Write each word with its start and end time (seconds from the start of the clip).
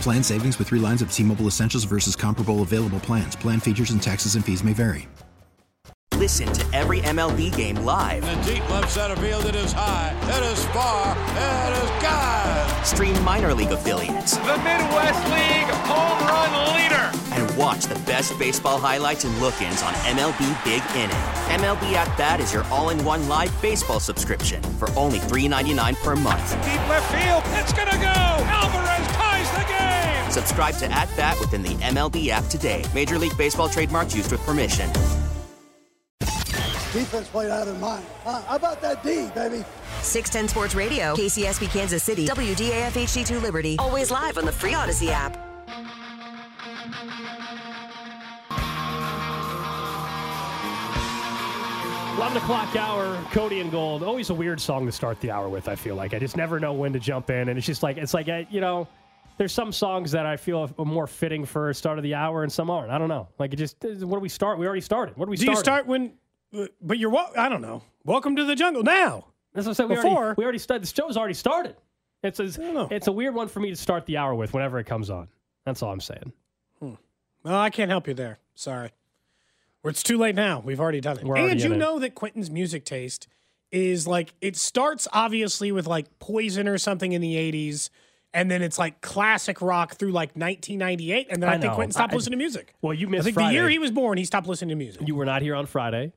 Plan 0.00 0.22
savings 0.22 0.58
with 0.58 0.68
three 0.68 0.80
lines 0.80 1.02
of 1.02 1.12
T 1.12 1.22
Mobile 1.22 1.46
Essentials 1.46 1.84
versus 1.84 2.16
comparable 2.16 2.62
available 2.62 3.00
plans. 3.00 3.36
Plan 3.36 3.60
features 3.60 3.90
and 3.90 4.02
taxes 4.02 4.34
and 4.34 4.44
fees 4.44 4.64
may 4.64 4.72
vary. 4.72 5.08
Listen 6.14 6.50
to 6.54 6.64
every 6.74 7.00
MLB 7.00 7.54
game 7.54 7.76
live. 7.84 8.24
In 8.24 8.40
the 8.40 8.54
deep 8.54 8.70
left 8.70 8.90
center 8.90 9.16
field, 9.16 9.44
it 9.44 9.54
is 9.54 9.72
high, 9.72 10.16
it 10.22 10.52
is 10.52 10.64
far, 10.66 11.12
it 11.12 11.82
is 11.82 12.02
God. 12.02 12.86
Stream 12.86 13.22
minor 13.22 13.52
league 13.52 13.70
affiliates. 13.70 14.38
The 14.38 14.56
Midwest 14.58 15.24
League 15.30 15.70
home 15.84 16.26
run 16.26 16.74
leader. 16.74 17.05
And 17.56 17.62
watch 17.62 17.84
the 17.84 17.94
best 18.06 18.38
baseball 18.38 18.78
highlights 18.78 19.24
and 19.24 19.36
look 19.40 19.60
ins 19.60 19.82
on 19.82 19.92
MLB 19.94 20.64
Big 20.64 20.82
Inning. 20.94 21.16
MLB 21.60 21.92
At 21.92 22.16
Bat 22.18 22.40
is 22.40 22.52
your 22.52 22.64
all 22.64 22.90
in 22.90 23.02
one 23.04 23.28
live 23.28 23.52
baseball 23.62 24.00
subscription 24.00 24.62
for 24.62 24.90
only 24.90 25.18
$3.99 25.18 25.96
per 26.02 26.16
month. 26.16 26.50
Deep 26.64 26.88
left 26.88 27.12
field, 27.12 27.42
it's 27.58 27.72
going 27.72 27.88
to 27.88 27.96
go. 27.96 28.12
Alvarez 28.12 29.06
ties 29.16 29.50
the 29.52 29.64
game. 29.68 30.30
Subscribe 30.30 30.74
to 30.76 30.86
At 30.92 31.08
Bat 31.16 31.38
within 31.40 31.62
the 31.62 31.74
MLB 31.76 32.28
app 32.28 32.44
today. 32.44 32.84
Major 32.94 33.18
League 33.18 33.36
Baseball 33.36 33.68
trademarks 33.68 34.14
used 34.14 34.30
with 34.32 34.40
permission. 34.42 34.90
Defense 36.92 37.28
played 37.28 37.50
out 37.50 37.66
of 37.66 37.74
their 37.74 37.80
mind. 37.80 38.04
Uh, 38.24 38.40
how 38.42 38.56
about 38.56 38.80
that 38.80 39.02
D, 39.02 39.28
baby? 39.34 39.64
610 40.00 40.48
Sports 40.48 40.74
Radio, 40.74 41.14
KCSP 41.14 41.70
Kansas 41.70 42.02
City, 42.02 42.26
WDAF 42.26 42.92
HD2 42.92 43.42
Liberty. 43.42 43.76
Always 43.78 44.10
live 44.10 44.38
on 44.38 44.46
the 44.46 44.52
free 44.52 44.72
Audacy 44.72 45.08
app. 45.08 45.36
11 52.16 52.38
o'clock 52.38 52.74
hour, 52.76 53.22
Cody 53.30 53.60
and 53.60 53.70
Gold. 53.70 54.02
Always 54.02 54.30
a 54.30 54.34
weird 54.34 54.58
song 54.58 54.86
to 54.86 54.92
start 54.92 55.20
the 55.20 55.30
hour 55.30 55.50
with, 55.50 55.68
I 55.68 55.74
feel 55.76 55.96
like. 55.96 56.14
I 56.14 56.18
just 56.18 56.34
never 56.34 56.58
know 56.58 56.72
when 56.72 56.94
to 56.94 56.98
jump 56.98 57.28
in. 57.28 57.50
And 57.50 57.58
it's 57.58 57.66
just 57.66 57.82
like, 57.82 57.98
it's 57.98 58.14
like, 58.14 58.26
uh, 58.28 58.44
you 58.48 58.62
know, 58.62 58.88
there's 59.36 59.52
some 59.52 59.70
songs 59.70 60.12
that 60.12 60.24
I 60.24 60.38
feel 60.38 60.70
are 60.78 60.84
more 60.86 61.06
fitting 61.06 61.44
for 61.44 61.74
start 61.74 61.98
of 61.98 62.02
the 62.02 62.14
hour 62.14 62.42
and 62.42 62.50
some 62.50 62.70
aren't. 62.70 62.90
I 62.90 62.96
don't 62.96 63.08
know. 63.10 63.28
Like, 63.38 63.52
it 63.52 63.56
just, 63.56 63.76
what 63.82 64.16
do 64.16 64.20
we 64.20 64.30
start? 64.30 64.58
We 64.58 64.64
already 64.64 64.80
started. 64.80 65.14
What 65.18 65.26
do 65.26 65.30
we 65.30 65.36
Do 65.36 65.42
start? 65.42 65.56
you 65.56 65.60
start 65.60 65.86
when? 65.86 66.12
But 66.80 66.98
you're 66.98 67.10
what? 67.10 67.36
I 67.38 67.50
don't 67.50 67.60
know. 67.60 67.82
Welcome 68.04 68.34
to 68.36 68.44
the 68.44 68.56
jungle 68.56 68.82
now. 68.82 69.26
That's 69.52 69.66
what 69.66 69.72
I 69.72 69.74
said. 69.74 69.88
We 69.90 69.96
Before- 69.96 70.16
already, 70.16 70.34
we 70.38 70.44
already 70.44 70.58
started. 70.58 70.84
The 70.88 70.94
show's 70.94 71.18
already 71.18 71.34
started. 71.34 71.76
It's 72.22 72.40
a, 72.40 72.88
it's 72.90 73.08
a 73.08 73.12
weird 73.12 73.34
one 73.34 73.48
for 73.48 73.60
me 73.60 73.68
to 73.70 73.76
start 73.76 74.06
the 74.06 74.16
hour 74.16 74.34
with 74.34 74.54
whenever 74.54 74.78
it 74.78 74.84
comes 74.84 75.10
on. 75.10 75.28
That's 75.66 75.82
all 75.82 75.92
I'm 75.92 76.00
saying. 76.00 76.32
Hmm. 76.80 76.94
Well, 77.42 77.56
I 77.58 77.68
can't 77.68 77.90
help 77.90 78.08
you 78.08 78.14
there. 78.14 78.38
Sorry. 78.54 78.90
It's 79.88 80.02
too 80.02 80.18
late 80.18 80.34
now. 80.34 80.60
We've 80.64 80.80
already 80.80 81.00
done 81.00 81.18
it. 81.18 81.24
We're 81.24 81.36
and 81.36 81.60
you 81.62 81.72
it. 81.72 81.76
know 81.76 81.98
that 81.98 82.14
Quentin's 82.14 82.50
music 82.50 82.84
taste 82.84 83.28
is 83.72 84.06
like 84.06 84.32
it 84.40 84.56
starts 84.56 85.08
obviously 85.12 85.72
with 85.72 85.86
like 85.86 86.18
Poison 86.18 86.68
or 86.68 86.78
something 86.78 87.12
in 87.12 87.20
the 87.20 87.34
80s 87.34 87.90
and 88.32 88.50
then 88.50 88.62
it's 88.62 88.78
like 88.78 89.00
classic 89.00 89.60
rock 89.62 89.96
through 89.96 90.12
like 90.12 90.30
1998 90.36 91.26
and 91.30 91.42
then 91.42 91.50
I, 91.50 91.54
I 91.54 91.58
think. 91.58 91.72
Quentin 91.74 91.92
stopped 91.92 92.12
I- 92.12 92.16
listening 92.16 92.38
to 92.38 92.42
music. 92.44 92.74
Well, 92.82 92.94
you 92.94 93.06
I 93.08 93.10
missed 93.10 93.24
think 93.24 93.34
Friday. 93.34 93.48
the 93.48 93.54
year 93.54 93.68
he 93.68 93.78
was 93.78 93.90
born, 93.90 94.18
he 94.18 94.24
stopped 94.24 94.46
listening 94.46 94.70
to 94.70 94.74
music. 94.76 95.02
you 95.06 95.14
were 95.14 95.24
not 95.24 95.42
here 95.42 95.54
on 95.56 95.66
Friday, 95.66 96.12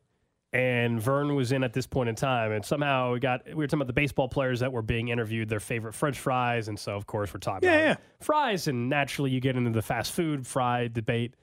and 0.53 1.01
Vern 1.01 1.36
was 1.36 1.51
in 1.51 1.63
at 1.63 1.74
this 1.74 1.86
point 1.88 2.09
in 2.09 2.16
time, 2.16 2.51
and 2.51 2.63
somehow 2.66 3.13
we 3.13 3.19
got 3.19 3.46
we 3.47 3.53
were 3.56 3.68
talking 3.68 3.80
about 3.81 3.88
the 3.88 3.94
baseball 3.94 4.28
players 4.28 4.59
that 4.62 4.72
were 4.72 4.81
being 4.81 5.09
interviewed, 5.09 5.47
their 5.50 5.59
favorite 5.59 5.94
French 5.94 6.19
fries, 6.19 6.68
and 6.68 6.78
so 6.80 6.96
of 6.96 7.06
course 7.07 7.34
we're 7.34 7.40
talking 7.40 7.68
Yeah, 7.69 7.75
about 7.75 7.88
yeah. 8.00 8.25
fries, 8.25 8.68
and 8.68 8.90
naturally 8.90 9.31
you 9.31 9.40
get 9.40 9.56
into 9.56 9.72
the 9.72 9.81
fast 9.81 10.12
food 10.12 10.46
fry 10.47 10.88
debate, 10.88 11.34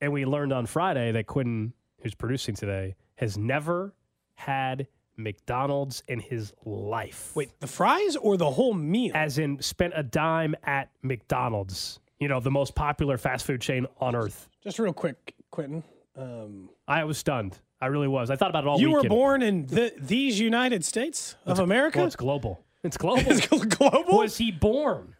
and 0.00 0.12
we 0.12 0.24
learned 0.24 0.52
on 0.52 0.66
Friday 0.66 1.12
that 1.12 1.26
Quentin, 1.26 1.72
who's 2.02 2.14
producing 2.14 2.54
today, 2.54 2.96
has 3.16 3.36
never 3.36 3.94
had 4.34 4.86
McDonald's 5.16 6.02
in 6.08 6.18
his 6.20 6.52
life. 6.64 7.32
Wait, 7.34 7.50
the 7.60 7.66
fries 7.66 8.16
or 8.16 8.36
the 8.36 8.50
whole 8.50 8.74
meal? 8.74 9.12
as 9.14 9.38
in 9.38 9.60
spent 9.60 9.92
a 9.94 10.02
dime 10.02 10.54
at 10.64 10.90
McDonald's, 11.02 12.00
you 12.18 12.28
know, 12.28 12.40
the 12.40 12.50
most 12.50 12.74
popular 12.74 13.18
fast 13.18 13.44
food 13.46 13.60
chain 13.60 13.86
on 14.00 14.14
earth. 14.14 14.48
Just 14.62 14.78
real 14.78 14.92
quick, 14.92 15.34
Quentin. 15.50 15.82
Um, 16.16 16.70
I 16.88 17.04
was 17.04 17.18
stunned. 17.18 17.58
I 17.80 17.86
really 17.86 18.08
was. 18.08 18.30
I 18.30 18.36
thought 18.36 18.50
about 18.50 18.64
it 18.64 18.68
all 18.68 18.80
you 18.80 18.90
were 18.90 19.04
born 19.04 19.42
in 19.42 19.66
the, 19.66 19.92
these 19.98 20.38
United 20.38 20.84
States 20.84 21.36
of 21.46 21.58
America? 21.58 21.98
Well, 21.98 22.06
it's 22.06 22.16
global. 22.16 22.62
It's 22.82 22.96
global. 22.98 23.22
It's 23.26 23.46
global? 23.46 24.18
Was 24.18 24.36
he 24.36 24.50
born? 24.50 25.14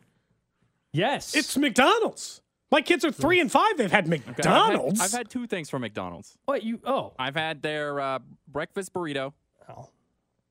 Yes. 0.92 1.34
It's 1.34 1.56
McDonald's. 1.56 2.42
My 2.70 2.80
kids 2.82 3.04
are 3.04 3.10
three 3.10 3.40
and 3.40 3.50
five. 3.50 3.76
They've 3.76 3.90
had 3.90 4.06
Okay, 4.06 4.14
I've 4.16 4.26
had- 4.26 4.36
McDonald's. 4.36 5.00
I've 5.00 5.10
had, 5.12 5.28
two 5.28 5.46
things 5.46 5.68
from 5.70 5.82
McDonald's. 5.82 6.36
what 6.44 6.62
you? 6.62 6.80
Oh, 6.84 7.12
I've 7.18 7.34
had 7.34 7.62
their 7.62 8.00
uh, 8.00 8.18
breakfast 8.48 8.92
burrito, 8.92 9.32
Oh. 9.68 9.88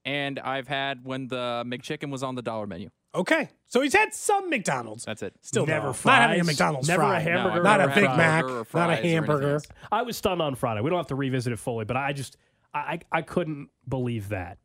and 0.06 0.38
I've 0.40 0.68
had 0.68 1.06
when 1.06 1.28
the 1.28 1.64
McChicken 1.66 2.12
was 2.12 2.24
on 2.24 2.36
the 2.36 2.42
dollar 2.42 2.68
menu. 2.68 2.90
okay, 3.16 3.50
so 3.68 3.82
he's 3.82 3.94
had 3.94 4.14
some 4.14 4.50
McDonald's. 4.50 5.06
That's 5.06 5.24
it. 5.24 5.34
Still 5.42 5.66
Never 5.66 5.88
though, 5.88 5.94
fries? 5.94 6.14
Not 6.20 6.22
having 6.30 6.42
a 6.42 6.44
McDonald's 6.44 6.88
Never 6.88 7.04
a 7.04 7.20
hamburger? 7.20 7.56
No, 7.58 7.62
not 7.64 7.82
a 7.82 7.88
Big 7.88 8.04
Mac. 8.04 8.46
Not 8.46 8.52
a 8.62 8.66
fries 8.66 8.88
or 8.88 8.92
anything 8.92 9.12
hamburger. 9.12 9.62
I 9.92 10.02
was 10.04 10.18
stunned 10.18 10.42
on 10.42 10.56
Friday. 10.56 10.82
We 10.82 10.90
don't 10.90 11.00
have 11.00 11.08
to 11.08 11.16
revisit 11.16 11.54
it 11.54 11.58
fully, 11.60 11.86
but 11.86 11.98
I 11.98 12.14
just 12.14 12.38
I 12.74 12.80
I, 12.80 13.00
I 13.12 13.22
couldn't 13.22 13.70
believe 13.88 14.30
that. 14.30 14.58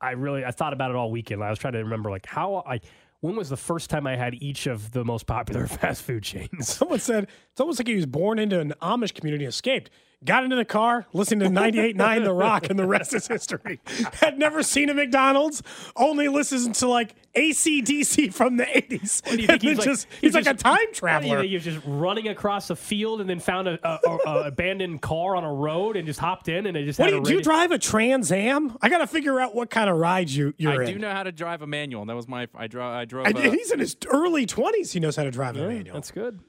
I 0.00 0.10
really 0.12 0.44
I 0.44 0.50
thought 0.50 0.72
about 0.74 0.90
it 0.90 0.96
all 0.96 1.10
weekend. 1.10 1.42
I 1.42 1.48
was 1.50 1.58
trying 1.58 1.72
to 1.72 1.78
remember 1.80 2.10
like 2.10 2.26
how 2.26 2.62
I 2.66 2.80
when 3.24 3.36
was 3.36 3.48
the 3.48 3.56
first 3.56 3.88
time 3.88 4.06
I 4.06 4.16
had 4.16 4.34
each 4.42 4.66
of 4.66 4.92
the 4.92 5.02
most 5.02 5.26
popular 5.26 5.66
fast 5.78 6.02
food 6.02 6.24
chains? 6.24 6.68
Someone 6.68 6.98
said 6.98 7.26
it's 7.50 7.60
almost 7.60 7.78
like 7.78 7.88
he 7.88 7.94
was 7.94 8.04
born 8.04 8.38
into 8.38 8.60
an 8.60 8.74
Amish 8.82 9.14
community, 9.14 9.44
and 9.44 9.48
escaped, 9.48 9.88
got 10.24 10.44
into 10.44 10.56
the 10.56 10.64
car, 10.64 11.06
listened 11.12 11.40
to 11.42 11.48
98.9 11.48 12.24
The 12.24 12.32
Rock, 12.32 12.70
and 12.70 12.78
the 12.78 12.86
rest 12.86 13.14
is 13.14 13.26
history. 13.26 13.80
Had 14.20 14.38
never 14.38 14.62
seen 14.62 14.88
a 14.90 14.94
McDonald's, 14.94 15.62
only 15.96 16.28
listens 16.28 16.78
to 16.78 16.88
like 16.88 17.14
ACDC 17.34 18.32
from 18.32 18.56
the 18.56 18.64
80s. 18.64 19.24
What 19.26 19.36
do 19.36 19.40
you 19.42 19.46
think 19.46 19.62
he's 19.62 19.70
then 19.70 19.76
like? 19.78 19.84
just, 19.84 20.06
he's, 20.20 20.34
like 20.34 20.44
just- 20.44 20.60
a 20.60 20.62
time 20.62 20.72
What 20.72 20.80
do 20.80 20.88
you 20.88 20.94
traveler. 20.94 21.42
He 21.42 21.54
was 21.54 21.64
just 21.64 21.80
running 21.86 22.28
across 22.28 22.70
a 22.70 22.76
field 22.76 23.20
and 23.20 23.28
then 23.28 23.40
found 23.40 23.68
a, 23.68 23.78
a, 23.86 23.98
a, 24.08 24.16
a 24.26 24.42
abandoned 24.48 25.02
car 25.02 25.36
on 25.36 25.44
a 25.44 25.52
road 25.52 25.96
and 25.96 26.06
just 26.06 26.20
hopped 26.20 26.48
in 26.48 26.66
and 26.66 26.76
it 26.76 26.84
just 26.84 26.98
What 26.98 27.06
had 27.06 27.10
do 27.12 27.16
a 27.16 27.20
you, 27.20 27.24
do 27.26 27.34
you 27.34 27.42
drive 27.42 27.70
a 27.72 27.78
Trans 27.78 28.30
Am? 28.32 28.76
I 28.80 28.88
got 28.88 28.98
to 28.98 29.06
figure 29.06 29.40
out 29.40 29.54
what 29.54 29.70
kind 29.70 29.90
of 29.90 29.96
ride 29.96 30.30
you, 30.30 30.54
you're 30.56 30.72
I 30.80 30.84
in. 30.86 30.92
do 30.94 30.98
know 30.98 31.10
how 31.10 31.22
to 31.24 31.32
drive 31.32 31.62
a 31.62 31.66
manual. 31.66 32.02
and 32.02 32.10
That 32.10 32.16
was 32.16 32.28
my 32.28 32.48
I 32.54 32.66
drove. 32.66 32.94
I 32.94 33.04
drove. 33.04 33.26
And 33.26 33.36
uh, 33.36 33.50
he's 33.50 33.70
in 33.72 33.78
his 33.80 33.96
early 34.08 34.46
20s. 34.46 34.92
He 34.92 35.00
knows 35.00 35.16
how 35.16 35.24
to 35.24 35.30
drive 35.30 35.56
a 35.56 35.66
manual. 35.66 35.94
That's 35.94 36.10
good. 36.10 36.40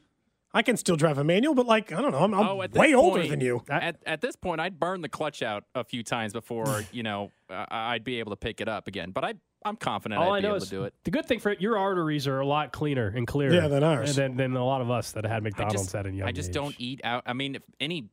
I 0.56 0.62
can 0.62 0.78
still 0.78 0.96
drive 0.96 1.18
a 1.18 1.24
manual, 1.24 1.54
but 1.54 1.66
like, 1.66 1.92
I 1.92 2.02
don't 2.02 2.14
know. 2.14 2.20
I'm, 2.20 2.34
I'm 2.34 2.48
oh, 2.48 2.62
at 2.62 2.72
this 2.72 2.80
way 2.80 2.94
older 2.94 3.28
than 3.28 3.42
you. 3.42 3.62
At, 3.70 3.98
at 4.06 4.22
this 4.22 4.38
point, 4.38 4.62
I'd 4.62 4.80
burn 4.80 5.02
the 5.02 5.10
clutch 5.10 5.44
out 5.44 5.66
a 5.76 5.84
few 5.84 6.02
times 6.02 6.32
before 6.32 6.84
you 6.94 7.04
know 7.04 7.32
uh, 7.50 7.66
I'd 7.70 8.06
be 8.06 8.20
able 8.20 8.32
to 8.32 8.38
pick 8.38 8.62
it 8.62 8.70
up 8.70 8.88
again. 8.88 9.12
But 9.12 9.26
I 9.26 9.34
I'm 9.66 9.76
confident 9.76 10.22
All 10.22 10.32
I'd 10.32 10.38
I 10.38 10.40
be 10.40 10.44
know 10.44 10.50
able 10.50 10.64
is 10.64 10.70
to 10.70 10.76
do 10.76 10.84
it. 10.86 10.94
the 11.04 11.12
good 11.12 11.26
thing 11.26 11.40
for 11.40 11.52
it, 11.52 11.60
your 11.60 11.78
arteries 11.78 12.26
are 12.26 12.40
a 12.40 12.46
lot 12.46 12.72
cleaner 12.72 13.12
and 13.14 13.28
clearer. 13.28 13.54
Yeah, 13.54 13.68
than 13.68 13.84
ours. 13.84 14.16
Than, 14.16 14.38
than 14.38 14.56
a 14.56 14.64
lot 14.64 14.82
of 14.82 14.90
us 14.90 15.12
that 15.12 15.26
had 15.26 15.44
McDonald's 15.44 15.82
just, 15.84 15.96
at 15.96 16.06
a 16.06 16.12
young 16.12 16.28
I 16.28 16.32
just 16.32 16.50
age. 16.50 16.56
don't 16.56 16.76
eat 16.78 17.02
out. 17.04 17.24
I 17.26 17.34
mean, 17.34 17.56
if 17.56 17.64
any 17.82 18.06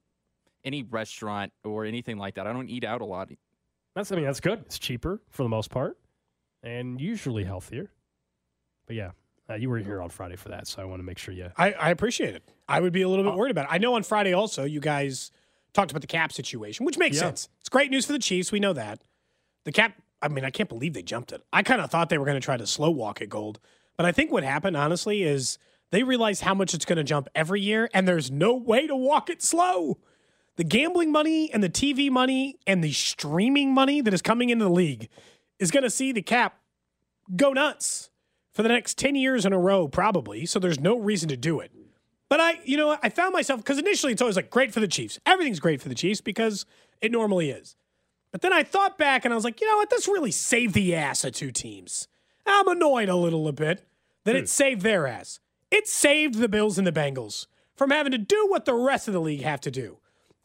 any 0.64 0.82
restaurant 0.82 1.52
or 1.62 1.84
anything 1.84 2.18
like 2.18 2.34
that, 2.34 2.48
I 2.48 2.52
don't 2.52 2.68
eat 2.68 2.84
out 2.84 3.02
a 3.02 3.04
lot. 3.04 3.28
That's 3.94 4.10
I 4.10 4.16
mean 4.16 4.24
that's 4.24 4.40
good. 4.40 4.60
It's 4.66 4.80
cheaper 4.80 5.20
for 5.30 5.44
the 5.44 5.48
most 5.48 5.70
part, 5.70 5.96
and 6.64 7.00
usually 7.00 7.44
healthier. 7.44 7.90
But 8.86 8.96
yeah, 8.96 9.10
uh, 9.52 9.56
you 9.56 9.69
were 9.70 9.78
here 9.78 10.00
on 10.02 10.08
Friday 10.08 10.37
for 10.37 10.49
that, 10.49 10.66
so 10.66 10.81
I 10.82 10.84
want 10.84 11.00
to 11.00 11.04
make 11.04 11.19
sure 11.19 11.34
you. 11.34 11.50
I, 11.56 11.72
I 11.72 11.90
appreciate 11.90 12.34
it. 12.34 12.43
I 12.69 12.81
would 12.81 12.93
be 12.93 13.02
a 13.02 13.08
little 13.08 13.25
bit 13.25 13.34
worried 13.34 13.50
about 13.50 13.66
it. 13.66 13.69
I 13.72 13.78
know 13.78 13.94
on 13.94 14.02
Friday 14.02 14.32
also 14.32 14.64
you 14.64 14.81
guys 14.81 15.31
talked 15.72 15.90
about 15.90 16.00
the 16.00 16.06
cap 16.06 16.32
situation, 16.32 16.84
which 16.87 16.99
makes 16.99 17.16
Yeah. 17.16 17.22
sense. 17.22 17.49
It's 17.60 17.69
great 17.69 17.90
news 17.90 18.06
for 18.06 18.12
the 18.12 18.19
Chiefs. 18.19 18.52
We 18.52 18.60
know 18.60 18.72
that. 18.72 19.00
The 19.64 19.72
cap, 19.72 19.94
I 20.20 20.28
mean, 20.28 20.44
I 20.44 20.50
can't 20.50 20.69
believe 20.69 20.94
they 20.94 21.02
jumped 21.02 21.32
it. 21.32 21.43
I 21.52 21.62
kind 21.62 21.81
of 21.81 21.90
thought 21.90 22.08
they 22.08 22.19
were 22.19 22.25
going 22.26 22.40
to 22.40 22.44
try 22.44 22.56
to 22.56 22.66
slow 22.66 22.90
walk 22.90 23.20
it, 23.20 23.28
Gold. 23.28 23.58
But 23.96 24.02
But 24.02 24.06
I 24.06 24.12
think 24.12 24.32
what 24.32 24.43
happened, 24.44 24.76
honestly, 24.76 25.22
is 25.22 25.58
they 25.90 26.02
realized 26.02 26.43
how 26.43 26.55
much 26.55 26.72
it's 26.75 26.84
going 26.84 26.96
to 26.96 27.05
jump 27.05 27.28
every 27.34 27.60
year, 27.60 27.88
and 27.94 28.08
there's 28.08 28.31
no 28.31 28.55
way 28.55 28.87
to 28.87 28.96
walk 28.96 29.28
it 29.31 29.43
slow. 29.43 29.98
The 30.56 30.64
gambling 30.64 31.12
money 31.12 31.52
and 31.52 31.62
the 31.62 31.69
TV 31.70 32.10
money 32.10 32.56
and 32.66 32.82
the 32.82 32.93
streaming 32.93 33.72
money 33.72 34.00
that 34.00 34.12
is 34.12 34.20
coming 34.22 34.50
into 34.50 34.64
the 34.64 34.70
league 34.70 35.08
is 35.58 35.70
going 35.70 35.82
to 35.84 35.90
see 35.90 36.12
the 36.12 36.22
cap 36.22 36.58
go 37.37 37.52
nuts 37.52 38.10
for 38.52 38.62
the 38.62 38.69
next 38.69 38.99
10 38.99 39.14
years 39.14 39.44
in 39.44 39.52
a 39.52 39.58
row, 39.58 39.88
probably. 39.88 40.46
So 40.46 40.58
there's 40.58 40.81
no 40.81 40.99
reason 40.99 41.28
to 41.31 41.37
do 41.37 41.60
it. 41.60 41.72
But 42.28 42.40
I, 42.40 42.60
you 42.64 42.76
know, 42.76 42.96
I 43.02 43.08
found 43.08 43.32
myself 43.32 43.60
because 43.60 43.78
initially 43.78 44.12
it's 44.12 44.22
always 44.22 44.37
like 44.37 44.50
great 44.50 44.72
for 44.72 44.81
the 44.81 44.88
Chiefs. 44.88 45.19
Everything's 45.26 45.60
great 45.60 45.82
for 45.82 45.88
the 45.88 45.94
Chiefs 45.94 46.20
because 46.20 46.64
it 47.00 47.12
normally 47.12 47.50
is. 47.50 47.76
But 48.31 48.40
then 48.40 48.52
I 48.52 48.62
thought 48.62 48.96
back 48.96 49.25
and 49.25 49.32
I 49.32 49.34
was 49.34 49.44
like, 49.44 49.60
you 49.60 49.69
know 49.69 49.76
what? 49.76 49.90
This 49.90 50.08
really 50.08 50.31
saved 50.31 50.75
the 50.75 50.94
ass 50.94 51.25
of 51.25 51.34
two 51.34 51.50
teams. 51.50 52.08
I'm 52.46 52.69
annoyed 52.69 53.08
a 53.08 53.16
little 53.16 53.46
a 53.49 53.52
bit 53.52 53.87
that 54.25 54.37
it 54.37 54.43
hmm. 54.43 54.46
saved 54.46 54.82
their 54.82 55.06
ass. 55.06 55.40
It 55.70 55.87
saved 55.87 56.37
the 56.37 56.48
Bills 56.48 56.78
and 56.78 56.87
the 56.87 56.93
Bengals 56.93 57.46
from 57.76 57.90
having 57.90 58.12
to 58.12 58.19
do 58.19 58.46
what 58.48 58.64
the 58.64 58.75
rest 58.75 59.08
of 59.08 59.14
the 59.14 59.20
league 59.20 59.43
have 59.43 59.60
to 59.62 59.70
do. 59.70 59.98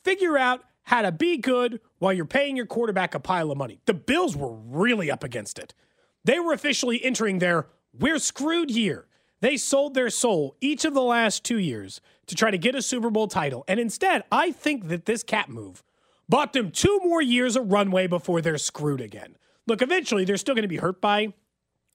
Figure 0.03 0.37
out 0.37 0.63
how 0.83 1.01
to 1.01 1.11
be 1.11 1.37
good 1.37 1.79
while 1.99 2.13
you're 2.13 2.25
paying 2.25 2.55
your 2.55 2.65
quarterback 2.65 3.13
a 3.13 3.19
pile 3.19 3.51
of 3.51 3.57
money. 3.57 3.79
The 3.85 3.93
Bills 3.93 4.35
were 4.35 4.53
really 4.53 5.11
up 5.11 5.23
against 5.23 5.59
it. 5.59 5.73
They 6.23 6.39
were 6.39 6.53
officially 6.53 7.03
entering 7.03 7.39
their 7.39 7.67
we're 7.99 8.19
screwed 8.19 8.69
here. 8.69 9.07
They 9.39 9.57
sold 9.57 9.93
their 9.93 10.09
soul 10.09 10.55
each 10.61 10.83
of 10.85 10.93
the 10.93 11.01
last 11.01 11.43
two 11.43 11.59
years 11.59 12.01
to 12.25 12.35
try 12.35 12.51
to 12.51 12.57
get 12.57 12.75
a 12.75 12.81
Super 12.81 13.09
Bowl 13.09 13.27
title. 13.27 13.63
And 13.67 13.79
instead, 13.79 14.23
I 14.31 14.51
think 14.51 14.87
that 14.87 15.05
this 15.05 15.23
cap 15.23 15.47
move 15.47 15.83
bought 16.27 16.53
them 16.53 16.71
two 16.71 16.99
more 17.03 17.21
years 17.21 17.55
of 17.55 17.71
runway 17.71 18.07
before 18.07 18.41
they're 18.41 18.57
screwed 18.57 19.01
again. 19.01 19.37
Look, 19.67 19.81
eventually, 19.81 20.25
they're 20.25 20.37
still 20.37 20.55
going 20.55 20.63
to 20.63 20.67
be 20.67 20.77
hurt 20.77 21.01
by 21.01 21.33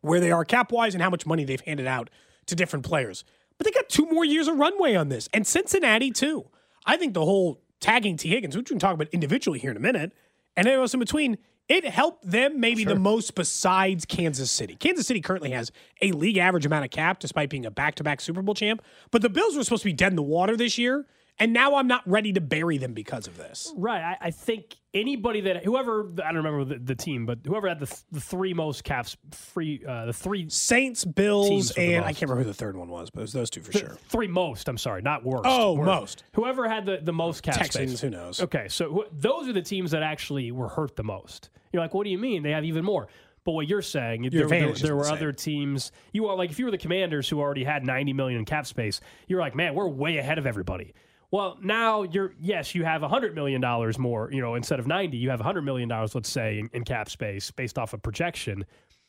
where 0.02 0.20
they 0.20 0.30
are 0.30 0.44
cap 0.44 0.72
wise 0.72 0.94
and 0.94 1.02
how 1.02 1.10
much 1.10 1.26
money 1.26 1.44
they've 1.44 1.60
handed 1.60 1.86
out 1.86 2.10
to 2.46 2.54
different 2.54 2.84
players. 2.84 3.24
But 3.58 3.66
they 3.66 3.70
got 3.70 3.88
two 3.88 4.06
more 4.06 4.24
years 4.24 4.48
of 4.48 4.56
runway 4.56 4.94
on 4.94 5.08
this. 5.08 5.28
And 5.32 5.46
Cincinnati, 5.46 6.10
too. 6.10 6.46
I 6.84 6.96
think 6.96 7.14
the 7.14 7.24
whole 7.24 7.60
tagging 7.80 8.16
Tee 8.16 8.30
Higgins, 8.30 8.56
which 8.56 8.70
we 8.70 8.74
can 8.74 8.80
talk 8.80 8.94
about 8.94 9.08
individually 9.12 9.58
here 9.58 9.70
in 9.70 9.76
a 9.76 9.80
minute, 9.80 10.12
and 10.56 10.66
everyone 10.66 10.84
else 10.84 10.94
in 10.94 11.00
between, 11.00 11.38
it 11.68 11.84
helped 11.84 12.28
them 12.28 12.60
maybe 12.60 12.82
sure. 12.82 12.94
the 12.94 12.98
most 12.98 13.34
besides 13.34 14.04
Kansas 14.04 14.50
City. 14.50 14.74
Kansas 14.76 15.06
City 15.06 15.20
currently 15.20 15.50
has 15.50 15.72
a 16.00 16.12
league 16.12 16.38
average 16.38 16.66
amount 16.66 16.84
of 16.84 16.90
cap 16.90 17.18
despite 17.18 17.50
being 17.50 17.66
a 17.66 17.70
back 17.70 17.94
to 17.96 18.04
back 18.04 18.20
Super 18.20 18.42
Bowl 18.42 18.54
champ. 18.54 18.82
But 19.10 19.22
the 19.22 19.30
Bills 19.30 19.56
were 19.56 19.64
supposed 19.64 19.82
to 19.82 19.88
be 19.88 19.92
dead 19.92 20.12
in 20.12 20.16
the 20.16 20.22
water 20.22 20.56
this 20.56 20.78
year. 20.78 21.06
And 21.38 21.52
now 21.52 21.76
I'm 21.76 21.86
not 21.86 22.02
ready 22.06 22.32
to 22.34 22.40
bury 22.40 22.78
them 22.78 22.92
because 22.92 23.26
of 23.26 23.38
this. 23.38 23.72
Right. 23.76 24.02
I, 24.02 24.26
I 24.26 24.30
think 24.30 24.76
anybody 24.94 25.40
that 25.42 25.64
whoever 25.64 26.10
I 26.22 26.32
don't 26.32 26.44
remember 26.44 26.64
the, 26.64 26.78
the 26.78 26.94
team, 26.94 27.26
but 27.26 27.38
whoever 27.46 27.68
had 27.68 27.80
the, 27.80 28.02
the 28.10 28.20
three 28.20 28.54
most 28.54 28.84
caps 28.84 29.16
free, 29.30 29.82
uh, 29.86 30.06
the 30.06 30.12
three 30.12 30.48
Saints, 30.48 31.04
Bills, 31.04 31.72
and 31.72 32.04
I 32.04 32.12
can't 32.12 32.22
remember 32.22 32.42
who 32.42 32.48
the 32.48 32.54
third 32.54 32.76
one 32.76 32.88
was, 32.88 33.10
but 33.10 33.20
it 33.20 33.22
was 33.22 33.32
those 33.32 33.50
two 33.50 33.62
for 33.62 33.72
the, 33.72 33.78
sure. 33.78 33.98
Three 34.08 34.28
most. 34.28 34.68
I'm 34.68 34.78
sorry, 34.78 35.02
not 35.02 35.24
worst. 35.24 35.44
Oh, 35.46 35.74
worst. 35.74 35.86
most. 35.86 36.24
Whoever 36.34 36.68
had 36.68 36.86
the, 36.86 36.98
the 37.02 37.12
most 37.12 37.42
cap 37.42 37.56
Texans, 37.56 37.90
space. 37.90 38.00
who 38.00 38.10
knows? 38.10 38.40
Okay, 38.40 38.66
so 38.68 39.06
wh- 39.06 39.20
those 39.20 39.48
are 39.48 39.52
the 39.52 39.62
teams 39.62 39.90
that 39.92 40.02
actually 40.02 40.52
were 40.52 40.68
hurt 40.68 40.96
the 40.96 41.04
most. 41.04 41.50
You're 41.72 41.82
like, 41.82 41.94
what 41.94 42.04
do 42.04 42.10
you 42.10 42.18
mean? 42.18 42.42
They 42.42 42.50
have 42.50 42.64
even 42.64 42.84
more. 42.84 43.08
But 43.44 43.52
what 43.52 43.66
you're 43.66 43.82
saying, 43.82 44.22
there, 44.22 44.30
there, 44.30 44.42
advantage 44.44 44.82
were 44.82 45.02
the 45.02 45.12
other 45.12 45.32
teams. 45.32 45.90
You 46.12 46.28
are 46.28 46.36
like, 46.36 46.50
if 46.50 46.60
you 46.60 46.64
were 46.64 46.70
the 46.70 46.78
Commanders 46.78 47.28
who 47.28 47.40
already 47.40 47.64
had 47.64 47.84
90 47.84 48.12
million 48.12 48.38
in 48.38 48.44
cap 48.44 48.66
space, 48.66 49.00
you're 49.26 49.40
like, 49.40 49.56
man, 49.56 49.74
we're 49.74 49.88
way 49.88 50.18
ahead 50.18 50.38
of 50.38 50.46
everybody. 50.46 50.94
Well, 51.32 51.56
now 51.62 52.02
you're 52.02 52.34
yes, 52.38 52.74
you 52.74 52.84
have 52.84 53.00
hundred 53.02 53.34
million 53.34 53.60
dollars 53.60 53.98
more. 53.98 54.30
You 54.30 54.42
know, 54.42 54.54
instead 54.54 54.78
of 54.78 54.86
ninety, 54.86 55.16
you 55.16 55.30
have 55.30 55.40
hundred 55.40 55.62
million 55.62 55.88
dollars, 55.88 56.14
let's 56.14 56.28
say, 56.28 56.58
in, 56.58 56.68
in, 56.74 56.84
cap 56.84 57.08
space 57.08 57.50
based 57.50 57.78
off 57.78 57.94
of 57.94 58.02
projection. 58.02 58.66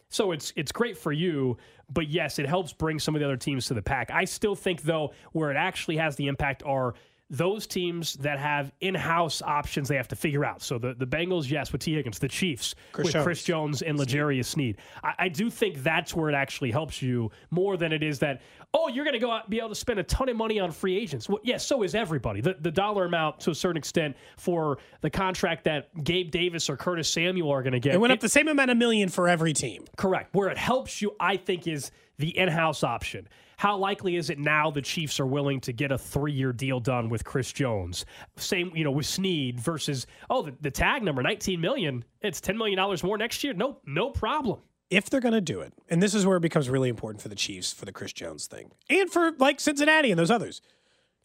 So 0.08 0.32
it's 0.32 0.54
it's 0.56 0.72
great 0.72 0.98
for 0.98 1.12
you, 1.12 1.58
but 1.92 2.08
yes, 2.08 2.40
it 2.40 2.48
helps 2.48 2.72
bring 2.72 2.98
some 2.98 3.14
of 3.14 3.20
the 3.20 3.26
other 3.26 3.36
teams 3.36 3.66
to 3.68 3.74
the 3.74 3.82
pack. 3.82 4.10
I 4.10 4.24
still 4.24 4.56
think 4.56 4.84
though, 4.84 5.12
where 5.34 5.52
it 5.52 5.58
actually 5.58 5.98
has 5.98 6.16
the 6.16 6.28
impact 6.28 6.64
are 6.66 6.94
those 7.34 7.66
teams 7.66 8.14
that 8.18 8.38
have 8.38 8.72
in-house 8.80 9.42
options 9.42 9.88
they 9.88 9.96
have 9.96 10.08
to 10.08 10.16
figure 10.16 10.46
out. 10.46 10.62
So 10.62 10.78
the, 10.78 10.94
the 10.94 11.08
Bengals, 11.08 11.50
yes, 11.50 11.72
with 11.72 11.82
Tee 11.82 11.96
Higgins, 11.96 12.20
the 12.20 12.28
Chiefs 12.28 12.76
Chris 12.92 13.06
with 13.06 13.14
Jones. 13.14 13.24
Chris 13.24 13.44
Jones 13.44 13.82
and 13.82 14.00
L'Jarius 14.00 14.46
Sneed. 14.46 14.78
I, 15.04 15.14
I, 15.18 15.30
do 15.30 15.50
think 15.50 15.82
that's 15.82 16.14
where 16.14 16.30
it 16.30 16.36
actually 16.36 16.70
helps 16.70 17.02
you 17.02 17.32
more 17.50 17.76
than 17.76 17.92
it 17.92 18.04
is 18.04 18.20
that, 18.20 18.44
oh, 18.76 18.88
you're 18.88 19.04
going 19.04 19.16
to 19.16 19.20
go 19.20 19.32
out 19.32 19.46
and 19.46 19.50
be 19.50 19.58
able 19.58 19.70
to 19.70 19.76
spend 19.76 20.00
a 20.00 20.04
ton 20.04 20.30
of 20.30 20.36
money 20.36 20.60
on 20.60 20.72
free 20.72 20.96
agents. 20.96 21.28
Well, 21.28 21.40
yes, 21.44 21.66
so 21.66 21.82
is 21.82 21.96
everybody. 21.96 22.40
The, 22.40 22.56
the 22.62 22.72
dollar 22.72 23.06
amount 23.06 23.40
to 23.42 23.50
a 23.52 23.56
certain 23.56 23.78
extent 23.78 24.16
for 24.38 24.78
the 25.02 25.10
contract 25.10 25.64
that 25.64 26.04
Gabe 26.04 26.30
Davis 26.30 26.70
or 26.70 26.78
Curtis 26.78 27.10
Samuel 27.10 27.50
are 27.50 27.64
going 27.64 27.74
to 27.74 27.80
get. 27.80 27.96
It 27.96 28.00
went 28.00 28.12
it, 28.12 28.16
up 28.16 28.20
the 28.20 28.30
same 28.30 28.48
amount 28.48 28.70
of 28.70 28.78
million 28.78 29.10
for 29.10 29.28
every 29.28 29.54
team. 29.54 29.86
Correct. 29.98 30.36
Where 30.36 30.50
it 30.50 30.58
helps 30.60 31.02
you, 31.02 31.16
I 31.20 31.38
think, 31.38 31.66
is 31.68 31.90
the 32.18 32.38
in-house 32.38 32.84
option. 32.84 33.28
How 33.58 33.78
likely 33.78 34.16
is 34.16 34.30
it 34.30 34.40
now 34.40 34.72
the 34.72 34.82
Chiefs 34.82 35.20
are 35.20 35.26
willing 35.26 35.62
to 35.62 35.74
get 35.74 35.92
a 35.92 35.98
three-year 35.98 36.54
deal 36.54 36.80
done 36.80 37.10
with 37.10 37.24
Chris 37.24 37.52
Jones? 37.52 38.06
Same, 38.36 38.72
you 38.76 38.84
know, 38.84 38.92
with 38.92 39.06
Sneed 39.06 39.60
versus 39.60 40.06
oh, 40.30 40.42
the, 40.44 40.54
the 40.62 40.72
tag 40.72 41.04
number, 41.04 41.22
nineteen 41.24 41.62
million. 41.62 42.04
It's 42.22 42.42
ten 42.42 42.58
million 42.58 42.78
dollars 42.78 43.04
more 43.04 43.18
next 43.18 43.44
year. 43.44 43.54
No, 43.54 43.78
no 43.86 44.10
problem. 44.10 44.60
If 44.90 45.10
they're 45.10 45.22
going 45.22 45.34
to 45.34 45.42
do 45.42 45.62
it, 45.62 45.74
and 45.90 46.04
this 46.04 46.14
is 46.14 46.26
where 46.26 46.38
it 46.38 46.42
becomes 46.42 46.70
really 46.70 46.90
important 46.90 47.22
for 47.22 47.30
the 47.30 47.36
Chiefs 47.36 47.74
for 47.74 47.86
the 47.86 47.92
Chris 47.92 48.14
Jones 48.14 48.48
thing, 48.48 48.72
and 48.90 49.10
for 49.10 49.32
like 49.40 49.60
Cincinnati 49.60 50.12
and 50.12 50.20
those 50.20 50.32
others, 50.32 50.62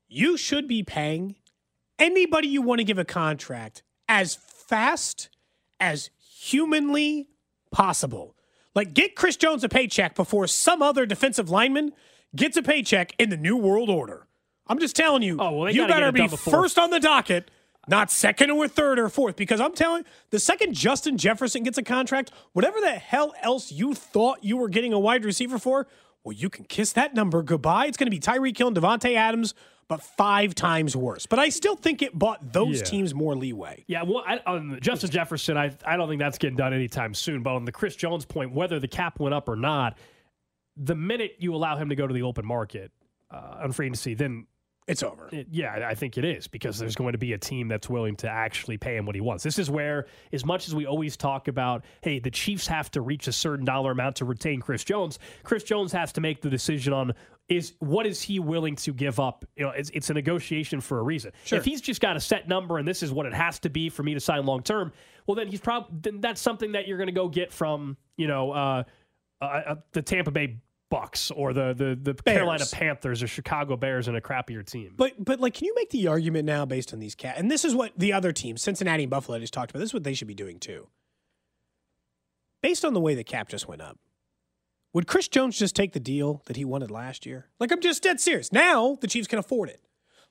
you 0.09 0.37
should 0.37 0.69
be 0.69 0.83
paying 0.83 1.35
anybody 1.99 2.49
you 2.49 2.63
want 2.63 2.79
to 2.79 2.85
give 2.85 2.99
a 2.99 3.05
contract 3.05 3.83
as 4.09 4.37
fast 4.37 5.29
as 5.81 6.11
humanly 6.19 7.29
possible. 7.71 8.35
Like, 8.79 8.95
get 8.95 9.17
Chris 9.17 9.37
Jones 9.37 9.65
a 9.65 9.69
paycheck 9.69 10.15
before 10.15 10.47
some 10.47 10.83
other 10.83 11.05
defensive 11.05 11.51
lineman 11.51 11.95
gets 12.37 12.57
a 12.57 12.63
paycheck 12.63 13.13
in 13.19 13.29
the 13.29 13.37
New 13.37 13.57
World 13.57 13.91
Order. 13.91 14.29
I'm 14.69 14.79
just 14.79 14.95
telling 14.95 15.21
you, 15.23 15.37
oh, 15.41 15.51
well, 15.51 15.75
you 15.75 15.85
better 15.89 16.13
be 16.13 16.29
first 16.29 16.79
on 16.79 16.91
the 16.91 17.01
docket, 17.01 17.51
not 17.89 18.09
second 18.09 18.53
or 18.53 18.69
third 18.69 19.01
or 19.01 19.09
fourth. 19.09 19.35
Because 19.35 19.61
I'm 19.61 19.73
telling 19.75 20.05
you, 20.05 20.11
the 20.31 20.39
second 20.39 20.75
Justin 20.75 21.19
Jefferson 21.19 21.65
gets 21.65 21.77
a 21.77 21.83
contract, 21.83 22.31
whatever 22.53 22.81
the 22.81 22.93
hell 22.93 23.35
else 23.43 23.73
you 23.73 23.95
thought 23.95 24.45
you 24.45 24.57
were 24.57 24.69
getting 24.69 24.93
a 24.93 25.01
wide 25.01 25.25
receiver 25.25 25.59
for, 25.59 25.89
well, 26.29 26.37
you 26.37 26.51
can 26.51 26.67
kiss 26.67 26.93
that 26.93 27.15
number 27.15 27.43
goodbye. 27.43 27.87
It's 27.87 27.97
going 27.97 28.07
to 28.07 28.11
be 28.11 28.21
Tyreek 28.21 28.59
Hill 28.59 28.69
and 28.69 28.77
Davante 28.77 29.15
Adams, 29.15 29.55
but 29.89 30.03
five 30.03 30.55
times 30.55 30.95
worse. 30.95 31.25
But 31.25 31.39
I 31.39 31.49
still 31.49 31.75
think 31.75 32.03
it 32.03 32.17
bought 32.19 32.53
those 32.53 32.81
Yeah. 32.81 32.85
teams 32.85 33.15
more 33.15 33.35
leeway. 33.35 33.85
Yeah, 33.89 34.03
well, 34.03 34.23
I, 34.27 34.39
on 34.47 34.79
Justin 34.83 35.09
Jefferson, 35.09 35.57
I 35.57 35.75
I 35.87 35.97
don't 35.97 36.07
think 36.07 36.19
that's 36.19 36.37
getting 36.37 36.59
done 36.59 36.75
anytime 36.75 37.15
soon. 37.15 37.43
But 37.43 37.55
on 37.55 37.65
the 37.65 37.73
Chris 37.73 37.97
Jones 37.97 38.27
point, 38.27 38.53
whether 38.53 38.79
the 38.79 38.89
cap 38.89 39.19
went 39.19 39.35
up 39.35 39.49
or 39.49 39.57
not, 39.57 39.97
the 40.77 40.95
minute 40.95 41.37
you 41.39 41.55
allow 41.55 41.77
him 41.77 41.89
to 41.89 41.97
go 41.97 42.07
to 42.07 42.13
the 42.13 42.23
open 42.23 42.45
market 42.45 42.93
uh, 43.31 43.61
on 43.63 43.73
free 43.73 43.87
agency, 43.87 44.13
then 44.13 44.47
It's 44.89 45.03
over. 45.03 45.29
it, 45.31 45.47
yeah, 45.51 45.87
I 45.87 45.95
think 45.95 46.19
it 46.19 46.25
is 46.25 46.49
because 46.49 46.79
there's 46.79 46.97
going 46.97 47.13
to 47.13 47.19
be 47.19 47.35
a 47.35 47.39
team 47.39 47.69
that's 47.69 47.89
willing 47.89 48.17
to 48.17 48.29
actually 48.29 48.79
pay 48.79 48.97
him 48.97 49.07
what 49.07 49.15
he 49.15 49.21
wants. 49.21 49.45
This 49.45 49.59
is 49.59 49.71
where, 49.71 50.07
as 50.33 50.45
much 50.45 50.67
as 50.67 50.75
we 50.75 50.87
always 50.87 51.17
talk 51.17 51.47
about, 51.47 51.85
hey, 52.01 52.19
the 52.19 52.31
Chiefs 52.31 52.67
have 52.67 52.91
to 52.93 53.01
reach 53.01 53.29
a 53.29 53.33
certain 53.33 53.65
dollar 53.65 53.93
amount 53.93 54.17
to 54.17 54.25
retain 54.25 54.61
Chris 54.61 54.85
Jones. 54.85 55.19
Chris 55.45 55.63
Jones 55.63 55.93
has 55.93 56.13
to 56.13 56.21
make 56.21 56.41
the 56.41 56.51
decision 56.51 56.93
on 56.93 57.13
is 57.49 57.75
what 57.79 58.07
is 58.07 58.21
he 58.21 58.39
willing 58.39 58.77
to 58.77 58.93
give 58.93 59.19
up. 59.19 59.45
You 59.57 59.65
know, 59.65 59.71
it's, 59.71 59.91
it's 59.91 60.11
a 60.11 60.15
negotiation 60.15 60.81
for 60.81 60.99
a 60.99 61.03
reason. 61.03 61.33
Sure. 61.45 61.59
If 61.59 61.65
he's 61.65 61.81
just 61.81 62.01
got 62.01 62.17
a 62.17 62.21
set 62.21 62.47
number 62.47 62.79
and 62.79 62.87
this 62.87 63.03
is 63.03 63.11
what 63.11 63.27
it 63.27 63.35
has 63.35 63.59
to 63.61 63.71
be 63.71 63.89
for 63.89 64.03
me 64.03 64.15
to 64.15 64.21
sign 64.21 64.45
long 64.45 64.63
term, 64.63 64.93
well, 65.27 65.35
then 65.35 65.49
he's 65.49 65.61
probably 65.61 65.99
then 66.01 66.21
that's 66.21 66.41
something 66.41 66.73
that 66.73 66.87
you're 66.87 66.99
going 66.99 67.09
to 67.09 67.13
go 67.13 67.29
get 67.29 67.53
from 67.53 67.97
you 68.17 68.27
know 68.27 68.53
uh, 68.53 68.85
uh, 69.41 69.45
uh, 69.45 69.75
the 69.93 70.03
Tampa 70.03 70.31
Bay. 70.31 70.59
Bucks 70.91 71.31
or 71.31 71.53
the 71.53 71.75
the, 71.75 71.99
the 72.15 72.15
Carolina 72.15 72.65
Panthers 72.71 73.23
or 73.23 73.27
Chicago 73.27 73.77
Bears 73.77 74.09
and 74.09 74.17
a 74.17 74.21
crappier 74.21 74.65
team. 74.65 74.95
But 74.97 75.23
but 75.23 75.41
like, 75.41 75.55
can 75.55 75.67
you 75.67 75.75
make 75.75 75.91
the 75.91 76.07
argument 76.07 76.47
now 76.47 76.65
based 76.65 76.93
on 76.93 76.99
these 76.99 77.15
cat? 77.15 77.37
And 77.39 77.51
this 77.51 77.65
is 77.65 77.75
what 77.75 77.93
the 77.97 78.13
other 78.13 78.33
teams, 78.33 78.63
Cincinnati 78.63 79.05
and 79.05 79.11
Buffalo, 79.11 79.39
just 79.39 79.53
talked 79.53 79.71
about. 79.71 79.81
This 79.81 79.91
is 79.91 79.95
what 79.95 80.05
they 80.05 80.15
should 80.15 80.29
be 80.29 80.35
doing 80.35 80.59
too. 80.59 80.89
Based 82.63 82.85
on 82.85 82.95
the 82.95 83.01
way 83.01 83.15
the 83.15 83.25
cap 83.25 83.49
just 83.49 83.69
went 83.69 83.83
up, 83.83 83.99
would 84.93 85.07
Chris 85.07 85.29
Jones 85.29 85.59
just 85.59 85.77
take 85.77 85.93
the 85.93 86.01
deal 86.01 86.43
that 86.47 86.57
he 86.57 86.65
wanted 86.65 86.91
last 86.91 87.27
year? 87.27 87.47
Like, 87.61 87.71
I'm 87.71 87.81
just 87.81 88.03
dead 88.03 88.21
serious. 88.21 88.53
Now 88.53 88.97
the 89.01 89.07
Chiefs 89.07 89.29
can 89.29 89.39
afford 89.39 89.69
it. 89.69 89.81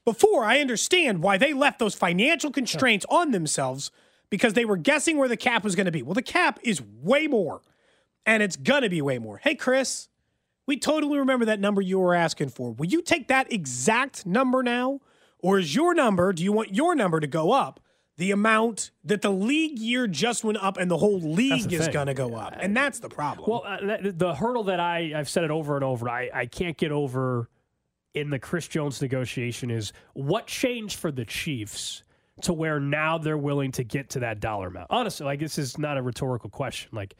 Before, 0.03 0.43
I 0.45 0.59
understand 0.59 1.21
why 1.21 1.37
they 1.37 1.53
left 1.53 1.79
those 1.79 1.93
financial 1.93 2.49
constraints 2.49 3.05
on 3.09 3.31
themselves 3.31 3.91
because 4.29 4.53
they 4.53 4.65
were 4.65 4.77
guessing 4.77 5.17
where 5.17 5.27
the 5.27 5.37
cap 5.37 5.63
was 5.63 5.75
going 5.75 5.85
to 5.85 5.91
be. 5.91 6.01
Well, 6.01 6.13
the 6.13 6.21
cap 6.21 6.59
is 6.63 6.81
way 6.81 7.27
more, 7.27 7.61
and 8.25 8.41
it's 8.41 8.55
going 8.55 8.83
to 8.83 8.89
be 8.89 9.01
way 9.01 9.19
more. 9.19 9.37
Hey, 9.37 9.55
Chris, 9.55 10.07
we 10.67 10.77
totally 10.77 11.17
remember 11.17 11.45
that 11.45 11.59
number 11.59 11.81
you 11.81 11.97
were 11.97 12.13
asking 12.13 12.49
for. 12.49 12.71
Will 12.71 12.85
you 12.85 13.01
take 13.01 13.29
that 13.29 13.51
exact 13.51 14.25
number 14.25 14.61
now? 14.61 14.99
Or 15.39 15.59
is 15.59 15.73
your 15.73 15.93
number, 15.93 16.33
do 16.33 16.43
you 16.43 16.51
want 16.51 16.73
your 16.73 16.95
number 16.95 17.19
to 17.19 17.27
go 17.27 17.51
up 17.51 17.79
the 18.17 18.31
amount 18.31 18.89
that 19.03 19.21
the 19.21 19.31
league 19.31 19.77
year 19.77 20.07
just 20.07 20.43
went 20.43 20.57
up 20.57 20.77
and 20.77 20.89
the 20.89 20.97
whole 20.97 21.19
league 21.19 21.69
the 21.69 21.75
is 21.75 21.87
going 21.87 22.07
to 22.07 22.13
go 22.13 22.35
up? 22.35 22.55
And 22.59 22.75
that's 22.75 22.99
the 22.99 23.09
problem. 23.09 23.49
Well, 23.49 23.63
uh, 23.65 23.97
the 24.13 24.35
hurdle 24.35 24.63
that 24.65 24.79
I 24.79 25.13
I've 25.15 25.29
said 25.29 25.43
it 25.43 25.51
over 25.51 25.75
and 25.75 25.83
over. 25.83 26.09
I 26.09 26.29
I 26.33 26.45
can't 26.47 26.75
get 26.75 26.91
over 26.91 27.49
in 28.13 28.31
the 28.31 28.39
Chris 28.39 28.67
Jones 28.67 29.01
negotiation 29.01 29.69
is 29.69 29.93
what 30.13 30.47
changed 30.47 30.97
for 30.97 31.11
the 31.11 31.23
Chiefs 31.23 32.03
to 32.41 32.53
where 32.53 32.79
now 32.79 33.17
they're 33.17 33.37
willing 33.37 33.71
to 33.73 33.83
get 33.83 34.09
to 34.11 34.19
that 34.19 34.39
dollar 34.39 34.67
amount. 34.67 34.87
Honestly, 34.89 35.25
like 35.25 35.39
this 35.39 35.57
is 35.57 35.77
not 35.77 35.97
a 35.97 36.01
rhetorical 36.01 36.49
question. 36.49 36.89
Like 36.93 37.15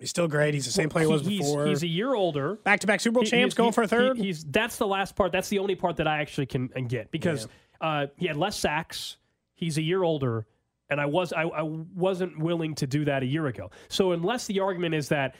He's 0.00 0.10
still 0.10 0.26
great. 0.28 0.54
He's 0.54 0.64
the 0.64 0.72
same 0.72 0.88
player 0.88 1.06
he 1.06 1.12
was 1.12 1.22
before. 1.22 1.66
He's 1.66 1.82
a 1.82 1.86
year 1.86 2.14
older. 2.14 2.54
Back 2.56 2.80
to 2.80 2.86
back 2.86 3.00
Super 3.00 3.14
Bowl 3.14 3.22
He- 3.24 3.30
champs, 3.30 3.54
he- 3.54 3.58
going 3.58 3.72
for 3.72 3.82
a 3.82 3.88
third. 3.88 4.16
he- 4.16 4.24
he's 4.24 4.42
that's 4.44 4.78
the 4.78 4.86
last 4.86 5.14
part. 5.14 5.30
That's 5.30 5.48
the 5.50 5.58
only 5.58 5.74
part 5.74 5.96
that 5.96 6.08
I 6.08 6.20
actually 6.20 6.46
can, 6.46 6.68
get 6.88 7.10
because 7.10 7.46
uh, 7.82 8.06
he 8.16 8.26
had 8.26 8.36
less 8.36 8.58
sacks. 8.58 9.18
He's 9.54 9.76
a 9.76 9.82
year 9.82 10.02
older, 10.02 10.46
and 10.88 10.98
I 11.00 11.04
was 11.06 11.34
I, 11.34 11.42
I 11.42 11.62
wasn't 11.62 12.38
willing 12.38 12.74
to 12.76 12.86
do 12.86 13.04
that 13.04 13.22
a 13.22 13.26
year 13.26 13.46
ago. 13.46 13.70
So 13.88 14.12
unless 14.12 14.46
the 14.46 14.60
argument 14.60 14.94
is 14.94 15.08
that 15.10 15.34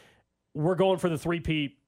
we're 0.52 0.74
going 0.74 0.98
for 0.98 1.08
the 1.08 1.16
three 1.18 1.40
peat, 1.40 1.78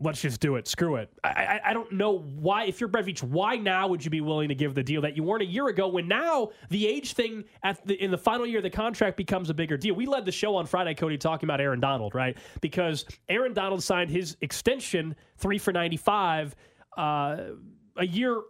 let's 0.00 0.20
just 0.20 0.40
do 0.40 0.56
it. 0.56 0.68
Screw 0.68 0.96
it. 0.96 1.10
I, 1.24 1.28
I 1.28 1.60
I 1.70 1.72
don't 1.72 1.92
know 1.92 2.18
why. 2.18 2.64
If 2.64 2.80
you're 2.80 2.88
Brett 2.88 3.06
Veach, 3.06 3.22
why 3.22 3.56
now 3.56 3.88
would 3.88 4.04
you 4.04 4.10
be 4.10 4.20
willing 4.20 4.48
to 4.48 4.54
give 4.54 4.74
the 4.74 4.82
deal 4.82 5.00
that 5.02 5.16
you 5.16 5.22
weren't 5.22 5.42
a 5.42 5.46
year 5.46 5.68
ago? 5.68 5.88
When 5.88 6.06
now 6.06 6.50
the 6.70 6.86
age 6.86 7.14
thing 7.14 7.44
at 7.62 7.84
the 7.86 7.94
in 8.02 8.10
the 8.10 8.18
final 8.18 8.46
year 8.46 8.58
of 8.58 8.62
the 8.62 8.70
contract 8.70 9.16
becomes 9.16 9.50
a 9.50 9.54
bigger 9.54 9.76
deal. 9.76 9.94
We 9.94 10.06
led 10.06 10.24
the 10.24 10.32
show 10.32 10.54
on 10.56 10.66
Friday, 10.66 10.94
Cody, 10.94 11.18
talking 11.18 11.46
about 11.46 11.60
Aaron 11.60 11.80
Donald, 11.80 12.14
right? 12.14 12.36
Because 12.60 13.04
Aaron 13.28 13.52
Donald 13.52 13.82
signed 13.82 14.10
his 14.10 14.36
extension 14.40 15.16
three 15.36 15.58
for 15.58 15.72
ninety 15.72 15.96
five. 15.96 16.54
Uh, 16.96 17.50
a 17.96 18.06
year 18.06 18.40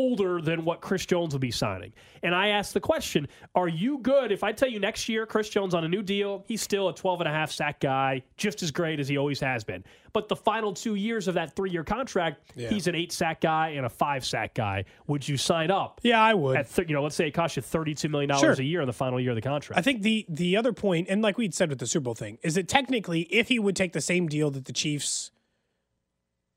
older 0.00 0.40
than 0.40 0.64
what 0.64 0.80
Chris 0.80 1.04
Jones 1.04 1.32
will 1.34 1.38
be 1.40 1.50
signing. 1.50 1.92
And 2.22 2.34
I 2.34 2.48
asked 2.48 2.72
the 2.74 2.80
question, 2.80 3.28
are 3.54 3.68
you 3.68 3.98
good 3.98 4.32
if 4.32 4.42
I 4.42 4.52
tell 4.52 4.68
you 4.68 4.80
next 4.80 5.08
year 5.08 5.26
Chris 5.26 5.48
Jones 5.50 5.74
on 5.74 5.84
a 5.84 5.88
new 5.88 6.02
deal, 6.02 6.44
he's 6.48 6.62
still 6.62 6.88
a 6.88 6.94
12 6.94 7.20
and 7.20 7.28
a 7.28 7.32
half 7.32 7.50
sack 7.50 7.80
guy, 7.80 8.22
just 8.36 8.62
as 8.62 8.70
great 8.70 8.98
as 9.00 9.08
he 9.08 9.16
always 9.18 9.40
has 9.40 9.62
been. 9.64 9.84
But 10.12 10.28
the 10.28 10.36
final 10.36 10.72
2 10.72 10.94
years 10.96 11.28
of 11.28 11.34
that 11.34 11.54
3-year 11.54 11.84
contract, 11.84 12.50
Yeah. 12.56 12.68
he's 12.70 12.86
an 12.86 12.94
8 12.94 13.12
sack 13.12 13.40
guy 13.42 13.68
and 13.70 13.84
a 13.86 13.88
5 13.90 14.24
sack 14.24 14.54
guy. 14.54 14.84
Would 15.06 15.28
you 15.28 15.36
sign 15.36 15.70
up? 15.70 16.00
yeah, 16.02 16.22
I 16.22 16.34
would. 16.34 16.56
At 16.56 16.70
th- 16.70 16.88
you 16.88 16.94
know, 16.94 17.02
let's 17.02 17.14
say 17.16 17.28
it 17.28 17.32
costs 17.32 17.56
you 17.56 17.62
32 17.62 18.08
million 18.08 18.28
dollars 18.30 18.56
Sure. 18.56 18.62
a 18.62 18.66
year 18.66 18.80
in 18.80 18.86
the 18.86 18.92
final 18.92 19.20
year 19.20 19.30
of 19.30 19.36
the 19.36 19.42
contract. 19.42 19.78
I 19.78 19.82
think 19.82 20.02
the 20.02 20.24
the 20.28 20.56
other 20.56 20.72
point, 20.72 21.08
and 21.10 21.20
like 21.22 21.36
we'd 21.38 21.54
said 21.54 21.68
with 21.70 21.78
the 21.78 21.86
Super 21.86 22.04
Bowl 22.04 22.14
thing, 22.14 22.38
is 22.42 22.54
that 22.54 22.68
technically, 22.68 23.22
if 23.30 23.48
he 23.48 23.58
would 23.58 23.76
take 23.76 23.92
the 23.92 24.00
same 24.00 24.26
deal 24.28 24.50
that 24.50 24.64
the 24.64 24.72
Chiefs, 24.72 25.30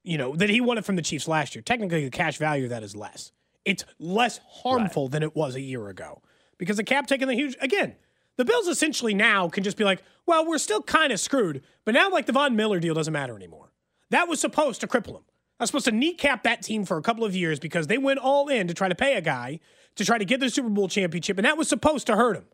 you 0.03 0.17
know, 0.17 0.35
that 0.35 0.49
he 0.49 0.61
wanted 0.61 0.85
from 0.85 0.95
the 0.95 1.01
Chiefs 1.01 1.27
last 1.27 1.55
year, 1.55 1.61
technically 1.61 2.03
the 2.03 2.11
cash 2.11 2.37
value 2.37 2.65
of 2.65 2.69
that 2.69 2.83
is 2.83 2.95
less. 2.95 3.31
It's 3.65 3.85
less 3.99 4.39
harmful 4.63 5.07
than 5.07 5.23
it 5.23 5.35
was 5.35 5.55
a 5.55 5.61
year 5.61 5.87
ago 5.87 6.21
because 6.57 6.77
the 6.77 6.83
cap 6.83 7.07
taking 7.07 7.27
the 7.27 7.35
huge 7.35 7.55
again. 7.61 7.95
The 8.35 8.45
Bills 8.45 8.67
essentially 8.67 9.13
now 9.13 9.47
can 9.47 9.63
just 9.63 9.77
be 9.77 9.83
like, 9.83 10.01
well, 10.25 10.47
we're 10.47 10.57
still 10.57 10.81
kind 10.81 11.13
of 11.13 11.19
screwed, 11.19 11.63
but 11.85 11.93
now 11.93 12.09
like 12.09 12.25
the 12.25 12.33
Von 12.33 12.55
Miller 12.55 12.79
deal 12.79 12.95
doesn't 12.95 13.13
matter 13.13 13.35
anymore. 13.35 13.71
That 14.09 14.27
was 14.27 14.39
supposed 14.39 14.81
to 14.81 14.87
cripple 14.87 15.15
him. 15.15 15.23
I 15.59 15.63
was 15.63 15.69
supposed 15.69 15.85
to 15.85 15.91
kneecap 15.91 16.43
that 16.43 16.63
team 16.63 16.83
for 16.83 16.97
a 16.97 17.01
couple 17.01 17.25
of 17.25 17.35
years 17.35 17.59
because 17.59 17.87
they 17.87 17.99
went 17.99 18.19
all 18.19 18.47
in 18.47 18.67
to 18.67 18.73
try 18.73 18.89
to 18.89 18.95
pay 18.95 19.15
a 19.15 19.21
guy 19.21 19.59
to 19.95 20.03
try 20.03 20.17
to 20.17 20.25
get 20.25 20.39
the 20.39 20.49
Super 20.49 20.69
Bowl 20.69 20.87
championship, 20.87 21.37
and 21.37 21.45
that 21.45 21.57
was 21.57 21.69
supposed 21.69 22.07
to 22.07 22.15
hurt 22.15 22.35
him. 22.35 22.45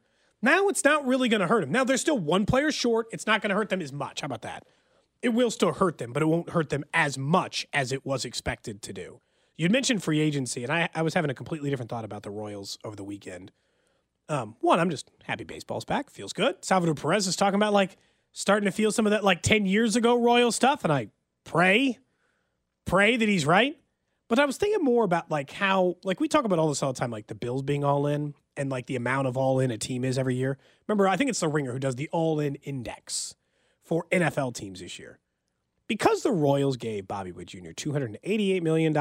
Now 0.41 0.67
it's 0.67 0.83
not 0.83 1.05
really 1.05 1.29
going 1.29 1.41
to 1.41 1.47
hurt 1.47 1.63
him. 1.63 1.71
Now 1.71 1.83
they're 1.83 1.97
still 1.97 2.17
one 2.17 2.45
player 2.45 2.71
short. 2.71 3.07
It's 3.11 3.25
not 3.25 3.41
going 3.41 3.49
to 3.49 3.55
hurt 3.55 3.69
them 3.69 3.81
as 3.81 3.91
much. 3.91 4.21
How 4.21 4.25
about 4.25 4.41
that? 4.43 4.65
It 5.21 5.29
will 5.29 5.51
still 5.51 5.73
hurt 5.73 5.97
them, 5.97 6.13
but 6.13 6.23
it 6.23 6.27
won't 6.27 6.51
hurt 6.51 6.69
them 6.69 6.85
as 6.93 7.17
much 7.17 7.67
as 7.73 7.91
it 7.91 8.05
was 8.05 8.23
expected 8.23 8.81
to 8.83 8.93
do. 8.93 9.19
You'd 9.57 9.71
mentioned 9.71 10.01
free 10.01 10.21
agency, 10.21 10.63
and 10.63 10.71
I, 10.71 10.87
I 10.95 11.01
was 11.01 11.13
having 11.13 11.29
a 11.29 11.33
completely 11.33 11.69
different 11.69 11.89
thought 11.89 12.05
about 12.05 12.23
the 12.23 12.29
Royals 12.29 12.77
over 12.85 12.95
the 12.95 13.03
weekend. 13.03 13.51
Um, 14.29 14.55
one, 14.61 14.79
I'm 14.79 14.89
just 14.89 15.09
happy 15.23 15.43
baseball's 15.43 15.83
back. 15.83 16.09
Feels 16.09 16.31
good. 16.31 16.63
Salvador 16.63 16.95
Perez 16.95 17.27
is 17.27 17.35
talking 17.35 17.55
about 17.55 17.73
like 17.73 17.97
starting 18.31 18.65
to 18.65 18.71
feel 18.71 18.91
some 18.91 19.05
of 19.05 19.11
that 19.11 19.23
like 19.23 19.41
10 19.41 19.65
years 19.65 19.97
ago 19.97 20.17
Royal 20.17 20.51
stuff, 20.53 20.85
and 20.85 20.93
I 20.93 21.09
pray, 21.43 21.97
pray 22.85 23.17
that 23.17 23.27
he's 23.27 23.45
right. 23.45 23.75
But 24.29 24.39
I 24.39 24.45
was 24.45 24.57
thinking 24.57 24.83
more 24.83 25.03
about 25.03 25.29
like 25.29 25.51
how, 25.51 25.97
like 26.03 26.19
we 26.19 26.27
talk 26.27 26.45
about 26.45 26.59
all 26.59 26.69
this 26.69 26.81
all 26.81 26.93
the 26.93 26.99
time, 26.99 27.11
like 27.11 27.27
the 27.27 27.35
Bills 27.35 27.63
being 27.63 27.83
all 27.83 28.07
in 28.07 28.35
and 28.55 28.69
like 28.69 28.85
the 28.85 28.95
amount 28.95 29.27
of 29.27 29.35
all 29.35 29.59
in 29.59 29.71
a 29.71 29.77
team 29.77 30.05
is 30.05 30.17
every 30.17 30.35
year. 30.35 30.57
Remember, 30.87 31.07
I 31.07 31.17
think 31.17 31.31
it's 31.31 31.39
the 31.39 31.47
Ringer 31.47 31.73
who 31.73 31.79
does 31.79 31.95
the 31.95 32.07
all 32.11 32.39
in 32.39 32.55
index 32.55 33.35
for 33.89 34.05
NFL 34.11 34.53
teams 34.53 34.81
this 34.81 34.99
year. 34.99 35.17
Because 35.87 36.21
the 36.21 36.31
Royals 36.31 36.77
gave 36.77 37.07
Bobby 37.07 37.31
Witt 37.31 37.47
Jr. 37.47 37.71
$288 37.71 38.61
million, 38.61 38.93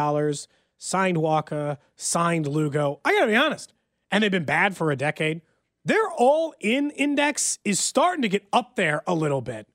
signed 0.78 1.18
Wacha, 1.18 1.76
signed 1.94 2.46
Lugo, 2.46 2.98
I 3.04 3.12
got 3.12 3.20
to 3.20 3.26
be 3.26 3.36
honest, 3.36 3.74
and 4.10 4.24
they've 4.24 4.30
been 4.30 4.46
bad 4.46 4.78
for 4.78 4.90
a 4.90 4.96
decade, 4.96 5.42
their 5.84 6.08
all 6.16 6.54
in 6.58 6.90
index 6.92 7.58
is 7.66 7.78
starting 7.78 8.22
to 8.22 8.30
get 8.30 8.48
up 8.50 8.76
there 8.76 9.02
a 9.06 9.14
little 9.14 9.42
bit 9.42 9.68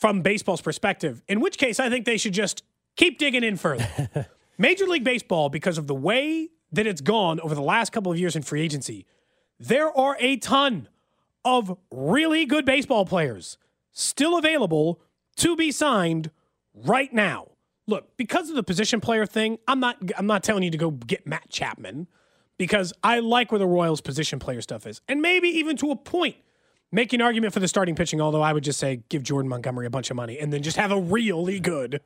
from 0.00 0.22
baseball's 0.22 0.62
perspective, 0.62 1.22
in 1.28 1.40
which 1.40 1.58
case 1.58 1.78
I 1.78 1.90
think 1.90 2.06
they 2.06 2.16
should 2.16 2.32
just 2.32 2.62
keep 2.96 3.18
digging 3.18 3.44
in 3.44 3.58
further. 3.58 4.30
Major 4.58 4.86
League 4.86 5.04
Baseball, 5.04 5.50
because 5.50 5.76
of 5.76 5.88
the 5.88 5.94
way 5.94 6.48
that 6.72 6.86
it's 6.86 7.02
gone 7.02 7.38
over 7.40 7.54
the 7.54 7.60
last 7.60 7.92
couple 7.92 8.10
of 8.10 8.18
years 8.18 8.34
in 8.34 8.40
free 8.40 8.62
agency, 8.62 9.04
there 9.60 9.94
are 9.94 10.16
a 10.20 10.38
ton 10.38 10.88
of 11.44 11.76
really 11.90 12.46
good 12.46 12.64
baseball 12.64 13.04
players 13.04 13.58
still 13.94 14.36
available 14.36 15.00
to 15.36 15.56
be 15.56 15.72
signed 15.72 16.30
right 16.74 17.12
now. 17.12 17.48
Look, 17.86 18.16
because 18.16 18.50
of 18.50 18.56
the 18.56 18.62
position 18.62 19.00
player 19.00 19.24
thing, 19.24 19.58
I'm 19.66 19.80
not 19.80 19.98
I'm 20.18 20.26
not 20.26 20.42
telling 20.42 20.62
you 20.62 20.70
to 20.70 20.78
go 20.78 20.90
get 20.90 21.26
Matt 21.26 21.48
Chapman 21.48 22.08
because 22.58 22.92
I 23.02 23.20
like 23.20 23.50
where 23.50 23.58
the 23.58 23.66
Royals 23.66 24.00
position 24.00 24.38
player 24.38 24.60
stuff 24.60 24.86
is. 24.86 25.00
And 25.08 25.22
maybe 25.22 25.48
even 25.48 25.76
to 25.78 25.90
a 25.90 25.96
point 25.96 26.36
make 26.92 27.12
an 27.12 27.20
argument 27.20 27.52
for 27.52 27.60
the 27.60 27.68
starting 27.68 27.94
pitching, 27.94 28.20
although 28.20 28.42
I 28.42 28.52
would 28.52 28.64
just 28.64 28.78
say 28.78 29.02
give 29.08 29.22
Jordan 29.22 29.48
Montgomery 29.48 29.86
a 29.86 29.90
bunch 29.90 30.10
of 30.10 30.16
money 30.16 30.38
and 30.38 30.52
then 30.52 30.62
just 30.62 30.76
have 30.76 30.92
a 30.92 31.00
really 31.00 31.58
good 31.58 32.00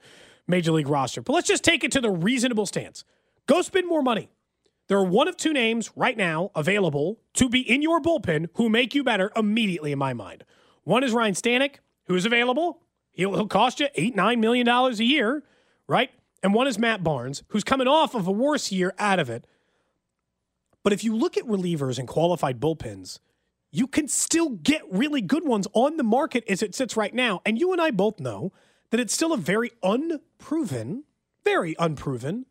major 0.47 0.73
league 0.73 0.89
roster. 0.89 1.21
But 1.21 1.35
let's 1.35 1.49
just 1.49 1.63
take 1.63 1.85
it 1.85 1.93
to 1.93 2.01
the 2.01 2.11
reasonable 2.11 2.67
stance. 2.67 3.05
Go 3.47 3.61
spend 3.63 3.87
more 3.87 4.03
money. 4.03 4.31
There 4.89 4.97
are 4.97 5.05
one 5.05 5.29
of 5.29 5.37
two 5.37 5.53
names 5.53 5.91
right 5.95 6.17
now 6.17 6.51
available 6.55 7.21
to 7.35 7.51
be 7.51 7.61
in 7.61 7.83
your 7.83 8.01
bullpen 8.01 8.49
who 8.55 8.71
make 8.71 8.95
you 8.95 9.05
better 9.05 9.31
immediately, 9.37 9.93
in 9.93 9.99
my 9.99 10.15
mind. 10.15 10.45
One 10.89 11.05
is 11.05 11.13
Ryan 11.13 11.35
Stanek, 11.35 11.81
who 12.07 12.15
is 12.15 12.25
available. 12.25 12.81
He'll, 13.13 13.35
he'll 13.35 13.47
cost 13.47 13.79
you 13.79 13.89
eight, 13.95 14.17
nine 14.17 14.41
million 14.41 14.65
dollars 14.65 15.01
a 15.01 15.05
year, 15.05 15.45
right? 15.87 16.11
And 16.43 16.55
one 16.55 16.67
is 16.67 16.79
Matt 16.79 17.05
Barnes, 17.05 17.43
who's 17.49 17.63
coming 17.63 17.87
off 17.87 18.15
of 18.15 18.27
a 18.27 18.33
worse 18.33 18.73
year 18.73 18.95
out 18.99 19.19
of 19.19 19.29
it. 19.29 19.47
But 20.83 20.95
if 20.95 21.05
you 21.05 21.15
look 21.15 21.37
at 21.37 21.45
relievers 21.45 21.99
and 21.99 22.09
qualified 22.09 22.59
bullpens, 22.59 23.19
you 23.71 23.87
can 23.87 24.09
still 24.09 24.49
get 24.49 24.81
really 24.91 25.21
good 25.21 25.45
ones 25.45 25.69
on 25.75 25.99
the 25.99 26.03
market 26.03 26.43
as 26.49 26.63
it 26.63 26.75
sits 26.75 26.97
right 26.97 27.13
now. 27.13 27.43
And 27.45 27.59
you 27.59 27.71
and 27.73 27.83
I 27.83 27.91
both 27.91 28.19
know 28.19 28.55
that 28.89 28.99
it's 28.99 29.13
still 29.13 29.35
a 29.35 29.37
very 29.37 29.73
unproven, 29.83 31.05
very 31.45 31.77
unproven 31.79 32.47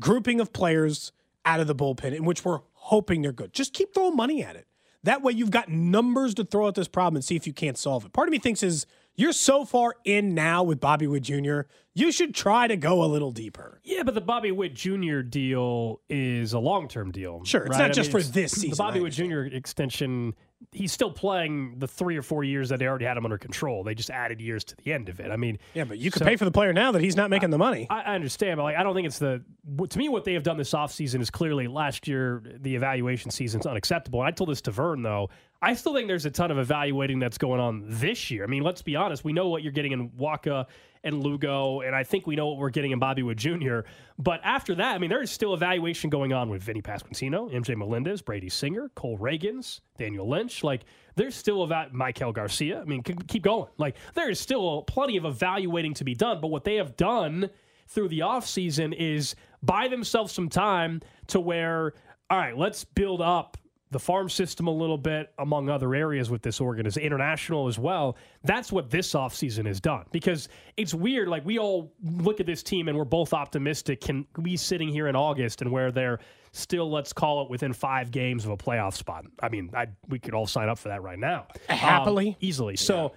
grouping 0.00 0.40
of 0.40 0.52
players 0.52 1.12
out 1.44 1.60
of 1.60 1.68
the 1.68 1.74
bullpen 1.76 2.16
in 2.16 2.24
which 2.24 2.44
we're 2.44 2.62
hoping 2.72 3.22
they're 3.22 3.30
good. 3.30 3.52
Just 3.52 3.72
keep 3.72 3.94
throwing 3.94 4.16
money 4.16 4.42
at 4.42 4.56
it. 4.56 4.66
That 5.06 5.22
way 5.22 5.32
you've 5.32 5.52
got 5.52 5.68
numbers 5.68 6.34
to 6.34 6.44
throw 6.44 6.66
at 6.66 6.74
this 6.74 6.88
problem 6.88 7.14
and 7.14 7.24
see 7.24 7.36
if 7.36 7.46
you 7.46 7.52
can't 7.52 7.78
solve 7.78 8.04
it. 8.04 8.12
Part 8.12 8.26
of 8.26 8.32
me 8.32 8.38
thinks 8.38 8.64
is 8.64 8.86
you're 9.14 9.32
so 9.32 9.64
far 9.64 9.94
in 10.04 10.34
now 10.34 10.64
with 10.64 10.80
Bobby 10.80 11.06
Witt 11.06 11.22
Jr., 11.22 11.60
you 11.96 12.12
should 12.12 12.34
try 12.34 12.66
to 12.68 12.76
go 12.76 13.02
a 13.02 13.06
little 13.06 13.30
deeper. 13.32 13.80
Yeah, 13.82 14.02
but 14.02 14.14
the 14.14 14.20
Bobby 14.20 14.52
Witt 14.52 14.74
Jr. 14.74 15.20
deal 15.22 16.02
is 16.10 16.52
a 16.52 16.58
long 16.58 16.88
term 16.88 17.10
deal. 17.10 17.42
Sure, 17.44 17.62
it's 17.62 17.70
right? 17.70 17.78
not 17.78 17.90
I 17.90 17.92
just 17.94 18.12
mean, 18.12 18.22
for 18.22 18.28
this 18.30 18.52
season. 18.52 18.70
The 18.70 18.76
Bobby 18.76 18.98
I 19.00 19.02
Witt 19.02 19.14
Jr. 19.14 19.40
extension, 19.44 20.34
he's 20.72 20.92
still 20.92 21.10
playing 21.10 21.78
the 21.78 21.88
three 21.88 22.18
or 22.18 22.20
four 22.22 22.44
years 22.44 22.68
that 22.68 22.80
they 22.80 22.86
already 22.86 23.06
had 23.06 23.16
him 23.16 23.24
under 23.24 23.38
control. 23.38 23.82
They 23.82 23.94
just 23.94 24.10
added 24.10 24.42
years 24.42 24.62
to 24.64 24.76
the 24.76 24.92
end 24.92 25.08
of 25.08 25.20
it. 25.20 25.30
I 25.30 25.36
mean, 25.36 25.58
Yeah, 25.72 25.84
but 25.84 25.96
you 25.96 26.10
could 26.10 26.20
so- 26.20 26.26
pay 26.26 26.36
for 26.36 26.44
the 26.44 26.50
player 26.50 26.74
now 26.74 26.92
that 26.92 27.00
he's 27.00 27.16
not 27.16 27.30
making 27.30 27.48
the 27.48 27.56
money. 27.58 27.86
I, 27.88 28.02
I 28.02 28.14
understand, 28.14 28.58
but 28.58 28.64
like 28.64 28.76
I 28.76 28.82
don't 28.82 28.94
think 28.94 29.06
it's 29.06 29.18
the. 29.18 29.42
To 29.88 29.98
me, 29.98 30.10
what 30.10 30.24
they 30.24 30.34
have 30.34 30.42
done 30.42 30.58
this 30.58 30.72
offseason 30.72 31.22
is 31.22 31.30
clearly 31.30 31.66
last 31.66 32.06
year 32.06 32.42
the 32.60 32.76
evaluation 32.76 33.30
season's 33.30 33.64
unacceptable. 33.66 34.20
And 34.20 34.28
I 34.28 34.32
told 34.32 34.50
this 34.50 34.60
to 34.62 34.70
Vern 34.70 35.02
though. 35.02 35.30
I 35.62 35.72
still 35.72 35.94
think 35.94 36.06
there's 36.06 36.26
a 36.26 36.30
ton 36.30 36.50
of 36.50 36.58
evaluating 36.58 37.18
that's 37.18 37.38
going 37.38 37.60
on 37.60 37.84
this 37.86 38.30
year. 38.30 38.44
I 38.44 38.46
mean, 38.46 38.62
let's 38.62 38.82
be 38.82 38.94
honest. 38.94 39.24
We 39.24 39.32
know 39.32 39.48
what 39.48 39.62
you're 39.62 39.72
getting 39.72 39.92
in 39.92 40.10
Wacha 40.10 40.66
and 41.06 41.22
Lugo, 41.22 41.80
and 41.80 41.94
I 41.94 42.02
think 42.02 42.26
we 42.26 42.36
know 42.36 42.48
what 42.48 42.58
we're 42.58 42.70
getting 42.70 42.90
in 42.90 42.98
Bobby 42.98 43.22
Witt 43.22 43.38
Jr. 43.38 43.80
But 44.18 44.40
after 44.42 44.74
that, 44.74 44.94
I 44.94 44.98
mean, 44.98 45.08
there 45.08 45.22
is 45.22 45.30
still 45.30 45.54
evaluation 45.54 46.10
going 46.10 46.32
on 46.32 46.50
with 46.50 46.62
Vinny 46.62 46.82
Pasquantino, 46.82 47.50
MJ 47.52 47.76
Melendez, 47.76 48.20
Brady 48.20 48.48
Singer, 48.48 48.90
Cole 48.96 49.16
Ragans, 49.16 49.80
Daniel 49.96 50.28
Lynch. 50.28 50.64
Like, 50.64 50.82
there's 51.14 51.34
still 51.34 51.62
about 51.62 51.94
Maikel 51.94 52.34
Garcia. 52.34 52.80
I 52.80 52.84
mean, 52.84 53.02
keep 53.02 53.44
going. 53.44 53.70
Like, 53.78 53.96
there 54.14 54.28
is 54.28 54.40
still 54.40 54.82
plenty 54.82 55.16
of 55.16 55.24
evaluating 55.24 55.94
to 55.94 56.04
be 56.04 56.14
done. 56.14 56.40
But 56.40 56.48
what 56.48 56.64
they 56.64 56.74
have 56.74 56.96
done 56.96 57.48
through 57.88 58.08
the 58.08 58.20
offseason 58.20 58.94
is 58.98 59.36
buy 59.62 59.88
themselves 59.88 60.32
some 60.32 60.48
time 60.48 61.00
to 61.28 61.38
where, 61.38 61.94
all 62.28 62.38
right, 62.38 62.56
let's 62.56 62.84
build 62.84 63.22
up 63.22 63.56
the 63.96 64.00
farm 64.00 64.28
system 64.28 64.66
a 64.66 64.70
little 64.70 64.98
bit 64.98 65.32
among 65.38 65.70
other 65.70 65.94
areas 65.94 66.28
with 66.28 66.42
this 66.42 66.60
organization, 66.60 67.06
international 67.06 67.66
as 67.66 67.78
well. 67.78 68.14
That's 68.44 68.70
what 68.70 68.90
this 68.90 69.14
offseason 69.14 69.64
has 69.64 69.80
done 69.80 70.04
because 70.12 70.50
it's 70.76 70.92
weird. 70.92 71.28
Like, 71.28 71.46
we 71.46 71.58
all 71.58 71.94
look 72.02 72.38
at 72.38 72.44
this 72.44 72.62
team 72.62 72.88
and 72.88 72.98
we're 72.98 73.06
both 73.06 73.32
optimistic. 73.32 74.02
Can 74.02 74.26
we 74.36 74.54
sitting 74.54 74.90
here 74.90 75.06
in 75.06 75.16
August 75.16 75.62
and 75.62 75.72
where 75.72 75.90
they're 75.90 76.18
still, 76.52 76.90
let's 76.90 77.14
call 77.14 77.42
it 77.42 77.48
within 77.48 77.72
five 77.72 78.10
games 78.10 78.44
of 78.44 78.50
a 78.50 78.56
playoff 78.58 78.92
spot? 78.92 79.24
I 79.40 79.48
mean, 79.48 79.70
I, 79.72 79.86
we 80.08 80.18
could 80.18 80.34
all 80.34 80.46
sign 80.46 80.68
up 80.68 80.78
for 80.78 80.90
that 80.90 81.02
right 81.02 81.18
now. 81.18 81.46
Happily. 81.70 82.28
Um, 82.28 82.36
easily. 82.40 82.76
So, 82.76 83.14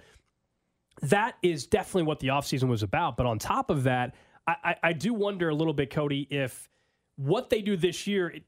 that 1.02 1.34
is 1.42 1.66
definitely 1.66 2.04
what 2.04 2.20
the 2.20 2.28
offseason 2.28 2.68
was 2.68 2.82
about. 2.82 3.18
But 3.18 3.26
on 3.26 3.38
top 3.38 3.68
of 3.68 3.82
that, 3.82 4.14
I, 4.46 4.54
I, 4.64 4.76
I 4.82 4.92
do 4.94 5.12
wonder 5.12 5.50
a 5.50 5.54
little 5.54 5.74
bit, 5.74 5.90
Cody, 5.90 6.26
if 6.30 6.70
what 7.16 7.50
they 7.50 7.60
do 7.60 7.76
this 7.76 8.06
year, 8.06 8.28
it, 8.28 8.44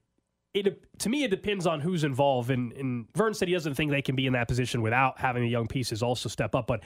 it 0.54 0.98
to 1.00 1.08
me, 1.08 1.24
it 1.24 1.30
depends 1.30 1.66
on 1.66 1.80
who's 1.80 2.04
involved. 2.04 2.50
And, 2.50 2.72
and 2.72 3.06
Vern 3.14 3.34
said 3.34 3.48
he 3.48 3.54
doesn't 3.54 3.74
think 3.74 3.90
they 3.90 4.02
can 4.02 4.16
be 4.16 4.26
in 4.26 4.34
that 4.34 4.48
position 4.48 4.82
without 4.82 5.18
having 5.18 5.42
the 5.42 5.48
young 5.48 5.66
pieces 5.66 6.02
also 6.02 6.28
step 6.28 6.54
up. 6.54 6.66
But 6.66 6.82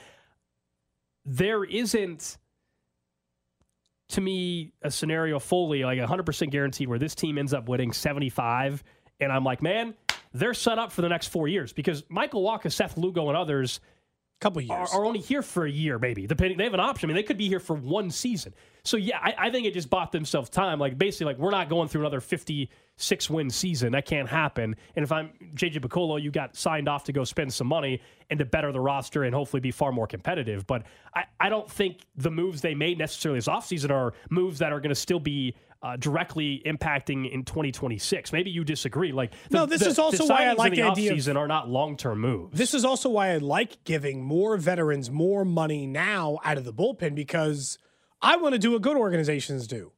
there 1.25 1.63
isn't 1.63 2.37
to 4.09 4.21
me 4.21 4.71
a 4.81 4.89
scenario 4.89 5.37
fully 5.37 5.83
like 5.83 5.99
100% 5.99 6.49
guaranteed 6.49 6.87
where 6.87 6.99
this 6.99 7.13
team 7.13 7.37
ends 7.37 7.53
up 7.53 7.67
winning 7.67 7.91
75 7.91 8.83
and 9.19 9.31
I'm 9.31 9.43
like, 9.43 9.61
man, 9.61 9.95
they're 10.33 10.53
set 10.53 10.79
up 10.79 10.91
for 10.91 11.01
the 11.01 11.09
next 11.09 11.27
four 11.27 11.47
years 11.47 11.73
because 11.73 12.03
Michael 12.07 12.43
Wacha, 12.43 12.71
Seth 12.71 12.97
Lugo, 12.97 13.27
and 13.27 13.37
others 13.37 13.79
couple 14.39 14.61
years 14.61 14.93
are, 14.93 15.01
are, 15.01 15.05
only 15.05 15.19
here 15.19 15.41
for 15.41 15.65
a 15.65 15.71
year, 15.71 15.97
maybe. 15.97 16.27
Depending, 16.27 16.57
they 16.57 16.65
have 16.65 16.73
an 16.73 16.79
option. 16.79 17.09
I 17.09 17.13
mean, 17.13 17.15
they 17.15 17.23
could 17.23 17.37
be 17.37 17.47
here 17.47 17.59
for 17.59 17.75
one 17.75 18.11
season. 18.11 18.53
So 18.83 18.95
yeah, 18.95 19.17
I, 19.21 19.33
I 19.37 19.49
think 19.49 19.65
it 19.65 19.73
just 19.73 19.89
bought 19.89 20.11
themselves 20.11 20.49
time. 20.49 20.79
Like 20.79 20.97
basically, 20.97 21.33
like 21.33 21.37
we're 21.37 21.51
not 21.51 21.69
going 21.69 21.87
through 21.87 22.01
another 22.01 22.21
fifty-six 22.21 23.29
win 23.29 23.49
season. 23.49 23.93
That 23.93 24.05
can't 24.05 24.29
happen. 24.29 24.75
And 24.95 25.03
if 25.03 25.11
I'm 25.11 25.31
JJ 25.55 25.79
Picollo, 25.79 26.21
you 26.21 26.31
got 26.31 26.55
signed 26.55 26.87
off 26.87 27.03
to 27.05 27.11
go 27.11 27.23
spend 27.23 27.51
some 27.51 27.67
money 27.67 28.01
and 28.29 28.39
to 28.39 28.45
better 28.45 28.71
the 28.71 28.79
roster 28.79 29.23
and 29.23 29.33
hopefully 29.33 29.59
be 29.59 29.71
far 29.71 29.91
more 29.91 30.07
competitive. 30.07 30.67
But 30.67 30.83
I, 31.15 31.23
I 31.39 31.49
don't 31.49 31.69
think 31.69 32.05
the 32.15 32.31
moves 32.31 32.61
they 32.61 32.75
made 32.75 32.97
necessarily 32.97 33.39
this 33.39 33.47
offseason 33.47 33.91
are 33.91 34.13
moves 34.29 34.59
that 34.59 34.71
are 34.71 34.79
going 34.79 34.89
to 34.89 34.95
still 34.95 35.19
be 35.19 35.55
uh, 35.87 35.95
directly 35.95 36.61
impacting 36.65 37.31
in 37.31 37.45
2026. 37.45 38.33
Maybe 38.33 38.49
you 38.49 38.65
disagree. 38.65 39.13
Like 39.13 39.31
the, 39.49 39.59
no, 39.59 39.65
this 39.65 39.81
the, 39.81 39.87
is 39.87 39.99
also 39.99 40.27
why 40.27 40.45
I 40.45 40.53
like 40.53 40.71
the, 40.71 40.81
the 40.81 40.89
idea 40.89 41.13
of, 41.13 41.37
are 41.37 41.47
not 41.47 41.69
long 41.69 41.95
term 41.95 42.19
moves. 42.19 42.57
This 42.57 42.73
is 42.73 42.83
also 42.83 43.09
why 43.09 43.29
I 43.29 43.37
like 43.37 43.83
giving 43.85 44.21
more 44.21 44.57
veterans 44.57 45.09
more 45.09 45.45
money 45.45 45.87
now 45.87 46.39
out 46.43 46.57
of 46.57 46.65
the 46.65 46.73
bullpen 46.73 47.15
because 47.15 47.77
I 48.21 48.35
want 48.35 48.53
to 48.53 48.59
do 48.59 48.71
what 48.71 48.81
good 48.81 48.97
organizations 48.97 49.65
do, 49.65 49.93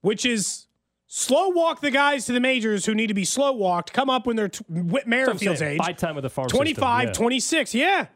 which 0.00 0.24
is 0.24 0.66
slow 1.06 1.48
walk 1.48 1.80
the 1.80 1.90
guys 1.90 2.26
to 2.26 2.32
the 2.32 2.40
majors 2.40 2.86
who 2.86 2.94
need 2.94 3.08
to 3.08 3.14
be 3.14 3.24
slow 3.24 3.50
walked. 3.50 3.92
Come 3.92 4.08
up 4.08 4.26
when 4.26 4.36
they're 4.36 4.48
t- 4.48 4.64
Whit 4.68 5.08
Merrifield's 5.08 5.60
age. 5.60 5.78
Buy 5.78 5.92
time 5.92 6.14
with 6.14 6.22
the 6.22 6.30
farm 6.30 6.48
25, 6.48 7.08
system, 7.08 7.08
yeah. 7.08 7.12
26. 7.12 7.74
Yeah. 7.74 8.06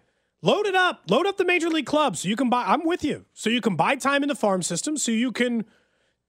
Load 0.43 0.67
it 0.67 0.77
up. 0.77 1.03
Load 1.11 1.27
up 1.27 1.39
the 1.39 1.45
major 1.45 1.69
league 1.69 1.87
clubs 1.87 2.21
so 2.21 2.29
you 2.29 2.37
can 2.37 2.49
buy. 2.49 2.65
I'm 2.67 2.87
with 2.87 3.03
you. 3.03 3.27
So 3.33 3.51
you 3.51 3.61
can 3.61 3.75
buy 3.75 3.97
time 3.97 4.23
in 4.23 4.29
the 4.29 4.37
farm 4.37 4.63
system 4.63 4.97
so 4.97 5.11
you 5.11 5.33
can 5.33 5.65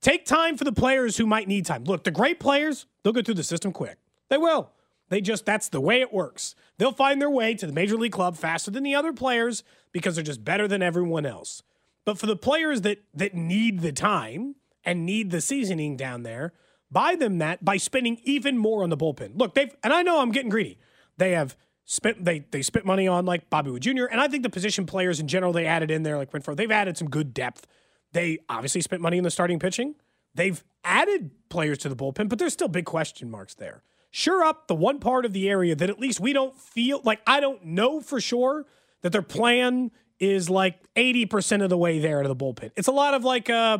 Take 0.02 0.26
time 0.26 0.58
for 0.58 0.64
the 0.64 0.72
players 0.72 1.18
who 1.18 1.26
might 1.26 1.48
need 1.48 1.66
time. 1.66 1.84
Look, 1.84 2.04
the 2.04 2.12
great 2.12 2.40
players, 2.40 2.88
they'll 3.04 3.14
go 3.14 3.22
through 3.22 3.36
the 3.36 3.44
system 3.44 3.72
quick. 3.72 3.98
They 4.30 4.38
will. 4.38 4.72
They 5.10 5.22
just, 5.22 5.46
that's 5.46 5.70
the 5.70 5.82
way 5.82 6.02
it 6.02 6.14
works. 6.14 6.56
They'll 6.78 6.94
find 6.94 7.22
their 7.22 7.30
way 7.30 7.54
to 7.56 7.68
the 7.68 7.74
major 7.74 7.98
league 7.98 8.14
club 8.14 8.38
faster 8.38 8.72
than 8.72 8.84
the 8.84 8.96
other 8.96 9.14
players 9.14 9.64
because 9.92 10.16
they're 10.16 10.24
just 10.24 10.44
better 10.44 10.68
than 10.68 10.82
everyone 10.82 11.26
else. 11.26 11.62
But 12.06 12.18
for 12.18 12.26
the 12.26 12.36
players 12.36 12.82
that 12.82 13.04
that 13.14 13.36
need 13.36 13.82
the 13.82 13.92
time 13.92 14.56
and 14.84 15.06
need 15.06 15.32
the 15.32 15.42
seasoning 15.42 15.98
down 15.98 16.24
there, 16.24 16.54
buy 16.90 17.16
them 17.16 17.38
that 17.38 17.64
by 17.64 17.78
spending 17.78 18.20
even 18.24 18.58
more 18.58 18.84
on 18.84 18.90
the 18.90 18.98
bullpen. 18.98 19.38
Look, 19.38 19.54
they've 19.54 19.76
and 19.84 19.94
I 19.94 20.02
know 20.02 20.20
I'm 20.20 20.32
getting 20.32 20.50
greedy. 20.50 20.80
They 21.18 21.32
have 21.32 21.56
spent 21.86 22.26
they 22.26 22.46
they 22.52 22.62
spent 22.62 22.86
money 22.86 23.08
on 23.08 23.26
like 23.26 23.50
Bobby 23.50 23.70
Witt 23.70 23.84
Jr. 23.84 24.06
and 24.06 24.20
I 24.20 24.28
think 24.28 24.44
the 24.44 24.50
position 24.50 24.86
players 24.86 25.20
in 25.20 25.28
general 25.28 25.54
they 25.54 25.66
added 25.66 25.92
in 25.92 26.04
there 26.04 26.18
like 26.18 26.32
Renfroe. 26.32 26.56
They've 26.56 26.72
added 26.72 26.98
some 26.98 27.10
good 27.10 27.34
depth 27.34 27.68
they 28.14 28.40
obviously 28.50 28.82
spent 28.82 29.02
money 29.02 29.18
in 29.18 29.24
the 29.24 29.32
starting 29.32 29.60
pitching. 29.60 29.96
They've 30.34 30.64
added 30.84 31.32
players 31.50 31.78
to 31.80 31.90
the 31.90 31.96
bullpen, 31.96 32.30
but 32.30 32.40
there's 32.40 32.54
still 32.54 32.68
big 32.68 32.86
question 32.86 33.30
marks 33.30 33.54
there. 33.54 33.84
Sure 34.12 34.44
up 34.44 34.68
the 34.68 34.76
one 34.76 35.00
part 35.00 35.26
of 35.26 35.34
the 35.34 35.50
area 35.50 35.76
that 35.76 35.90
at 35.90 36.00
least 36.00 36.20
we 36.20 36.34
don't 36.34 36.58
feel 36.58 37.02
like 37.04 37.22
I 37.26 37.40
don't 37.40 37.64
know 37.66 38.02
for 38.02 38.20
sure 38.20 38.66
that 39.02 39.12
their 39.12 39.22
plan 39.22 39.92
is 40.20 40.50
like 40.50 40.80
80% 40.96 41.64
of 41.64 41.70
the 41.70 41.78
way 41.78 42.00
there 42.00 42.22
to 42.22 42.28
the 42.28 42.36
bullpen. 42.36 42.72
It's 42.76 42.88
a 42.88 42.92
lot 42.92 43.14
of 43.14 43.24
like 43.24 43.50
uh 43.50 43.80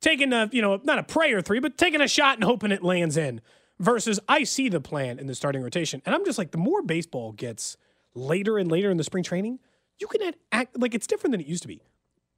taking 0.00 0.32
a, 0.32 0.48
you 0.52 0.62
know, 0.62 0.80
not 0.84 0.98
a 0.98 1.02
prayer 1.02 1.40
three, 1.40 1.60
but 1.60 1.76
taking 1.76 2.00
a 2.00 2.08
shot 2.08 2.36
and 2.36 2.44
hoping 2.44 2.72
it 2.72 2.82
lands 2.82 3.16
in 3.16 3.40
versus 3.78 4.18
I 4.28 4.44
see 4.44 4.68
the 4.68 4.80
plan 4.80 5.18
in 5.18 5.26
the 5.26 5.34
starting 5.34 5.62
rotation. 5.62 6.00
And 6.06 6.14
I'm 6.14 6.24
just 6.24 6.38
like 6.38 6.50
the 6.50 6.58
more 6.58 6.82
baseball 6.82 7.32
gets 7.32 7.76
later 8.14 8.58
and 8.58 8.70
later 8.70 8.90
in 8.90 8.96
the 8.96 9.04
spring 9.04 9.24
training, 9.24 9.58
you 9.98 10.06
can 10.06 10.32
act 10.52 10.78
like 10.78 10.94
it's 10.94 11.06
different 11.06 11.32
than 11.32 11.40
it 11.40 11.46
used 11.46 11.62
to 11.62 11.68
be 11.68 11.82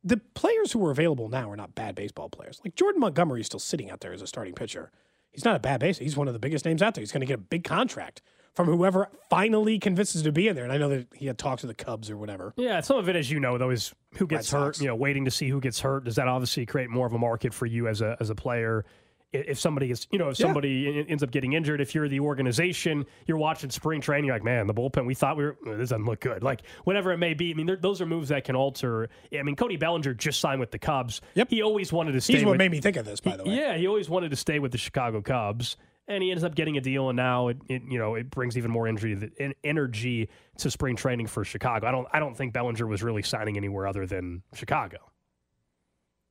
the 0.05 0.19
players 0.35 0.73
who 0.73 0.85
are 0.87 0.91
available 0.91 1.29
now 1.29 1.51
are 1.51 1.57
not 1.57 1.75
bad 1.75 1.95
baseball 1.95 2.29
players. 2.29 2.61
Like 2.65 2.75
Jordan 2.75 3.01
Montgomery 3.01 3.41
is 3.41 3.47
still 3.47 3.61
sitting 3.61 3.91
out 3.91 4.01
there 4.01 4.13
as 4.13 4.23
a 4.23 4.27
starting 4.27 4.55
pitcher. 4.55 4.91
He's 5.31 5.45
not 5.45 5.57
a 5.57 5.61
bad 5.61 5.81
base. 5.81 5.99
He's 5.99 6.17
one 6.17 6.29
of 6.29 6.35
the 6.35 6.41
biggest 6.41 6.65
names 6.65 6.83
out 6.83 6.95
there. 6.95 7.03
He's 7.03 7.13
going 7.13 7.21
to 7.21 7.27
get 7.27 7.35
a 7.35 7.39
big 7.39 7.65
contract 7.65 8.23
from 8.55 8.67
whoever 8.67 9.09
finally 9.31 9.79
convinces 9.79 10.23
to 10.23 10.33
be 10.33 10.49
in 10.49 10.57
there. 10.57 10.65
And 10.65 10.73
I 10.73 10.79
know 10.79 10.89
that 10.89 11.07
he 11.15 11.27
had 11.27 11.39
talked 11.39 11.61
to 11.61 11.67
the 11.67 11.75
Cubs 11.75 12.11
or 12.11 12.17
whatever. 12.17 12.55
Yeah, 12.57 12.81
some 12.81 12.99
of 12.99 13.09
it, 13.09 13.15
as 13.15 13.31
you 13.31 13.39
know, 13.39 13.57
though, 13.59 13.71
is 13.71 13.95
who 14.15 14.27
gets 14.27 14.51
hurt. 14.51 14.81
You 14.81 14.89
know, 14.89 14.97
waiting 14.97 15.25
to 15.27 15.31
see 15.31 15.49
who 15.49 15.61
gets 15.61 15.81
hurt. 15.81 16.05
Does 16.05 16.17
that 16.17 16.27
obviously 16.27 16.67
create 16.67 16.91
more 16.91 17.07
of 17.07 17.13
a 17.13 17.19
market 17.19 17.55
for 17.55 17.67
you 17.67 17.87
as 17.87 18.01
a 18.01 18.17
as 18.19 18.31
a 18.31 18.35
player? 18.35 18.85
If 19.33 19.59
somebody 19.59 19.91
is, 19.91 20.07
you 20.11 20.19
know, 20.19 20.31
if 20.31 20.37
somebody 20.37 20.71
yeah. 20.71 21.03
ends 21.09 21.23
up 21.23 21.31
getting 21.31 21.53
injured, 21.53 21.81
if 21.81 21.95
you're 21.95 22.09
the 22.09 22.21
organization, 22.21 23.05
you're 23.27 23.37
watching 23.37 23.69
spring 23.71 24.01
training, 24.01 24.27
you're 24.27 24.35
like, 24.35 24.45
man, 24.45 24.67
the 24.67 24.75
bullpen, 24.75 25.07
we 25.07 25.15
thought 25.15 25.37
we 25.37 25.45
were, 25.45 25.59
mm, 25.67 25.77
this 25.77 25.91
doesn't 25.91 26.07
look 26.07 26.21
good. 26.21 26.43
Like, 26.43 26.63
whatever 26.85 27.13
it 27.13 27.19
may 27.19 27.35
be. 27.35 27.51
I 27.51 27.55
mean, 27.55 27.77
those 27.81 28.01
are 28.01 28.07
moves 28.07 28.31
that 28.31 28.45
can 28.45 28.57
alter. 28.57 29.11
I 29.37 29.43
mean, 29.43 29.57
Cody 29.57 29.77
Bellinger 29.77 30.15
just 30.15 30.41
signed 30.41 30.61
with 30.61 30.71
the 30.71 30.79
Cubs. 30.79 31.21
Yep. 31.35 31.51
He 31.51 31.63
always 31.63 31.93
wanted 31.93 32.13
to 32.13 32.21
stay. 32.21 32.35
He's 32.35 32.45
what 32.45 32.53
with, 32.53 32.59
made 32.59 32.71
me 32.71 32.81
think 32.81 32.97
of 32.97 33.05
this, 33.05 33.21
by 33.21 33.37
the 33.37 33.45
way. 33.45 33.57
Yeah, 33.57 33.77
he 33.77 33.87
always 33.87 34.09
wanted 34.09 34.31
to 34.31 34.37
stay 34.37 34.59
with 34.59 34.73
the 34.73 34.79
Chicago 34.79 35.21
Cubs. 35.21 35.77
And 36.11 36.23
he 36.23 36.31
ends 36.31 36.43
up 36.43 36.55
getting 36.55 36.79
a 36.79 36.81
deal, 36.81 37.11
and 37.11 37.19
now 37.19 37.49
it, 37.49 37.59
it 37.69 37.83
you 37.87 37.99
know 37.99 38.15
it 38.15 38.31
brings 38.31 38.57
even 38.57 38.71
more 38.71 38.89
energy 38.89 39.31
energy 39.63 40.31
to 40.57 40.71
spring 40.71 40.97
training 40.97 41.27
for 41.27 41.45
Chicago. 41.45 41.87
I 41.87 41.91
don't 41.91 42.09
I 42.11 42.19
don't 42.19 42.35
think 42.35 42.55
Bellinger 42.55 42.87
was 42.87 43.03
really 43.03 43.21
signing 43.21 43.59
anywhere 43.59 43.87
other 43.87 44.07
than 44.07 44.43
Chicago. 44.55 44.97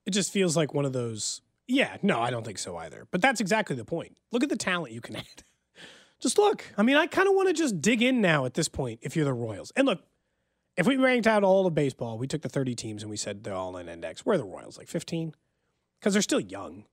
It 0.07 0.11
just 0.11 0.31
feels 0.31 0.57
like 0.57 0.73
one 0.73 0.85
of 0.85 0.93
those 0.93 1.41
yeah, 1.67 1.97
no, 2.01 2.21
I 2.21 2.31
don't 2.31 2.45
think 2.45 2.57
so 2.57 2.77
either. 2.77 3.07
But 3.11 3.21
that's 3.21 3.41
exactly 3.41 3.75
the 3.75 3.85
point. 3.85 4.17
Look 4.31 4.43
at 4.43 4.49
the 4.49 4.55
talent 4.55 4.93
you 4.93 5.01
can 5.01 5.17
add. 5.17 5.43
just 6.21 6.37
look. 6.37 6.65
I 6.77 6.83
mean, 6.83 6.95
I 6.95 7.07
kind 7.07 7.27
of 7.27 7.35
want 7.35 7.49
to 7.49 7.53
just 7.53 7.81
dig 7.81 8.01
in 8.01 8.21
now 8.21 8.45
at 8.45 8.53
this 8.53 8.69
point 8.69 8.99
if 9.01 9.15
you're 9.15 9.25
the 9.25 9.33
Royals. 9.33 9.71
And 9.75 9.85
look, 9.85 10.01
if 10.77 10.87
we 10.87 10.95
ranked 10.95 11.27
out 11.27 11.43
all 11.43 11.65
of 11.65 11.75
baseball, 11.75 12.17
we 12.17 12.27
took 12.27 12.41
the 12.41 12.49
30 12.49 12.75
teams 12.75 13.03
and 13.03 13.09
we 13.09 13.17
said 13.17 13.43
they're 13.43 13.53
all 13.53 13.77
in 13.77 13.89
index. 13.89 14.25
Where 14.25 14.35
are 14.35 14.37
the 14.37 14.45
Royals? 14.45 14.77
Like 14.77 14.87
15? 14.87 15.33
Because 15.99 16.13
they're 16.13 16.21
still 16.21 16.39
young. 16.39 16.85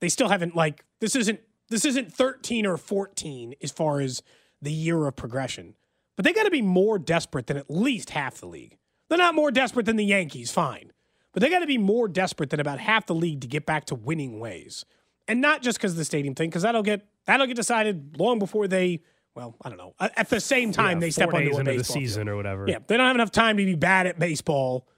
They 0.00 0.08
still 0.08 0.28
haven't 0.28 0.56
like 0.56 0.84
this 1.00 1.14
isn't 1.14 1.40
this 1.68 1.84
isn't 1.84 2.12
13 2.12 2.66
or 2.66 2.78
14 2.78 3.54
as 3.62 3.70
far 3.70 4.00
as 4.00 4.22
the 4.62 4.72
year 4.72 5.06
of 5.06 5.14
progression. 5.14 5.74
But 6.16 6.24
they 6.24 6.32
got 6.32 6.44
to 6.44 6.50
be 6.50 6.62
more 6.62 6.98
desperate 6.98 7.46
than 7.46 7.56
at 7.56 7.70
least 7.70 8.10
half 8.10 8.40
the 8.40 8.46
league. 8.46 8.78
They're 9.08 9.18
not 9.18 9.34
more 9.34 9.50
desperate 9.50 9.86
than 9.86 9.96
the 9.96 10.04
Yankees, 10.04 10.50
fine. 10.50 10.92
But 11.32 11.42
they 11.42 11.50
got 11.50 11.60
to 11.60 11.66
be 11.66 11.78
more 11.78 12.08
desperate 12.08 12.50
than 12.50 12.60
about 12.60 12.80
half 12.80 13.06
the 13.06 13.14
league 13.14 13.40
to 13.42 13.46
get 13.46 13.66
back 13.66 13.84
to 13.86 13.94
winning 13.94 14.40
ways, 14.40 14.84
and 15.28 15.40
not 15.40 15.62
just 15.62 15.78
because 15.78 15.92
of 15.92 15.98
the 15.98 16.04
stadium 16.04 16.34
thing, 16.34 16.50
because 16.50 16.62
that'll 16.62 16.82
get 16.82 17.06
that'll 17.26 17.46
get 17.46 17.56
decided 17.56 18.16
long 18.18 18.38
before 18.38 18.68
they. 18.68 19.02
Well, 19.34 19.54
I 19.62 19.68
don't 19.68 19.78
know. 19.78 19.94
At 20.00 20.28
the 20.28 20.40
same 20.40 20.72
time, 20.72 20.98
yeah, 20.98 21.06
they 21.06 21.10
step 21.12 21.32
onto 21.32 21.62
the 21.62 21.84
season 21.84 22.24
field. 22.24 22.28
or 22.28 22.36
whatever. 22.36 22.64
Yeah, 22.66 22.78
they 22.84 22.96
don't 22.96 23.06
have 23.06 23.14
enough 23.14 23.30
time 23.30 23.56
to 23.58 23.64
be 23.64 23.76
bad 23.76 24.08
at 24.08 24.18
baseball 24.18 24.88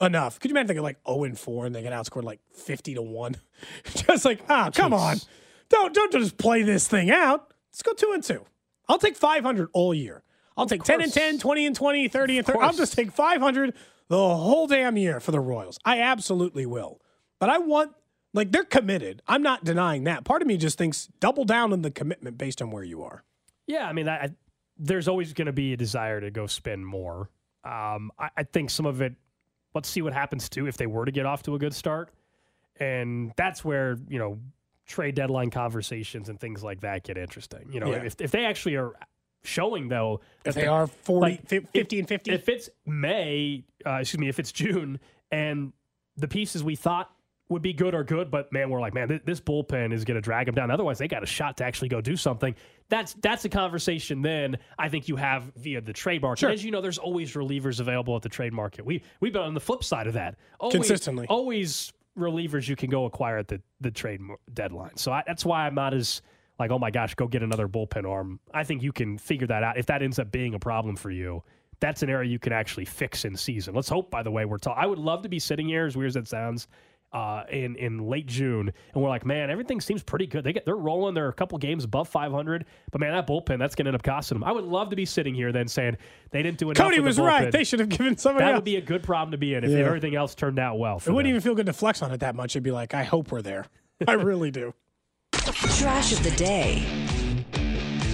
enough. 0.00 0.40
Could 0.40 0.50
you 0.50 0.54
imagine 0.54 0.66
they 0.66 0.74
get 0.74 0.82
like 0.82 0.98
zero 1.06 1.22
and 1.22 1.38
four 1.38 1.66
and 1.66 1.74
they 1.74 1.82
get 1.82 1.92
outscored 1.92 2.24
like 2.24 2.40
fifty 2.52 2.94
to 2.94 3.02
one? 3.02 3.36
just 3.94 4.24
like 4.24 4.40
ah, 4.48 4.70
come 4.74 4.92
Jeez. 4.92 4.98
on, 4.98 5.16
don't 5.68 5.94
don't 5.94 6.12
just 6.12 6.36
play 6.36 6.62
this 6.62 6.88
thing 6.88 7.10
out. 7.10 7.52
Let's 7.70 7.82
go 7.82 7.92
two 7.92 8.12
and 8.12 8.24
two. 8.24 8.44
I'll 8.88 8.98
take 8.98 9.16
five 9.16 9.44
hundred 9.44 9.68
all 9.72 9.94
year. 9.94 10.24
I'll 10.56 10.66
take 10.66 10.84
10 10.84 11.02
and 11.02 11.12
10, 11.12 11.38
20 11.38 11.66
and 11.66 11.76
20, 11.76 12.08
30 12.08 12.38
and 12.38 12.46
30. 12.46 12.58
I'll 12.60 12.72
just 12.72 12.94
take 12.94 13.12
500 13.12 13.74
the 14.08 14.16
whole 14.16 14.66
damn 14.66 14.96
year 14.96 15.20
for 15.20 15.32
the 15.32 15.40
Royals. 15.40 15.78
I 15.84 16.00
absolutely 16.00 16.66
will. 16.66 17.00
But 17.38 17.50
I 17.50 17.58
want, 17.58 17.92
like, 18.32 18.52
they're 18.52 18.64
committed. 18.64 19.22
I'm 19.26 19.42
not 19.42 19.64
denying 19.64 20.04
that. 20.04 20.24
Part 20.24 20.42
of 20.42 20.48
me 20.48 20.56
just 20.56 20.78
thinks 20.78 21.08
double 21.20 21.44
down 21.44 21.72
on 21.72 21.82
the 21.82 21.90
commitment 21.90 22.38
based 22.38 22.62
on 22.62 22.70
where 22.70 22.84
you 22.84 23.02
are. 23.02 23.24
Yeah, 23.66 23.88
I 23.88 23.92
mean, 23.92 24.08
I, 24.08 24.30
there's 24.78 25.08
always 25.08 25.32
going 25.32 25.46
to 25.46 25.52
be 25.52 25.72
a 25.72 25.76
desire 25.76 26.20
to 26.20 26.30
go 26.30 26.46
spend 26.46 26.86
more. 26.86 27.30
Um, 27.64 28.12
I, 28.18 28.30
I 28.36 28.42
think 28.44 28.70
some 28.70 28.86
of 28.86 29.00
it, 29.00 29.14
let's 29.74 29.88
see 29.88 30.02
what 30.02 30.12
happens 30.12 30.48
too 30.48 30.66
if 30.66 30.76
they 30.76 30.86
were 30.86 31.04
to 31.04 31.12
get 31.12 31.26
off 31.26 31.42
to 31.44 31.54
a 31.54 31.58
good 31.58 31.74
start. 31.74 32.10
And 32.78 33.32
that's 33.36 33.64
where, 33.64 33.98
you 34.08 34.18
know, 34.18 34.38
trade 34.86 35.16
deadline 35.16 35.50
conversations 35.50 36.28
and 36.28 36.38
things 36.38 36.62
like 36.62 36.80
that 36.82 37.02
get 37.02 37.18
interesting. 37.18 37.70
You 37.72 37.80
know, 37.80 37.90
yeah. 37.90 38.04
if, 38.04 38.20
if 38.20 38.30
they 38.30 38.44
actually 38.44 38.76
are 38.76 38.92
showing 39.46 39.88
though 39.88 40.20
if 40.44 40.54
they 40.54 40.66
are 40.66 40.86
40 40.86 41.20
like, 41.20 41.48
50 41.48 41.68
if, 41.72 41.92
and 41.92 42.08
50 42.08 42.32
if 42.32 42.48
it's 42.48 42.68
may 42.84 43.64
uh, 43.86 43.94
excuse 43.94 44.18
me 44.18 44.28
if 44.28 44.38
it's 44.38 44.52
june 44.52 44.98
and 45.30 45.72
the 46.16 46.28
pieces 46.28 46.62
we 46.64 46.76
thought 46.76 47.10
would 47.48 47.62
be 47.62 47.72
good 47.72 47.94
or 47.94 48.02
good 48.02 48.30
but 48.30 48.52
man 48.52 48.70
we're 48.70 48.80
like 48.80 48.94
man 48.94 49.08
th- 49.08 49.22
this 49.24 49.40
bullpen 49.40 49.92
is 49.92 50.04
going 50.04 50.16
to 50.16 50.20
drag 50.20 50.46
them 50.46 50.54
down. 50.54 50.70
Otherwise 50.70 50.98
they 50.98 51.08
got 51.08 51.22
a 51.22 51.26
shot 51.26 51.56
to 51.56 51.64
actually 51.64 51.88
go 51.88 52.00
do 52.00 52.16
something. 52.16 52.54
That's 52.88 53.14
that's 53.14 53.44
a 53.44 53.48
conversation 53.48 54.22
then 54.22 54.58
i 54.78 54.88
think 54.88 55.08
you 55.08 55.16
have 55.16 55.52
via 55.56 55.80
the 55.80 55.92
trade 55.92 56.22
market. 56.22 56.40
Sure. 56.40 56.50
as 56.50 56.64
you 56.64 56.70
know 56.70 56.80
there's 56.80 56.98
always 56.98 57.34
relievers 57.34 57.80
available 57.80 58.16
at 58.16 58.22
the 58.22 58.28
trade 58.28 58.52
market. 58.52 58.84
We 58.84 59.02
we've 59.20 59.32
been 59.32 59.42
on 59.42 59.54
the 59.54 59.60
flip 59.60 59.84
side 59.84 60.06
of 60.06 60.14
that. 60.14 60.36
Always, 60.58 60.74
consistently. 60.74 61.26
always 61.28 61.92
relievers 62.18 62.68
you 62.68 62.76
can 62.76 62.90
go 62.90 63.04
acquire 63.04 63.38
at 63.38 63.48
the 63.48 63.60
the 63.80 63.90
trade 63.90 64.20
deadline. 64.52 64.96
So 64.96 65.12
I, 65.12 65.22
that's 65.26 65.44
why 65.44 65.66
i'm 65.66 65.74
not 65.74 65.94
as 65.94 66.22
like, 66.58 66.70
oh 66.70 66.78
my 66.78 66.90
gosh, 66.90 67.14
go 67.14 67.26
get 67.28 67.42
another 67.42 67.68
bullpen 67.68 68.08
arm. 68.08 68.40
I 68.54 68.64
think 68.64 68.82
you 68.82 68.92
can 68.92 69.18
figure 69.18 69.46
that 69.48 69.62
out. 69.62 69.76
If 69.78 69.86
that 69.86 70.02
ends 70.02 70.18
up 70.18 70.30
being 70.32 70.54
a 70.54 70.58
problem 70.58 70.96
for 70.96 71.10
you, 71.10 71.42
that's 71.80 72.02
an 72.02 72.08
area 72.10 72.30
you 72.30 72.38
can 72.38 72.52
actually 72.52 72.86
fix 72.86 73.24
in 73.24 73.36
season. 73.36 73.74
Let's 73.74 73.88
hope, 73.88 74.10
by 74.10 74.22
the 74.22 74.30
way, 74.30 74.44
we're 74.46 74.58
talking. 74.58 74.82
I 74.82 74.86
would 74.86 74.98
love 74.98 75.22
to 75.22 75.28
be 75.28 75.38
sitting 75.38 75.68
here, 75.68 75.84
as 75.86 75.96
weird 75.96 76.08
as 76.08 76.14
that 76.14 76.28
sounds, 76.28 76.68
uh, 77.12 77.44
in 77.50 77.76
in 77.76 77.98
late 78.08 78.26
June, 78.26 78.72
and 78.94 79.02
we're 79.02 79.08
like, 79.10 79.24
man, 79.24 79.48
everything 79.50 79.80
seems 79.80 80.02
pretty 80.02 80.26
good. 80.26 80.42
They 80.42 80.52
get 80.52 80.64
they're 80.64 80.74
rolling. 80.76 81.14
They're 81.14 81.28
a 81.28 81.32
couple 81.32 81.56
games 81.58 81.84
above 81.84 82.08
500, 82.08 82.64
but 82.90 83.00
man, 83.00 83.12
that 83.12 83.26
bullpen 83.26 83.58
that's 83.58 83.74
going 83.74 83.84
to 83.84 83.90
end 83.90 83.94
up 83.94 84.02
costing 84.02 84.36
them. 84.36 84.44
I 84.44 84.52
would 84.52 84.64
love 84.64 84.90
to 84.90 84.96
be 84.96 85.04
sitting 85.04 85.34
here 85.34 85.52
then 85.52 85.68
saying 85.68 85.98
they 86.30 86.42
didn't 86.42 86.58
do 86.58 86.70
enough. 86.70 86.82
Cody 86.82 87.00
was 87.00 87.16
the 87.16 87.22
right. 87.22 87.52
They 87.52 87.62
should 87.64 87.78
have 87.80 87.88
given 87.90 88.16
somebody 88.16 88.44
That 88.44 88.52
else. 88.52 88.56
would 88.58 88.64
be 88.64 88.76
a 88.76 88.80
good 88.80 89.02
problem 89.02 89.30
to 89.32 89.38
be 89.38 89.54
in 89.54 89.62
if 89.64 89.70
Yeah. 89.70 89.78
everything 89.84 90.14
else 90.16 90.34
turned 90.34 90.58
out 90.58 90.78
well. 90.78 90.96
it 90.96 91.06
wouldn't 91.06 91.24
them. 91.24 91.28
even 91.28 91.40
feel 91.42 91.54
good 91.54 91.66
to 91.66 91.72
flex 91.72 92.02
on 92.02 92.10
it 92.10 92.20
that 92.20 92.34
much. 92.34 92.52
It'd 92.56 92.62
be 92.64 92.70
like, 92.72 92.92
I 92.92 93.04
hope 93.04 93.30
we're 93.30 93.42
there. 93.42 93.66
I 94.08 94.14
really 94.14 94.50
do. 94.50 94.74
Trash 95.56 96.12
of 96.12 96.22
the 96.22 96.30
day. 96.32 96.84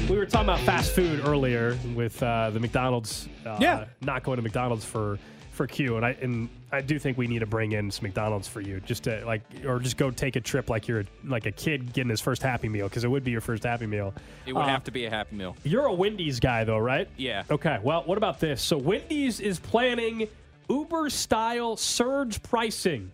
We 0.09 0.17
were 0.17 0.27
talking 0.27 0.49
about 0.49 0.61
fast 0.61 0.93
food 0.95 1.27
earlier 1.27 1.77
with 1.95 2.23
uh, 2.23 2.51
the 2.51 2.61
McDonald's. 2.61 3.29
Uh, 3.45 3.59
Yeah. 3.61 3.85
Not 4.01 4.23
going 4.23 4.37
to 4.37 4.43
McDonald's 4.43 4.85
for 4.85 5.19
for 5.51 5.67
Q, 5.67 5.97
and 5.97 6.07
I 6.07 6.11
and 6.23 6.49
I 6.71 6.81
do 6.81 6.99
think 6.99 7.19
we 7.19 7.27
need 7.27 7.41
to 7.41 7.47
bring 7.47 7.73
in 7.73 7.91
some 7.91 8.05
McDonald's 8.05 8.49
for 8.49 8.61
you, 8.63 8.81
just 8.81 9.03
to 9.05 9.23
like, 9.27 9.43
or 9.67 9.79
just 9.81 9.97
go 9.99 10.11
take 10.11 10.37
a 10.37 10.41
trip 10.41 10.71
like 10.71 10.89
you're 10.89 11.05
like 11.25 11.45
a 11.47 11.51
kid 11.51 11.93
getting 11.93 12.09
his 12.11 12.21
first 12.23 12.43
Happy 12.43 12.69
Meal 12.71 12.89
because 12.89 13.05
it 13.05 13.09
would 13.09 13.23
be 13.25 13.33
your 13.33 13.43
first 13.43 13.65
Happy 13.65 13.87
Meal. 13.87 14.15
It 14.47 14.55
would 14.55 14.63
Uh, 14.63 14.69
have 14.69 14.85
to 14.85 14.91
be 14.93 15.05
a 15.05 15.11
Happy 15.11 15.37
Meal. 15.37 15.55
You're 15.65 15.87
a 15.87 15.93
Wendy's 15.93 16.41
guy 16.41 16.65
though, 16.65 16.79
right? 16.79 17.07
Yeah. 17.19 17.43
Okay. 17.51 17.79
Well, 17.83 18.03
what 18.07 18.17
about 18.19 18.41
this? 18.41 18.63
So 18.63 18.79
Wendy's 18.79 19.41
is 19.41 19.59
planning 19.61 20.27
Uber 20.71 21.11
style 21.11 21.77
surge 21.77 22.43
pricing 22.43 23.11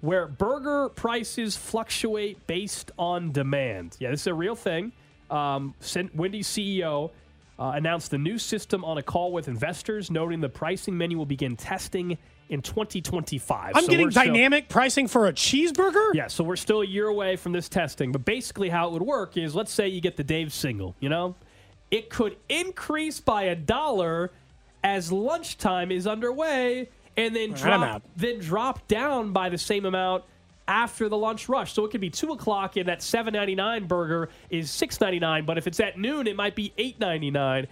where 0.00 0.26
burger 0.26 0.88
prices 0.90 1.56
fluctuate 1.56 2.46
based 2.46 2.90
on 2.98 3.32
demand. 3.32 3.96
Yeah, 3.98 4.10
this 4.10 4.22
is 4.22 4.26
a 4.28 4.34
real 4.34 4.54
thing. 4.54 4.92
Um, 5.30 5.74
Wendy's 6.14 6.46
CEO 6.48 7.10
uh, 7.58 7.72
announced 7.74 8.10
the 8.12 8.18
new 8.18 8.38
system 8.38 8.84
on 8.84 8.98
a 8.98 9.02
call 9.02 9.32
with 9.32 9.48
investors, 9.48 10.10
noting 10.10 10.40
the 10.40 10.48
pricing 10.48 10.96
menu 10.96 11.18
will 11.18 11.26
begin 11.26 11.56
testing 11.56 12.16
in 12.48 12.62
2025. 12.62 13.72
I'm 13.74 13.82
So 13.82 13.88
getting 13.90 14.06
we're 14.06 14.10
still- 14.12 14.24
dynamic 14.24 14.68
pricing 14.68 15.06
for 15.08 15.26
a 15.26 15.32
cheeseburger? 15.32 16.14
yeah, 16.14 16.28
so 16.28 16.44
we're 16.44 16.56
still 16.56 16.80
a 16.82 16.86
year 16.86 17.08
away 17.08 17.36
from 17.36 17.52
this 17.52 17.68
testing, 17.68 18.12
but 18.12 18.24
basically 18.24 18.68
how 18.70 18.86
it 18.88 18.92
would 18.92 19.02
work 19.02 19.36
is 19.36 19.54
let's 19.54 19.72
say 19.72 19.88
you 19.88 20.00
get 20.00 20.16
the 20.16 20.24
Dave 20.24 20.52
single, 20.52 20.94
you 21.00 21.08
know? 21.08 21.34
It 21.90 22.08
could 22.10 22.36
increase 22.48 23.18
by 23.20 23.44
a 23.44 23.56
dollar 23.56 24.30
as 24.84 25.10
lunchtime 25.10 25.90
is 25.90 26.06
underway 26.06 26.88
and 27.18 27.34
then 27.34 27.50
right, 27.50 27.60
drop 27.60 28.02
then 28.16 28.38
drop 28.38 28.88
down 28.88 29.32
by 29.32 29.48
the 29.48 29.58
same 29.58 29.84
amount 29.84 30.24
after 30.68 31.08
the 31.08 31.16
lunch 31.16 31.48
rush. 31.48 31.72
So 31.72 31.84
it 31.84 31.90
could 31.90 32.00
be 32.00 32.10
two 32.10 32.32
o'clock 32.32 32.76
and 32.76 32.88
that 32.88 33.02
seven 33.02 33.34
ninety 33.34 33.54
nine 33.54 33.86
burger 33.86 34.30
is 34.50 34.70
six 34.70 35.00
ninety 35.00 35.18
nine, 35.18 35.44
but 35.44 35.58
if 35.58 35.66
it's 35.66 35.80
at 35.80 35.98
noon, 35.98 36.26
it 36.26 36.36
might 36.36 36.54
be 36.54 36.72
eight 36.78 36.98
ninety 37.00 37.30
nine. 37.30 37.66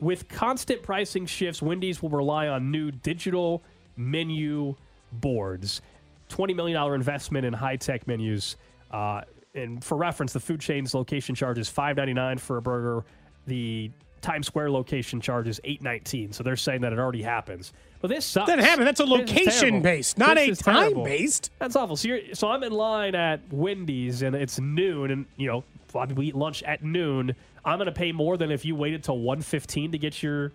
With 0.00 0.28
constant 0.28 0.82
pricing 0.82 1.26
shifts, 1.26 1.60
Wendy's 1.60 2.02
will 2.02 2.10
rely 2.10 2.48
on 2.48 2.70
new 2.70 2.90
digital 2.90 3.62
menu 3.96 4.74
boards. 5.12 5.82
$20 6.30 6.54
million 6.54 6.92
investment 6.94 7.44
in 7.44 7.52
high 7.52 7.76
tech 7.76 8.06
menus. 8.06 8.56
Uh, 8.90 9.22
and 9.54 9.84
for 9.84 9.98
reference, 9.98 10.32
the 10.32 10.40
food 10.40 10.60
chain's 10.60 10.94
location 10.94 11.34
charge 11.34 11.58
is 11.58 11.68
$5.99 11.68 12.40
for 12.40 12.56
a 12.56 12.62
burger. 12.62 13.04
The 13.46 13.90
Times 14.20 14.46
Square 14.46 14.70
location 14.70 15.20
charge 15.20 15.48
is 15.48 15.60
$8.19. 15.64 16.34
So 16.34 16.42
they're 16.42 16.56
saying 16.56 16.82
that 16.82 16.92
it 16.92 16.98
already 16.98 17.22
happens. 17.22 17.72
But 18.00 18.08
this 18.08 18.24
sucks. 18.24 18.48
Doesn't 18.48 18.64
happen. 18.64 18.84
That's 18.84 19.00
a 19.00 19.04
location 19.04 19.82
based, 19.82 20.16
not 20.18 20.36
This 20.36 20.60
a 20.60 20.64
time 20.64 20.74
terrible. 20.82 21.04
based. 21.04 21.50
That's 21.58 21.76
awful. 21.76 21.96
So, 21.96 22.08
you're, 22.08 22.34
so 22.34 22.48
I'm 22.48 22.62
in 22.62 22.72
line 22.72 23.14
at 23.14 23.40
Wendy's 23.52 24.22
and 24.22 24.34
it's 24.34 24.58
noon, 24.58 25.10
and 25.10 25.26
you 25.36 25.48
know, 25.48 25.64
a 25.92 25.96
lot 25.96 26.04
of 26.04 26.08
people 26.10 26.24
eat 26.24 26.34
lunch 26.34 26.62
at 26.62 26.82
noon. 26.82 27.34
I'm 27.64 27.76
going 27.78 27.86
to 27.86 27.92
pay 27.92 28.12
more 28.12 28.36
than 28.38 28.50
if 28.50 28.64
you 28.64 28.74
waited 28.74 29.04
till 29.04 29.18
1:15 29.18 29.92
to 29.92 29.98
get 29.98 30.22
your 30.22 30.52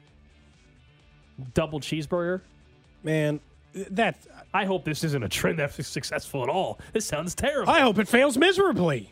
double 1.53 1.79
cheeseburger. 1.79 2.41
Man, 3.03 3.39
that 3.91 4.15
uh, 4.33 4.41
I 4.53 4.65
hope 4.65 4.83
this 4.85 5.03
isn't 5.03 5.21
a 5.23 5.29
trend 5.29 5.59
that's 5.59 5.85
successful 5.87 6.41
at 6.41 6.49
all. 6.49 6.79
This 6.93 7.05
sounds 7.05 7.35
terrible. 7.35 7.71
I 7.71 7.81
hope 7.81 7.99
it 7.99 8.07
fails 8.07 8.37
miserably. 8.37 9.11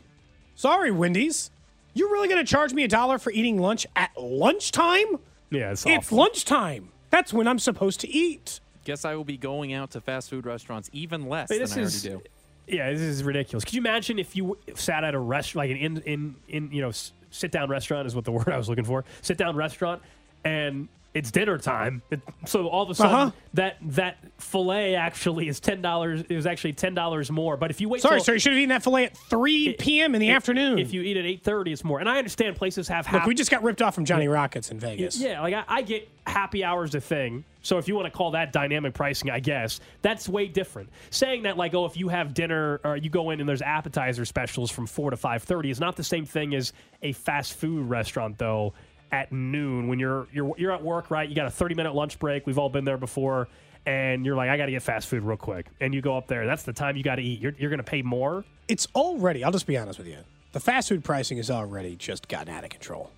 Sorry, 0.55 0.89
Wendy's. 0.91 1.51
You 1.93 2.11
really 2.11 2.27
going 2.27 2.43
to 2.43 2.49
charge 2.49 2.73
me 2.73 2.83
a 2.83 2.87
dollar 2.87 3.17
for 3.19 3.31
eating 3.31 3.59
lunch 3.59 3.85
at 3.95 4.11
lunchtime? 4.17 5.19
yeah, 5.51 5.71
it's, 5.71 5.85
It's 5.85 6.07
awful. 6.07 6.17
lunchtime. 6.17 6.89
That's 7.09 7.31
when 7.33 7.47
I'm 7.47 7.59
supposed 7.59 7.99
to 8.01 8.09
eat. 8.09 8.59
Guess 8.85 9.05
I 9.05 9.15
will 9.15 9.23
be 9.23 9.37
going 9.37 9.73
out 9.73 9.91
to 9.91 10.01
fast 10.01 10.29
food 10.29 10.45
restaurants 10.45 10.89
even 10.93 11.27
less 11.29 11.49
Hey, 11.49 11.55
than 11.59 11.63
this 11.63 11.71
I 11.73 11.75
already 11.81 11.85
is- 11.95 12.01
do. 12.03 12.21
Yeah, 12.65 12.91
this 12.91 13.01
is 13.01 13.23
ridiculous. 13.25 13.65
Could 13.65 13.73
you 13.73 13.81
imagine 13.81 14.17
if 14.19 14.35
you 14.37 14.57
sat 14.75 15.03
at 15.03 15.13
a 15.13 15.19
restaurant, 15.19 15.69
like 15.69 15.77
an 15.77 15.83
in 15.83 15.97
in 16.05 16.35
in 16.47 16.71
you 16.71 16.81
know 16.81 16.91
sit 17.29 17.51
down 17.51 17.69
restaurant 17.69 18.07
is 18.07 18.15
what 18.15 18.23
the 18.23 18.31
word 18.37 18.47
I 18.47 18.57
was 18.57 18.69
looking 18.69 18.85
for. 18.85 19.03
Sit 19.21 19.37
down 19.37 19.57
restaurant, 19.57 20.01
and 20.45 20.87
it's 21.13 21.29
dinner 21.31 21.57
time. 21.57 22.01
It, 22.09 22.21
so 22.45 22.67
all 22.67 22.83
of 22.83 22.89
a 22.89 22.95
sudden, 22.95 23.13
Uh-huh. 23.15 23.31
that 23.53 23.77
that 23.81 24.17
fillet 24.39 24.95
actually 24.95 25.47
is 25.47 25.59
ten 25.59 25.81
dollars. 25.81 26.23
Is 26.23 26.45
actually 26.45 26.73
ten 26.73 26.93
dollars 26.95 27.29
more. 27.31 27.55
But 27.57 27.69
if 27.71 27.79
you 27.81 27.89
wait, 27.89 28.01
Sorry, 28.01 28.17
till, 28.17 28.23
sir. 28.23 28.33
You 28.33 28.39
should 28.39 28.51
have 28.53 28.59
eaten 28.59 28.69
that 28.69 28.83
fillet 28.83 29.05
at 29.05 29.17
3 29.17 29.75
p.m. 29.79 30.15
in 30.15 30.21
the 30.21 30.29
if- 30.29 30.35
afternoon. 30.35 30.79
If 30.79 30.93
you 30.93 31.01
eat 31.01 31.17
at 31.17 31.25
eight 31.25 31.43
thirty, 31.43 31.71
it's 31.71 31.83
more. 31.83 31.99
And 31.99 32.09
I 32.09 32.17
understand 32.17 32.55
places 32.55 32.87
have 32.87 33.05
Look, 33.05 33.19
half. 33.21 33.27
we 33.27 33.35
just 33.35 33.51
got 33.51 33.61
ripped 33.63 33.81
off 33.81 33.95
from 33.95 34.05
Johnny 34.05 34.27
Rockets 34.27 34.71
in 34.71 34.79
Vegas. 34.79 35.19
Yeah, 35.19 35.41
like 35.41 35.53
I, 35.53 35.63
I 35.67 35.81
get 35.83 36.09
happy 36.25 36.63
hours 36.63 36.95
a 36.95 37.01
thing. 37.01 37.43
So 37.61 37.77
if 37.77 37.87
you 37.87 37.95
want 37.95 38.07
to 38.07 38.11
call 38.11 38.31
that 38.31 38.51
dynamic 38.51 38.93
pricing, 38.93 39.29
I 39.29 39.39
guess 39.39 39.79
that's 40.01 40.27
way 40.27 40.47
different. 40.47 40.89
Saying 41.11 41.43
that 41.43 41.55
like, 41.57 41.73
oh, 41.73 41.85
if 41.85 41.95
you 41.95 42.09
have 42.09 42.33
dinner 42.33 42.81
or 42.83 42.97
you 42.97 43.09
go 43.09 43.29
in 43.29 43.39
and 43.39 43.47
there's 43.47 43.61
appetizer 43.61 44.25
specials 44.25 44.69
from 44.71 44.85
four 44.87 45.11
to 45.11 45.17
five 45.17 45.43
thirty 45.43 45.69
is 45.69 45.79
not 45.79 45.95
the 45.95 46.03
same 46.03 46.25
thing 46.25 46.55
as 46.55 46.73
a 47.03 47.11
fast 47.13 47.53
food 47.53 47.87
restaurant 47.87 48.37
though. 48.37 48.73
At 49.13 49.31
noon, 49.31 49.87
when 49.87 49.99
you're 49.99 50.27
you're 50.33 50.55
you're 50.57 50.71
at 50.71 50.83
work, 50.83 51.11
right? 51.11 51.29
You 51.29 51.35
got 51.35 51.45
a 51.45 51.51
thirty 51.51 51.75
minute 51.75 51.93
lunch 51.93 52.17
break. 52.17 52.47
We've 52.47 52.57
all 52.57 52.69
been 52.69 52.83
there 52.83 52.97
before, 52.97 53.47
and 53.85 54.25
you're 54.25 54.35
like, 54.35 54.49
I 54.49 54.57
got 54.57 54.65
to 54.65 54.71
get 54.71 54.81
fast 54.81 55.07
food 55.07 55.21
real 55.21 55.37
quick, 55.37 55.67
and 55.79 55.93
you 55.93 56.01
go 56.01 56.17
up 56.17 56.25
there. 56.27 56.47
That's 56.47 56.63
the 56.63 56.73
time 56.73 56.97
you 56.97 57.03
got 57.03 57.15
to 57.17 57.21
eat. 57.21 57.39
You're 57.39 57.53
you're 57.59 57.69
going 57.69 57.77
to 57.77 57.83
pay 57.83 58.01
more. 58.01 58.43
It's 58.67 58.87
already, 58.95 59.43
I'll 59.43 59.51
just 59.51 59.67
be 59.67 59.77
honest 59.77 59.99
with 59.99 60.07
you. 60.07 60.17
The 60.53 60.59
fast 60.59 60.89
food 60.89 61.03
pricing 61.03 61.37
has 61.37 61.51
already 61.51 61.95
just 61.95 62.27
gotten 62.27 62.51
out 62.51 62.63
of 62.63 62.71
control. 62.71 63.11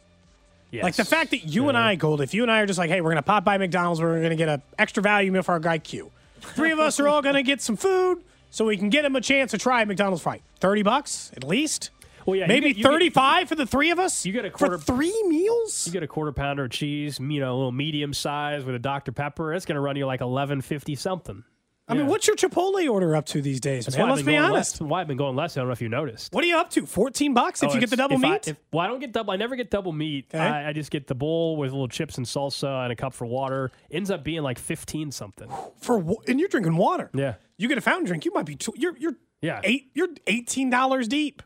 Yes. 0.71 0.83
Like 0.83 0.95
the 0.95 1.05
fact 1.05 1.31
that 1.31 1.45
you 1.45 1.69
and 1.69 1.77
I, 1.77 1.95
Gold, 1.95 2.19
if 2.19 2.33
you 2.33 2.41
and 2.43 2.51
I 2.51 2.59
are 2.59 2.65
just 2.65 2.77
like, 2.77 2.89
hey, 2.89 2.99
we're 2.99 3.11
going 3.11 3.15
to 3.17 3.21
pop 3.23 3.45
by 3.45 3.57
McDonald's, 3.57 4.01
we're 4.01 4.17
going 4.17 4.31
to 4.31 4.35
get 4.35 4.49
an 4.49 4.61
extra 4.77 5.01
value 5.01 5.31
meal 5.31 5.43
for 5.43 5.53
our 5.53 5.59
guy 5.61 5.77
Q. 5.77 6.11
Three 6.41 6.71
of 6.71 6.79
us 6.79 6.99
are 6.99 7.07
all 7.07 7.21
going 7.21 7.35
to 7.35 7.43
get 7.43 7.61
some 7.61 7.77
food 7.77 8.21
so 8.51 8.65
we 8.65 8.75
can 8.75 8.89
get 8.89 9.05
him 9.05 9.15
a 9.15 9.21
chance 9.21 9.51
to 9.51 9.57
try 9.57 9.83
a 9.83 9.85
McDonald's 9.85 10.23
fry. 10.23 10.41
30 10.59 10.83
bucks 10.83 11.31
at 11.37 11.43
least? 11.43 11.91
Well, 12.25 12.35
yeah, 12.35 12.47
Maybe 12.47 12.69
get- 12.69 12.77
you 12.77 12.83
get- 12.83 12.89
35 12.91 13.49
for 13.49 13.55
the 13.55 13.65
three 13.65 13.91
of 13.91 13.99
us? 13.99 14.25
You 14.25 14.33
get 14.33 14.45
a 14.45 14.49
quarter- 14.49 14.77
For 14.77 14.93
three 14.95 15.23
meals? 15.27 15.85
You 15.85 15.93
get 15.93 16.03
a 16.03 16.07
quarter 16.07 16.31
pounder 16.31 16.65
of 16.65 16.71
cheese, 16.71 17.19
you 17.19 17.39
know, 17.39 17.53
a 17.53 17.55
little 17.55 17.71
medium 17.71 18.13
size 18.13 18.63
with 18.65 18.75
a 18.75 18.79
Dr 18.79 19.11
Pepper. 19.11 19.53
It's 19.53 19.65
going 19.65 19.75
to 19.75 19.81
run 19.81 19.95
you 19.95 20.05
like 20.05 20.21
eleven 20.21 20.61
fifty 20.61 20.95
something. 20.95 21.43
I 21.87 21.93
mean, 21.93 22.07
what's 22.07 22.25
your 22.25 22.35
Chipotle 22.35 22.89
order 22.91 23.15
up 23.15 23.27
to 23.27 23.43
these 23.43 23.59
days, 23.59 23.85
That's 23.85 23.95
man? 23.95 24.09
Let's 24.09 24.23
be 24.23 24.35
honest. 24.35 24.81
Less. 24.81 24.89
Why 24.89 25.01
I've 25.01 25.07
been 25.07 25.17
going 25.17 25.35
less. 25.35 25.55
I 25.55 25.59
don't 25.59 25.67
know 25.67 25.73
if 25.73 25.81
you 25.83 25.87
noticed. 25.89 26.33
What 26.33 26.43
are 26.43 26.47
you 26.47 26.57
up 26.57 26.71
to? 26.71 26.87
14 26.87 27.35
bucks 27.35 27.61
if 27.61 27.69
Oh, 27.69 27.73
you 27.75 27.79
get 27.79 27.91
the 27.91 27.95
double 27.95 28.15
if 28.15 28.23
I- 28.25 28.31
meat? 28.31 28.47
if- 28.47 28.57
well, 28.73 28.83
I 28.83 28.87
don't 28.87 28.97
get 28.99 29.11
double. 29.11 29.31
I 29.33 29.35
never 29.35 29.55
get 29.55 29.69
double 29.69 29.91
meat. 29.91 30.25
Okay. 30.33 30.43
I, 30.43 30.69
I 30.69 30.73
just 30.73 30.89
get 30.89 31.05
the 31.05 31.13
bowl 31.13 31.57
with 31.57 31.69
little 31.73 31.87
chips 31.87 32.17
and 32.17 32.25
salsa 32.25 32.85
and 32.85 32.91
a 32.91 32.95
cup 32.95 33.13
for 33.13 33.27
water. 33.27 33.71
Ends 33.91 34.09
up 34.09 34.23
being 34.23 34.41
like 34.41 34.57
fifteen 34.57 35.11
something. 35.11 35.47
for 35.79 36.03
and 36.27 36.39
you're 36.39 36.49
drinking 36.49 36.75
water. 36.75 37.11
Yeah. 37.13 37.35
You 37.57 37.67
get 37.67 37.77
a 37.77 37.81
fountain 37.81 38.05
drink, 38.05 38.25
you 38.25 38.33
might 38.33 38.47
be 38.47 38.55
two, 38.55 38.73
you're 38.75 38.97
you're 38.97 39.15
Yeah. 39.43 39.61
eight 39.63 39.91
you're 39.93 40.09
eighteen 40.25 40.71
dollars 40.71 41.07
deep 41.07 41.43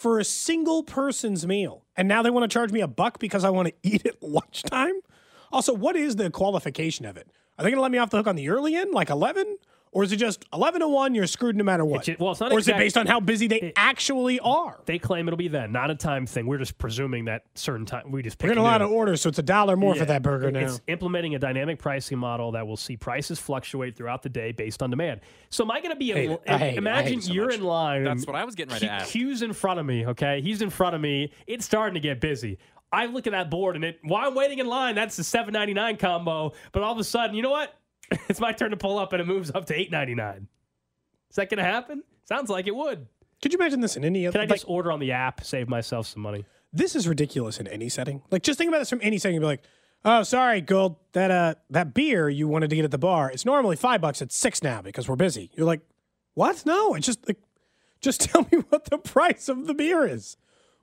for 0.00 0.18
a 0.18 0.24
single 0.24 0.82
person's 0.82 1.46
meal, 1.46 1.84
and 1.94 2.08
now 2.08 2.22
they 2.22 2.30
want 2.30 2.42
to 2.42 2.48
charge 2.52 2.72
me 2.72 2.80
a 2.80 2.88
buck 2.88 3.18
because 3.18 3.44
I 3.44 3.50
want 3.50 3.68
to 3.68 3.74
eat 3.82 4.06
at 4.06 4.22
lunchtime. 4.22 4.94
Also, 5.52 5.74
what 5.74 5.94
is 5.94 6.16
the 6.16 6.30
qualification 6.30 7.04
of 7.04 7.18
it? 7.18 7.28
Are 7.58 7.64
they 7.64 7.68
going 7.68 7.76
to 7.76 7.82
let 7.82 7.92
me 7.92 7.98
off 7.98 8.08
the 8.08 8.16
hook 8.16 8.26
on 8.26 8.34
the 8.34 8.48
early 8.48 8.74
end, 8.76 8.94
like 8.94 9.10
eleven, 9.10 9.58
or 9.92 10.04
is 10.04 10.12
it 10.12 10.16
just 10.16 10.44
eleven 10.52 10.80
to 10.80 10.88
one? 10.88 11.14
You're 11.14 11.26
screwed 11.26 11.56
no 11.56 11.64
matter 11.64 11.84
what. 11.84 12.04
ju- 12.04 12.16
well, 12.18 12.30
it's 12.32 12.40
not 12.40 12.52
or 12.52 12.58
is 12.58 12.68
exact- 12.68 12.80
it 12.80 12.84
based 12.84 12.96
on 12.98 13.06
how 13.06 13.18
busy 13.20 13.46
they 13.48 13.72
actually 13.76 14.38
are? 14.40 14.80
They 14.86 14.98
claim 14.98 15.26
it'll 15.28 15.36
be 15.36 15.48
then, 15.48 15.72
not 15.72 15.90
a 15.90 15.94
time 15.94 16.26
thing. 16.26 16.46
We're 16.46 16.58
just 16.58 16.78
presuming 16.78 17.24
that 17.24 17.44
certain 17.54 17.86
time 17.86 18.10
we 18.10 18.22
just 18.22 18.38
pick 18.38 18.48
We're 18.48 18.54
getting 18.54 18.64
a 18.64 18.66
lot 18.66 18.82
of 18.82 18.90
orders, 18.90 19.20
so 19.20 19.28
it's 19.28 19.38
a 19.38 19.42
dollar 19.42 19.76
more 19.76 19.94
Yeah. 19.94 20.00
for 20.00 20.04
that 20.06 20.22
burger 20.22 20.50
now. 20.50 20.60
It's 20.60 20.80
implementing 20.86 21.34
a 21.34 21.38
dynamic 21.38 21.78
pricing 21.78 22.18
model 22.18 22.52
that 22.52 22.66
will 22.66 22.76
see 22.76 22.96
prices 22.96 23.38
fluctuate 23.40 23.96
throughout 23.96 24.22
the 24.22 24.28
day 24.28 24.52
based 24.52 24.82
on 24.82 24.90
demand. 24.90 25.20
So 25.50 25.64
am 25.64 25.70
I 25.70 25.80
going 25.80 25.90
to 25.92 25.96
be? 25.98 26.12
Hate 26.12 26.30
In. 26.30 26.30
I 26.30 26.34
hate 26.36 26.40
it. 26.44 26.48
I 26.50 26.58
hate 26.58 26.78
imagine 26.78 27.20
so 27.22 27.32
you're 27.32 27.46
much. 27.46 27.54
in 27.56 27.62
line. 27.64 28.04
That's 28.04 28.26
what 28.26 28.36
I 28.36 28.44
was 28.44 28.54
getting 28.54 28.72
ready 28.72 28.86
to 28.86 28.92
ask. 28.92 29.10
Q's 29.10 29.42
in 29.42 29.52
front 29.52 29.80
of 29.80 29.86
me. 29.86 30.06
Okay, 30.06 30.40
he's 30.40 30.62
in 30.62 30.70
front 30.70 30.94
of 30.94 31.00
me. 31.00 31.32
It's 31.46 31.64
starting 31.64 31.94
to 31.94 32.00
get 32.00 32.20
busy. 32.20 32.58
I 32.92 33.06
look 33.06 33.28
at 33.28 33.32
that 33.32 33.50
board 33.50 33.76
and 33.76 33.84
it 33.84 34.00
while 34.02 34.26
I'm 34.28 34.34
waiting 34.34 34.58
in 34.58 34.66
line, 34.66 34.96
that's 34.96 35.16
the 35.16 35.22
seven 35.24 35.52
ninety 35.52 35.74
nine 35.74 35.96
combo. 35.96 36.52
But 36.72 36.82
all 36.82 36.92
of 36.92 36.98
a 36.98 37.04
sudden, 37.04 37.36
you 37.36 37.42
know 37.42 37.50
what? 37.50 37.72
it's 38.28 38.40
my 38.40 38.52
turn 38.52 38.70
to 38.70 38.76
pull 38.76 38.98
up 38.98 39.12
and 39.12 39.20
it 39.20 39.26
moves 39.26 39.50
up 39.50 39.66
to 39.66 39.74
eight 39.74 39.90
ninety 39.90 40.14
nine. 40.14 40.48
Is 41.30 41.36
that 41.36 41.48
going 41.48 41.58
to 41.58 41.64
happen? 41.64 42.02
Sounds 42.24 42.50
like 42.50 42.66
it 42.66 42.74
would. 42.74 43.06
Could 43.40 43.52
you 43.52 43.58
imagine 43.58 43.80
this 43.80 43.96
in 43.96 44.04
any 44.04 44.26
other? 44.26 44.32
Can 44.32 44.40
I 44.40 44.44
like, 44.44 44.58
just 44.58 44.68
order 44.68 44.90
on 44.90 44.98
the 44.98 45.12
app, 45.12 45.44
save 45.44 45.68
myself 45.68 46.06
some 46.06 46.22
money? 46.22 46.44
this 46.72 46.94
is 46.94 47.08
ridiculous 47.08 47.58
in 47.58 47.66
any 47.66 47.88
setting. 47.88 48.22
Like 48.30 48.42
just 48.42 48.58
think 48.58 48.68
about 48.68 48.78
this 48.78 48.90
from 48.90 49.00
any 49.02 49.18
setting. 49.18 49.34
You'd 49.34 49.40
be 49.40 49.46
like, 49.46 49.62
oh, 50.04 50.22
sorry, 50.22 50.60
Gold, 50.60 50.96
that 51.12 51.30
uh 51.30 51.54
that 51.70 51.94
beer 51.94 52.28
you 52.28 52.48
wanted 52.48 52.70
to 52.70 52.76
get 52.76 52.84
at 52.84 52.90
the 52.90 52.98
bar, 52.98 53.30
it's 53.30 53.44
normally 53.44 53.76
five 53.76 54.00
bucks. 54.00 54.22
It's 54.22 54.36
six 54.36 54.62
now 54.62 54.82
because 54.82 55.08
we're 55.08 55.16
busy. 55.16 55.50
You're 55.54 55.66
like, 55.66 55.80
what? 56.34 56.64
No, 56.64 56.94
it's 56.94 57.06
just 57.06 57.26
like, 57.26 57.38
just 58.00 58.20
tell 58.30 58.46
me 58.52 58.58
what 58.68 58.86
the 58.86 58.98
price 58.98 59.48
of 59.48 59.66
the 59.66 59.74
beer 59.74 60.06
is. 60.06 60.36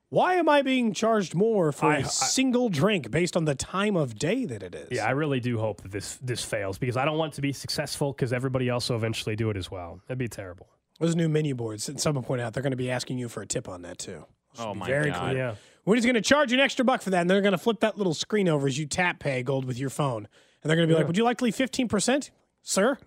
Why 0.09 0.35
am 0.35 0.47
I 0.47 0.61
being 0.61 0.93
charged 0.93 1.35
more 1.35 1.71
for 1.73 1.87
I- 1.87 1.97
a 1.97 1.99
I- 1.99 2.03
single 2.03 2.69
drink 2.69 3.11
based 3.11 3.35
on 3.35 3.43
the 3.45 3.55
time 3.55 3.95
of 3.97 4.15
day 4.15 4.45
that 4.45 4.63
it 4.63 4.73
is? 4.73 4.87
Yeah, 4.91 5.05
I 5.05 5.11
really 5.11 5.39
do 5.41 5.57
hope 5.59 5.81
that 5.81 5.91
this 5.91 6.17
this 6.21 6.43
fails 6.45 6.77
because 6.77 6.95
I 6.95 7.03
don't 7.05 7.17
want 7.17 7.33
it 7.33 7.35
to 7.35 7.41
be 7.41 7.51
successful 7.51 8.13
because 8.13 8.31
everybody 8.31 8.69
else 8.69 8.89
will 8.89 8.95
eventually 8.95 9.35
do 9.35 9.49
it 9.49 9.57
as 9.57 9.69
well. 9.69 10.01
That'd 10.07 10.17
be 10.17 10.29
terrible. 10.29 10.67
Those 10.99 11.15
new 11.15 11.27
menu 11.29 11.53
boards, 11.55 11.89
and 11.89 11.99
someone 11.99 12.23
point 12.23 12.41
out 12.41 12.53
they're 12.53 12.63
going 12.63 12.71
to 12.71 12.77
be 12.77 12.89
asking 12.89 13.17
you 13.19 13.27
for 13.29 13.41
a 13.41 13.45
tip 13.45 13.67
on 13.67 13.81
that 13.83 13.97
too. 13.99 14.25
Oh 14.57 14.73
be 14.73 14.79
my 14.79 14.87
very 14.87 15.11
god. 15.11 15.19
clear. 15.31 15.37
Yeah. 15.37 15.55
We're 15.85 15.95
just 15.95 16.05
going 16.05 16.15
to 16.15 16.21
charge 16.21 16.51
you 16.51 16.57
an 16.57 16.63
extra 16.63 16.83
buck 16.83 17.01
for 17.01 17.11
that, 17.11 17.21
and 17.21 17.29
they're 17.29 17.41
going 17.41 17.51
to 17.51 17.57
flip 17.57 17.81
that 17.81 17.97
little 17.97 18.13
screen 18.13 18.49
over 18.49 18.67
as 18.67 18.77
you 18.77 18.85
tap 18.87 19.19
pay 19.19 19.43
gold 19.43 19.65
with 19.65 19.77
your 19.77 19.89
phone, 19.89 20.27
and 20.63 20.69
they're 20.69 20.75
going 20.75 20.87
to 20.87 20.93
be 20.93 20.97
like, 20.97 21.07
"Would 21.07 21.17
you 21.17 21.23
like 21.23 21.37
to 21.39 21.43
leave 21.43 21.55
fifteen 21.55 21.87
percent, 21.89 22.31
sir?" 22.63 22.97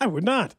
I 0.00 0.06
would 0.06 0.24
not. 0.24 0.54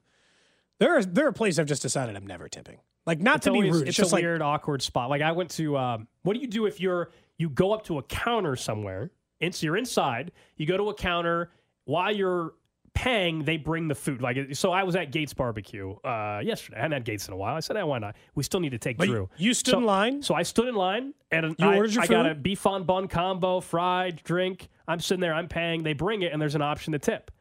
There 0.79 0.97
are 0.97 1.03
there 1.03 1.27
are 1.27 1.31
places 1.33 1.59
I've 1.59 1.67
just 1.67 1.81
decided 1.81 2.15
I'm 2.15 2.25
never 2.25 2.47
tipping. 2.47 2.79
Like 3.09 3.21
not 3.21 3.37
It's 3.37 3.45
to 3.45 3.51
be 3.53 3.61
rude, 3.63 3.81
It's, 3.81 3.89
it's, 3.89 3.97
just 3.97 4.11
a 4.11 4.15
like 4.15 4.21
weird, 4.23 4.43
awkward 4.43 4.83
spot. 4.83 5.09
Like 5.09 5.23
I 5.23 5.31
went 5.31 5.49
to. 5.51 5.75
Um, 5.75 6.07
what 6.21 6.35
do 6.35 6.39
you 6.41 6.45
do 6.45 6.67
if 6.67 6.79
you're 6.79 7.09
you 7.39 7.49
go 7.49 7.71
up 7.73 7.83
to 7.85 7.97
a 7.97 8.03
counter 8.03 8.55
somewhere? 8.55 9.09
And 9.41 9.55
so 9.55 9.65
you're 9.65 9.77
inside. 9.77 10.31
You 10.57 10.67
go 10.67 10.77
to 10.77 10.89
a 10.89 10.93
counter 10.93 11.49
while 11.85 12.15
you're 12.15 12.53
paying. 12.93 13.43
They 13.45 13.57
bring 13.57 13.87
the 13.87 13.95
food. 13.95 14.21
Like 14.21 14.53
so, 14.53 14.71
I 14.71 14.83
was 14.83 14.95
at 14.95 15.11
Gates 15.11 15.33
Barbecue 15.33 15.95
uh, 16.03 16.41
yesterday. 16.43 16.77
I 16.77 16.81
hadn't 16.81 16.91
had 16.91 17.03
Gates 17.05 17.27
in 17.27 17.33
a 17.33 17.37
while. 17.37 17.55
I 17.55 17.61
said, 17.61 17.77
"Hey, 17.77 17.81
why 17.81 17.97
not? 17.97 18.15
We 18.35 18.43
still 18.43 18.59
need 18.59 18.73
to 18.73 18.77
take 18.77 18.99
But 18.99 19.07
Drew." 19.07 19.27
you 19.37 19.55
stood 19.55 19.71
So- 19.71 19.77
in 19.79 19.85
line. 19.85 20.21
So 20.21 20.35
I 20.35 20.43
stood 20.43 20.67
in 20.67 20.75
line 20.75 21.15
and 21.31 21.55
You 21.57 21.65
I, 21.67 21.77
ordered 21.77 21.95
your 21.95 22.03
I 22.03 22.05
got 22.05 22.29
a 22.29 22.35
beef 22.35 22.67
on 22.67 22.83
bun 22.83 23.07
combo, 23.07 23.59
fried 23.59 24.21
drink. 24.23 24.67
I'm 24.87 24.99
sitting 24.99 25.19
there. 25.19 25.33
I'm 25.33 25.47
paying. 25.47 25.81
They 25.81 25.93
bring 25.93 26.21
it, 26.21 26.31
and 26.31 26.39
there's 26.39 26.53
an 26.53 26.61
option 26.61 26.93
to 26.93 26.99
tip. 26.99 27.31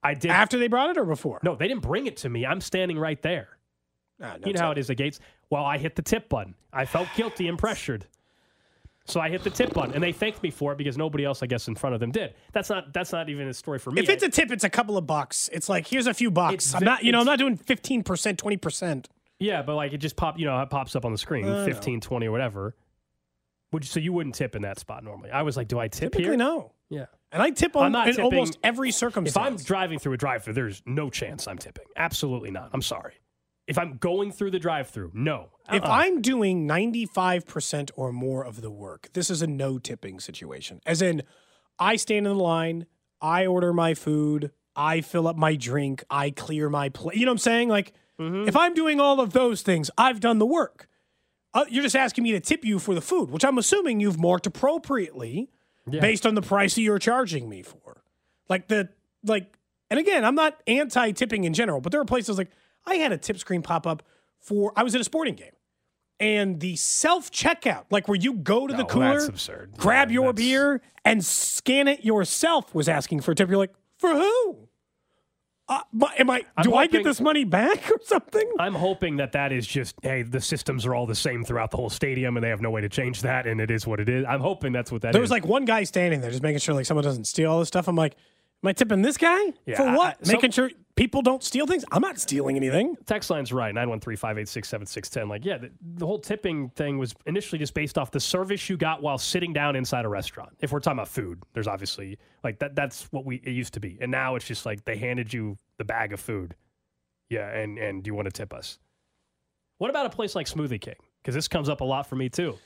I 0.00 0.14
did 0.14 0.30
after 0.30 0.60
they 0.60 0.68
brought 0.68 0.90
it 0.90 0.96
or 0.96 1.04
before. 1.04 1.40
No, 1.42 1.56
they 1.56 1.66
didn't 1.66 1.82
bring 1.82 2.06
it 2.06 2.18
to 2.18 2.28
me. 2.28 2.46
I'm 2.46 2.60
standing 2.60 3.00
right 3.00 3.20
there. 3.20 3.57
Ah, 4.20 4.36
no 4.40 4.46
you 4.46 4.52
know 4.52 4.60
how 4.60 4.70
it 4.72 4.78
is 4.78 4.90
at 4.90 4.96
Gates. 4.96 5.20
Well, 5.50 5.64
I 5.64 5.78
hit 5.78 5.94
the 5.96 6.02
tip 6.02 6.28
button. 6.28 6.54
I 6.72 6.84
felt 6.84 7.08
guilty 7.16 7.48
and 7.48 7.58
pressured. 7.58 8.06
So 9.06 9.20
I 9.20 9.30
hit 9.30 9.42
the 9.42 9.48
tip 9.48 9.72
button, 9.72 9.94
and 9.94 10.02
they 10.02 10.12
thanked 10.12 10.42
me 10.42 10.50
for 10.50 10.72
it 10.72 10.76
because 10.76 10.98
nobody 10.98 11.24
else, 11.24 11.42
I 11.42 11.46
guess, 11.46 11.66
in 11.66 11.74
front 11.74 11.94
of 11.94 12.00
them 12.00 12.10
did. 12.10 12.34
That's 12.52 12.68
not 12.68 12.92
that's 12.92 13.10
not 13.10 13.30
even 13.30 13.48
a 13.48 13.54
story 13.54 13.78
for 13.78 13.90
me. 13.90 14.02
If 14.02 14.08
it's 14.10 14.22
a 14.22 14.28
tip, 14.28 14.50
it's 14.50 14.64
a 14.64 14.68
couple 14.70 14.98
of 14.98 15.06
bucks. 15.06 15.48
It's 15.50 15.68
like 15.68 15.86
here's 15.86 16.06
a 16.06 16.12
few 16.12 16.30
bucks. 16.30 16.74
I'm 16.74 16.84
not, 16.84 17.04
you 17.04 17.12
know, 17.12 17.20
I'm 17.20 17.26
not 17.26 17.38
doing 17.38 17.56
fifteen 17.56 18.02
percent, 18.02 18.38
twenty 18.38 18.58
percent. 18.58 19.08
yeah, 19.38 19.62
but 19.62 19.76
like 19.76 19.94
it 19.94 19.98
just 19.98 20.16
pop, 20.16 20.38
you 20.38 20.44
know, 20.44 20.60
it 20.60 20.68
pops 20.68 20.94
up 20.94 21.06
on 21.06 21.12
the 21.12 21.18
screen, 21.18 21.46
know. 21.46 21.64
15, 21.64 22.00
20 22.02 22.26
or 22.26 22.30
whatever. 22.32 22.76
Would 23.72 23.84
you, 23.84 23.88
so 23.88 24.00
you 24.00 24.12
wouldn't 24.12 24.34
tip 24.34 24.54
in 24.56 24.62
that 24.62 24.78
spot 24.78 25.02
normally? 25.04 25.30
I 25.30 25.40
was 25.42 25.56
like, 25.56 25.68
do 25.68 25.78
I 25.78 25.88
tip 25.88 26.12
Typically, 26.12 26.24
here? 26.24 26.36
no. 26.36 26.72
Yeah. 26.90 27.06
And 27.32 27.42
I 27.42 27.50
tip 27.50 27.76
on 27.76 27.94
in 27.94 28.04
tipping- 28.14 28.24
almost 28.24 28.58
every 28.64 28.90
circumstance. 28.90 29.36
If. 29.36 29.60
I'm 29.60 29.64
driving 29.64 29.98
through 29.98 30.14
a 30.14 30.16
drive-through, 30.16 30.54
there's 30.54 30.82
no 30.86 31.08
chance 31.10 31.46
I'm 31.46 31.58
tipping. 31.58 31.84
Absolutely 31.96 32.50
not. 32.50 32.70
I'm 32.72 32.80
sorry. 32.82 33.14
If 33.68 33.78
I'm 33.78 33.98
going 33.98 34.32
through 34.32 34.50
the 34.50 34.58
drive-through, 34.58 35.12
no. 35.14 35.50
If 35.70 35.84
Uh-uh. 35.84 35.90
I'm 35.90 36.22
doing 36.22 36.66
95% 36.66 37.90
or 37.96 38.12
more 38.12 38.44
of 38.44 38.60
the 38.62 38.70
work, 38.70 39.10
this 39.12 39.30
is 39.30 39.42
a 39.42 39.46
no 39.46 39.78
tipping 39.78 40.18
situation. 40.20 40.80
As 40.86 41.02
in, 41.02 41.22
I 41.78 41.96
stand 41.96 42.26
in 42.26 42.36
the 42.36 42.42
line, 42.42 42.86
I 43.20 43.46
order 43.46 43.72
my 43.72 43.94
food, 43.94 44.50
I 44.74 45.00
fill 45.02 45.28
up 45.28 45.36
my 45.36 45.54
drink, 45.54 46.02
I 46.10 46.30
clear 46.30 46.68
my 46.70 46.88
plate. 46.88 47.16
You 47.18 47.26
know 47.26 47.32
what 47.32 47.34
I'm 47.34 47.38
saying? 47.38 47.68
Like, 47.68 47.92
Mm-hmm. 48.20 48.48
if 48.48 48.56
I'm 48.56 48.74
doing 48.74 48.98
all 48.98 49.20
of 49.20 49.32
those 49.32 49.62
things, 49.62 49.92
I've 49.96 50.18
done 50.18 50.40
the 50.40 50.46
work. 50.46 50.88
Uh, 51.54 51.64
you're 51.68 51.84
just 51.84 51.94
asking 51.94 52.24
me 52.24 52.32
to 52.32 52.40
tip 52.40 52.64
you 52.64 52.80
for 52.80 52.92
the 52.92 53.00
food, 53.00 53.30
which 53.30 53.44
I'm 53.44 53.58
assuming 53.58 54.00
you've 54.00 54.18
marked 54.18 54.44
appropriately 54.44 55.50
Yeah. 55.88 56.00
based 56.00 56.26
on 56.26 56.34
the 56.34 56.42
price 56.42 56.74
that 56.74 56.80
you're 56.82 56.98
charging 56.98 57.48
me 57.48 57.62
for. 57.62 58.02
Like, 58.48 58.66
the, 58.66 58.88
like, 59.24 59.56
and 59.88 60.00
again, 60.00 60.24
I'm 60.24 60.34
not 60.34 60.60
anti 60.66 61.12
tipping 61.12 61.44
in 61.44 61.54
general, 61.54 61.80
but 61.80 61.92
there 61.92 62.00
are 62.00 62.04
places 62.04 62.38
like 62.38 62.50
I 62.88 62.94
had 62.96 63.12
a 63.12 63.18
tip 63.18 63.38
screen 63.38 63.62
pop 63.62 63.86
up 63.86 64.02
for, 64.40 64.72
I 64.76 64.82
was 64.82 64.94
at 64.94 65.00
a 65.00 65.04
sporting 65.04 65.34
game 65.34 65.52
and 66.20 66.58
the 66.60 66.74
self 66.76 67.30
checkout, 67.30 67.84
like 67.90 68.08
where 68.08 68.16
you 68.16 68.34
go 68.34 68.66
to 68.66 68.74
the 68.74 68.84
cooler, 68.84 69.14
that's 69.14 69.28
absurd. 69.28 69.72
grab 69.76 70.08
Yeah, 70.10 70.14
your 70.14 70.32
that's- 70.32 70.44
beer, 70.46 70.80
and 71.04 71.24
scan 71.24 71.86
it 71.88 72.04
yourself, 72.04 72.74
was 72.74 72.88
asking 72.88 73.20
for 73.20 73.32
a 73.32 73.34
tip. 73.34 73.48
You're 73.48 73.58
like, 73.58 73.74
for 73.98 74.10
who? 74.14 74.68
Uh, 75.70 75.80
but 75.92 76.18
am 76.18 76.30
I? 76.30 76.44
I'm 76.56 76.64
do 76.64 76.74
I 76.74 76.86
get 76.86 77.04
this 77.04 77.20
money 77.20 77.44
back 77.44 77.90
or 77.90 77.98
something? 78.02 78.50
I'm 78.58 78.74
hoping 78.74 79.16
that 79.18 79.32
that 79.32 79.52
is 79.52 79.66
just 79.66 79.94
hey, 80.02 80.22
the 80.22 80.40
systems 80.40 80.86
are 80.86 80.94
all 80.94 81.04
the 81.06 81.14
same 81.14 81.44
throughout 81.44 81.70
the 81.70 81.76
whole 81.76 81.90
stadium, 81.90 82.36
and 82.38 82.44
they 82.44 82.48
have 82.48 82.62
no 82.62 82.70
way 82.70 82.80
to 82.80 82.88
change 82.88 83.20
that, 83.20 83.46
and 83.46 83.60
it 83.60 83.70
is 83.70 83.86
what 83.86 84.00
it 84.00 84.08
is. 84.08 84.24
I'm 84.26 84.40
hoping 84.40 84.72
that's 84.72 84.90
what 84.90 85.02
that 85.02 85.10
is. 85.10 85.12
there 85.12 85.20
was 85.20 85.30
like 85.30 85.44
one 85.46 85.66
guy 85.66 85.84
standing 85.84 86.22
there, 86.22 86.30
just 86.30 86.42
making 86.42 86.60
sure 86.60 86.74
like 86.74 86.86
someone 86.86 87.04
doesn't 87.04 87.26
steal 87.26 87.50
all 87.52 87.58
this 87.58 87.68
stuff. 87.68 87.86
I'm 87.86 87.96
like, 87.96 88.14
am 88.64 88.68
I 88.68 88.72
tipping 88.72 89.02
this 89.02 89.18
guy 89.18 89.52
Yeah, 89.66 89.76
for 89.76 89.92
what? 89.94 90.16
I- 90.22 90.24
so- 90.24 90.32
making 90.32 90.52
sure 90.52 90.70
people 90.98 91.22
don't 91.22 91.44
steal 91.44 91.64
things. 91.64 91.84
I'm 91.92 92.02
not 92.02 92.18
stealing 92.18 92.56
anything. 92.56 92.96
text 93.06 93.30
line's 93.30 93.52
right 93.52 93.72
913-586-7610 93.74 95.28
like 95.28 95.44
yeah 95.44 95.56
the, 95.56 95.70
the 95.80 96.04
whole 96.04 96.18
tipping 96.18 96.70
thing 96.70 96.98
was 96.98 97.14
initially 97.24 97.58
just 97.58 97.72
based 97.72 97.96
off 97.96 98.10
the 98.10 98.18
service 98.18 98.68
you 98.68 98.76
got 98.76 99.00
while 99.00 99.16
sitting 99.16 99.52
down 99.52 99.76
inside 99.76 100.04
a 100.04 100.08
restaurant. 100.08 100.50
If 100.60 100.72
we're 100.72 100.80
talking 100.80 100.98
about 100.98 101.08
food 101.08 101.40
there's 101.54 101.68
obviously 101.68 102.18
like 102.42 102.58
that 102.58 102.74
that's 102.74 103.04
what 103.12 103.24
we 103.24 103.36
it 103.36 103.52
used 103.52 103.74
to 103.74 103.80
be. 103.80 103.96
And 104.00 104.10
now 104.10 104.34
it's 104.34 104.46
just 104.46 104.66
like 104.66 104.84
they 104.84 104.96
handed 104.96 105.32
you 105.32 105.56
the 105.78 105.84
bag 105.84 106.12
of 106.12 106.18
food. 106.18 106.56
Yeah 107.30 107.48
and 107.48 107.78
and 107.78 108.02
do 108.02 108.08
you 108.08 108.14
want 108.14 108.26
to 108.26 108.32
tip 108.32 108.52
us. 108.52 108.78
What 109.78 109.90
about 109.90 110.06
a 110.06 110.10
place 110.10 110.34
like 110.34 110.46
smoothie 110.46 110.80
king? 110.80 110.96
Because 111.22 111.36
this 111.36 111.46
comes 111.46 111.68
up 111.68 111.80
a 111.80 111.84
lot 111.84 112.08
for 112.08 112.16
me 112.16 112.28
too 112.28 112.58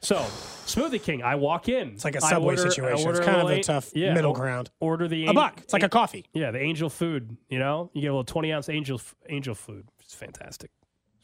so 0.00 0.16
smoothie 0.66 1.02
king 1.02 1.22
i 1.22 1.34
walk 1.34 1.68
in 1.68 1.90
It's 1.90 2.04
like 2.04 2.16
a 2.16 2.20
Subway 2.20 2.56
order- 2.56 2.70
situation. 2.70 3.10
It's 3.10 3.20
kind 3.20 3.40
of 3.40 3.50
a 3.50 3.62
tough 3.62 3.90
yeah, 3.94 4.14
middle 4.14 4.32
ground. 4.32 4.70
order 4.80 5.08
the 5.08 5.26
A 5.26 5.32
buck. 5.32 5.58
It's 5.62 5.72
like 5.72 5.82
a 5.82 5.88
coffee. 5.88 6.24
yeah, 6.32 6.50
the 6.50 6.60
angel 6.60 6.90
food. 6.90 7.36
You 7.48 7.58
know, 7.58 7.90
you 7.94 8.00
get 8.02 8.08
a 8.08 8.12
little 8.12 8.24
twenty 8.24 8.52
ounce 8.52 8.68
angel 8.68 9.00
angel 9.28 9.54
food. 9.54 9.88
It's 10.00 10.14
fantastic 10.14 10.70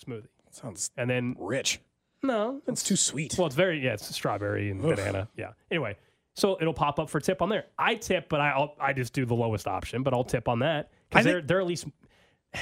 smoothie. 0.04 0.26
Sounds 0.50 0.90
And 0.96 1.08
then 1.08 1.36
rich. 1.38 1.80
no, 2.22 2.60
It's 2.66 2.82
too 2.82 2.96
sweet. 2.96 3.34
well, 3.38 3.46
it's 3.46 3.56
very 3.56 3.82
yeah, 3.84 3.94
it's 3.94 4.14
strawberry 4.14 4.70
and 4.70 4.84
Oof. 4.84 4.96
banana. 4.96 5.28
Yeah. 5.36 5.52
Anyway, 5.70 5.96
so 6.34 6.56
it'll 6.60 6.74
pop 6.74 6.98
up 6.98 7.08
for 7.10 7.20
tip 7.20 7.40
on 7.42 7.48
there. 7.48 7.66
I 7.78 7.94
tip, 7.96 8.28
but 8.28 8.40
I 8.40 8.50
I'll, 8.50 8.74
I 8.80 8.92
just 8.92 9.12
do 9.12 9.24
the 9.26 9.34
lowest 9.34 9.66
option, 9.66 10.02
but 10.02 10.12
I'll 10.14 10.24
tip 10.24 10.48
on 10.48 10.58
that 10.60 10.90
because 11.10 11.24
they're 11.24 11.42
they're 11.42 11.60
at 11.60 11.66
least. 11.66 11.86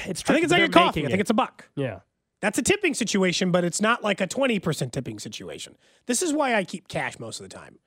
It's 0.05 0.21
I 0.27 0.33
think 0.33 0.43
it's 0.45 0.53
like 0.53 0.61
a 0.63 0.69
coffee. 0.69 1.01
I 1.01 1.07
think 1.07 1.15
it. 1.15 1.21
it's 1.21 1.31
a 1.31 1.33
buck. 1.35 1.67
yeah. 1.75 1.99
That's 2.41 2.57
a 2.57 2.61
tipping 2.63 2.93
situation, 2.93 3.51
but 3.51 3.63
it's 3.63 3.79
not 3.81 4.03
like 4.03 4.19
a 4.19 4.27
20% 4.27 4.91
tipping 4.91 5.19
situation. 5.19 5.77
This 6.07 6.21
is 6.21 6.33
why 6.33 6.55
I 6.55 6.63
keep 6.63 6.87
cash 6.87 7.19
most 7.19 7.39
of 7.39 7.47
the 7.47 7.55
time. 7.55 7.77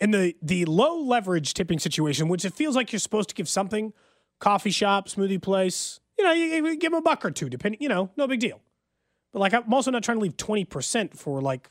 In 0.00 0.10
the 0.12 0.36
the 0.42 0.64
low 0.64 0.98
leverage 1.00 1.54
tipping 1.54 1.78
situation, 1.78 2.28
which 2.28 2.44
it 2.44 2.52
feels 2.52 2.76
like 2.76 2.92
you're 2.92 3.00
supposed 3.00 3.28
to 3.30 3.34
give 3.34 3.48
something, 3.48 3.92
coffee 4.40 4.70
shop, 4.70 5.08
smoothie 5.08 5.40
place, 5.40 6.00
you 6.18 6.24
know, 6.24 6.32
you, 6.32 6.44
you 6.46 6.76
give 6.76 6.92
them 6.92 6.98
a 6.98 7.02
buck 7.02 7.24
or 7.24 7.30
two, 7.30 7.48
depending, 7.48 7.80
you 7.80 7.88
know, 7.88 8.10
no 8.16 8.26
big 8.26 8.40
deal. 8.40 8.60
But 9.32 9.40
like, 9.40 9.52
I'm 9.54 9.72
also 9.72 9.90
not 9.90 10.02
trying 10.04 10.18
to 10.18 10.22
leave 10.22 10.36
20% 10.36 11.16
for 11.16 11.40
like, 11.40 11.70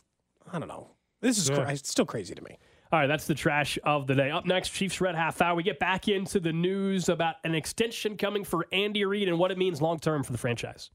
I 0.52 0.60
don't 0.60 0.68
know. 0.68 0.92
This 1.22 1.38
is 1.38 1.50
Yeah. 1.50 1.56
cra- 1.64 1.72
it's 1.74 1.90
still 1.90 2.06
crazy 2.06 2.36
to 2.36 2.42
me. 2.44 2.58
All 2.92 3.00
right, 3.00 3.08
that's 3.08 3.26
the 3.26 3.34
trash 3.36 3.80
of 3.84 4.06
the 4.08 4.16
day. 4.16 4.30
Up 4.32 4.46
next, 4.46 4.70
Chiefs 4.70 5.02
Red 5.02 5.16
Half 5.16 5.42
Hour. 5.42 5.56
We 5.56 5.64
get 5.64 5.80
back 5.80 6.08
into 6.08 6.40
the 6.40 6.54
news 6.54 7.10
about 7.10 7.36
an 7.44 7.56
extension 7.56 8.18
coming 8.18 8.44
for 8.44 8.68
Andy 8.72 9.04
Reid 9.06 9.28
and 9.30 9.40
what 9.40 9.50
it 9.52 9.58
means 9.58 9.82
long 9.82 9.98
term 10.00 10.24
for 10.24 10.32
the 10.32 10.38
franchise. 10.38 10.92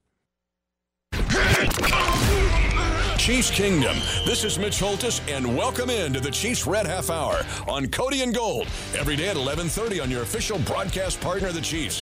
Chiefs 3.19 3.51
Kingdom. 3.51 3.97
This 4.25 4.45
is 4.45 4.59
Mitch 4.59 4.79
Holthus, 4.79 5.21
and 5.29 5.57
welcome 5.57 5.91
into 5.91 6.21
the 6.21 6.31
Chiefs 6.31 6.67
Red 6.67 6.87
Half 6.87 7.11
Hour 7.11 7.45
on 7.69 7.89
Cody 7.89 8.23
and 8.23 8.33
Gold 8.35 8.69
every 8.97 9.17
day 9.17 9.29
at 9.29 9.37
11:30 9.37 10.01
on 10.01 10.11
your 10.11 10.23
official 10.23 10.59
broadcast 10.61 11.21
partner, 11.21 11.51
the 11.51 11.61
Chiefs. 11.61 12.01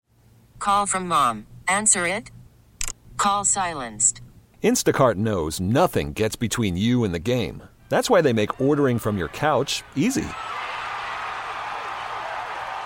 Call 0.59 0.85
from 0.85 1.07
mom. 1.07 1.47
Answer 1.67 2.05
it. 2.05 2.31
Call 3.17 3.45
silenced. 3.45 4.21
Instacart 4.61 5.15
knows 5.15 5.59
nothing 5.59 6.11
gets 6.11 6.35
between 6.35 6.75
you 6.75 7.03
and 7.05 7.13
the 7.13 7.19
game. 7.19 7.63
That's 7.87 8.09
why 8.09 8.21
they 8.21 8.33
make 8.33 8.59
ordering 8.59 8.99
from 8.99 9.17
your 9.17 9.29
couch 9.29 9.83
easy. 9.95 10.25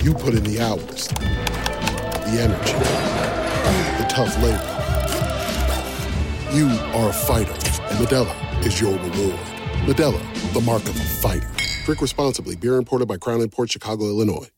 You 0.00 0.14
put 0.14 0.34
in 0.34 0.42
the 0.44 0.60
hours, 0.60 1.08
the 1.08 2.38
energy, 2.40 2.72
the 3.98 4.06
tough 4.08 4.36
labor. 4.42 4.68
You 6.52 6.68
are 6.98 7.10
a 7.10 7.12
fighter, 7.12 7.52
and 7.52 8.06
Modelo 8.06 8.66
is 8.66 8.80
your 8.80 8.92
reward. 8.92 9.38
Modelo, 9.86 10.52
the 10.52 10.60
mark 10.60 10.82
of 10.82 10.96
a 10.96 11.04
fighter. 11.04 11.48
Drink 11.84 12.00
responsibly. 12.00 12.56
Beer 12.56 12.76
imported 12.76 13.06
by 13.06 13.16
Crown 13.16 13.48
Port 13.48 13.70
Chicago, 13.70 14.04
Illinois. 14.04 14.48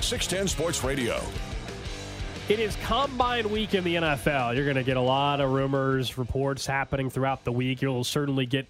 610 0.00 0.48
Sports 0.48 0.82
Radio. 0.84 1.20
It 2.48 2.58
is 2.58 2.76
combine 2.82 3.50
week 3.50 3.74
in 3.74 3.84
the 3.84 3.94
NFL. 3.94 4.56
You're 4.56 4.64
going 4.64 4.76
to 4.76 4.82
get 4.82 4.96
a 4.96 5.00
lot 5.00 5.40
of 5.40 5.52
rumors, 5.52 6.18
reports 6.18 6.66
happening 6.66 7.08
throughout 7.08 7.44
the 7.44 7.52
week. 7.52 7.80
You'll 7.80 8.02
certainly 8.02 8.44
get 8.44 8.66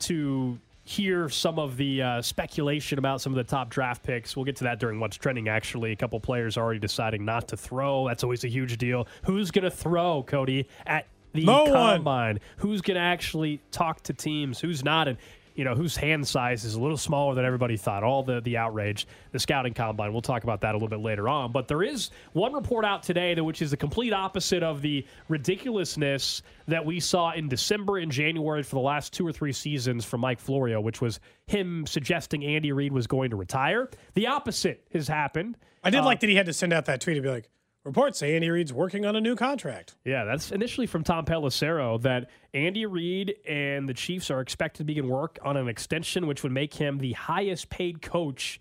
to 0.00 0.58
hear 0.84 1.28
some 1.30 1.58
of 1.58 1.76
the 1.76 2.02
uh, 2.02 2.22
speculation 2.22 2.98
about 2.98 3.20
some 3.20 3.32
of 3.32 3.36
the 3.36 3.44
top 3.44 3.70
draft 3.70 4.02
picks. 4.02 4.36
We'll 4.36 4.44
get 4.44 4.56
to 4.56 4.64
that 4.64 4.78
during 4.80 5.00
what's 5.00 5.16
trending, 5.16 5.48
actually. 5.48 5.92
A 5.92 5.96
couple 5.96 6.20
players 6.20 6.56
already 6.58 6.78
deciding 6.78 7.24
not 7.24 7.48
to 7.48 7.56
throw. 7.56 8.06
That's 8.08 8.22
always 8.22 8.44
a 8.44 8.48
huge 8.48 8.76
deal. 8.76 9.06
Who's 9.24 9.50
going 9.50 9.64
to 9.64 9.70
throw, 9.70 10.22
Cody, 10.22 10.68
at 10.86 11.06
the 11.32 11.44
No 11.44 11.64
one. 11.64 11.72
combine? 11.96 12.40
Who's 12.58 12.82
going 12.82 12.96
to 12.96 13.00
actually 13.00 13.60
talk 13.70 14.02
to 14.04 14.12
teams? 14.12 14.60
Who's 14.60 14.84
not? 14.84 15.08
And 15.08 15.16
you 15.54 15.64
know, 15.64 15.74
whose 15.74 15.96
hand 15.96 16.26
size 16.26 16.64
is 16.64 16.74
a 16.74 16.80
little 16.80 16.96
smaller 16.96 17.34
than 17.34 17.44
everybody 17.44 17.76
thought. 17.76 18.02
All 18.02 18.22
the 18.22 18.40
the 18.40 18.56
outrage, 18.56 19.06
the 19.32 19.38
scouting 19.38 19.72
combine. 19.74 20.12
We'll 20.12 20.22
talk 20.22 20.42
about 20.42 20.60
that 20.62 20.72
a 20.72 20.76
little 20.76 20.88
bit 20.88 21.00
later 21.00 21.28
on. 21.28 21.52
But 21.52 21.68
there 21.68 21.82
is 21.82 22.10
one 22.32 22.52
report 22.52 22.84
out 22.84 23.02
today 23.02 23.34
that 23.34 23.44
which 23.44 23.62
is 23.62 23.70
the 23.70 23.76
complete 23.76 24.12
opposite 24.12 24.62
of 24.62 24.82
the 24.82 25.06
ridiculousness 25.28 26.42
that 26.66 26.84
we 26.84 27.00
saw 27.00 27.32
in 27.32 27.48
December 27.48 27.98
and 27.98 28.10
January 28.10 28.62
for 28.62 28.76
the 28.76 28.80
last 28.82 29.12
two 29.12 29.26
or 29.26 29.32
three 29.32 29.52
seasons 29.52 30.04
from 30.04 30.20
Mike 30.20 30.40
Florio, 30.40 30.80
which 30.80 31.00
was 31.00 31.20
him 31.46 31.86
suggesting 31.86 32.44
Andy 32.44 32.72
Reid 32.72 32.92
was 32.92 33.06
going 33.06 33.30
to 33.30 33.36
retire. 33.36 33.88
The 34.14 34.26
opposite 34.26 34.86
has 34.92 35.06
happened. 35.08 35.56
I 35.82 35.90
did 35.90 36.00
Uh, 36.00 36.04
like 36.04 36.20
that 36.20 36.28
he 36.28 36.36
had 36.36 36.46
to 36.46 36.52
send 36.52 36.72
out 36.72 36.86
that 36.86 37.00
tweet 37.00 37.16
and 37.16 37.22
be 37.22 37.30
like, 37.30 37.48
reports 37.84 38.18
say 38.18 38.34
Andy 38.34 38.50
Reid's 38.50 38.72
working 38.72 39.04
on 39.06 39.16
a 39.16 39.20
new 39.20 39.36
contract. 39.36 39.94
Yeah, 40.04 40.24
that's 40.24 40.50
initially 40.50 40.86
from 40.86 41.04
Tom 41.04 41.24
Pelissero 41.24 42.00
that 42.02 42.30
Andy 42.52 42.86
Reid 42.86 43.36
and 43.46 43.88
the 43.88 43.94
Chiefs 43.94 44.30
are 44.30 44.40
expected 44.40 44.78
to 44.78 44.84
begin 44.84 45.08
work 45.08 45.38
on 45.42 45.56
an 45.56 45.68
extension, 45.68 46.26
which 46.26 46.42
would 46.42 46.52
make 46.52 46.74
him 46.74 46.98
the 46.98 47.12
highest 47.12 47.70
paid 47.70 48.02
coach 48.02 48.60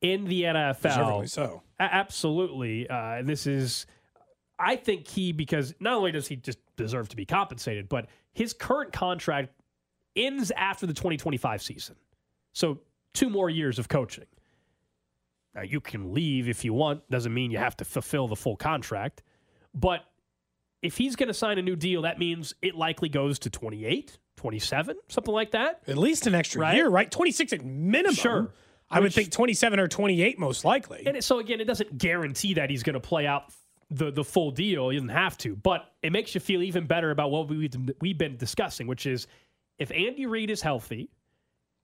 in 0.00 0.24
the 0.24 0.44
NFL. 0.44 0.82
Deservedly 0.82 1.26
so. 1.26 1.62
A- 1.78 1.82
absolutely. 1.82 2.88
Uh, 2.88 3.16
and 3.16 3.28
this 3.28 3.46
is, 3.46 3.86
I 4.58 4.76
think, 4.76 5.04
key 5.04 5.32
because 5.32 5.74
not 5.80 5.94
only 5.94 6.12
does 6.12 6.28
he 6.28 6.36
just 6.36 6.58
deserve 6.76 7.08
to 7.10 7.16
be 7.16 7.26
compensated, 7.26 7.88
but 7.88 8.06
his 8.32 8.52
current 8.52 8.92
contract 8.92 9.50
ends 10.16 10.50
after 10.56 10.86
the 10.86 10.94
2025 10.94 11.62
season. 11.62 11.96
So 12.52 12.78
two 13.14 13.28
more 13.30 13.50
years 13.50 13.78
of 13.78 13.88
coaching. 13.88 14.26
Now, 15.54 15.62
you 15.62 15.80
can 15.80 16.14
leave 16.14 16.48
if 16.48 16.64
you 16.64 16.72
want, 16.72 17.08
doesn't 17.10 17.34
mean 17.34 17.50
you 17.50 17.58
have 17.58 17.76
to 17.78 17.84
fulfill 17.84 18.28
the 18.28 18.36
full 18.36 18.56
contract. 18.56 19.22
But 19.74 20.04
if 20.82 20.96
he's 20.96 21.16
going 21.16 21.26
to 21.28 21.34
sign 21.34 21.58
a 21.58 21.62
new 21.62 21.76
deal, 21.76 22.02
that 22.02 22.18
means 22.18 22.54
it 22.62 22.74
likely 22.74 23.08
goes 23.08 23.38
to 23.40 23.50
28, 23.50 24.18
27, 24.36 24.96
something 25.08 25.34
like 25.34 25.50
that. 25.52 25.82
At 25.88 25.98
least 25.98 26.26
an 26.26 26.34
extra 26.34 26.60
Right? 26.62 26.76
year, 26.76 26.88
right? 26.88 27.10
26 27.10 27.52
at 27.52 27.64
minimum. 27.64 28.14
Sure. 28.14 28.52
I 28.92 28.98
would 29.00 29.12
think 29.12 29.30
27 29.30 29.78
or 29.78 29.86
28 29.86 30.38
most 30.38 30.64
likely. 30.64 31.04
And 31.06 31.16
it, 31.16 31.22
so 31.24 31.38
again, 31.38 31.60
it 31.60 31.64
doesn't 31.66 31.96
guarantee 31.98 32.54
that 32.54 32.70
he's 32.70 32.82
going 32.82 32.94
to 32.94 33.00
play 33.00 33.26
out 33.26 33.52
the 33.92 34.10
the 34.10 34.24
full 34.24 34.50
deal. 34.50 34.88
He 34.88 34.96
doesn't 34.96 35.08
have 35.10 35.36
to, 35.38 35.54
but 35.56 35.92
it 36.02 36.10
makes 36.12 36.34
you 36.34 36.40
feel 36.40 36.62
even 36.62 36.86
better 36.86 37.10
about 37.12 37.30
what 37.30 37.48
we 37.48 37.68
we've 38.00 38.18
been 38.18 38.36
discussing, 38.36 38.86
which 38.88 39.06
is 39.06 39.26
if 39.78 39.92
Andy 39.92 40.26
Reid 40.26 40.50
is 40.50 40.60
healthy, 40.60 41.08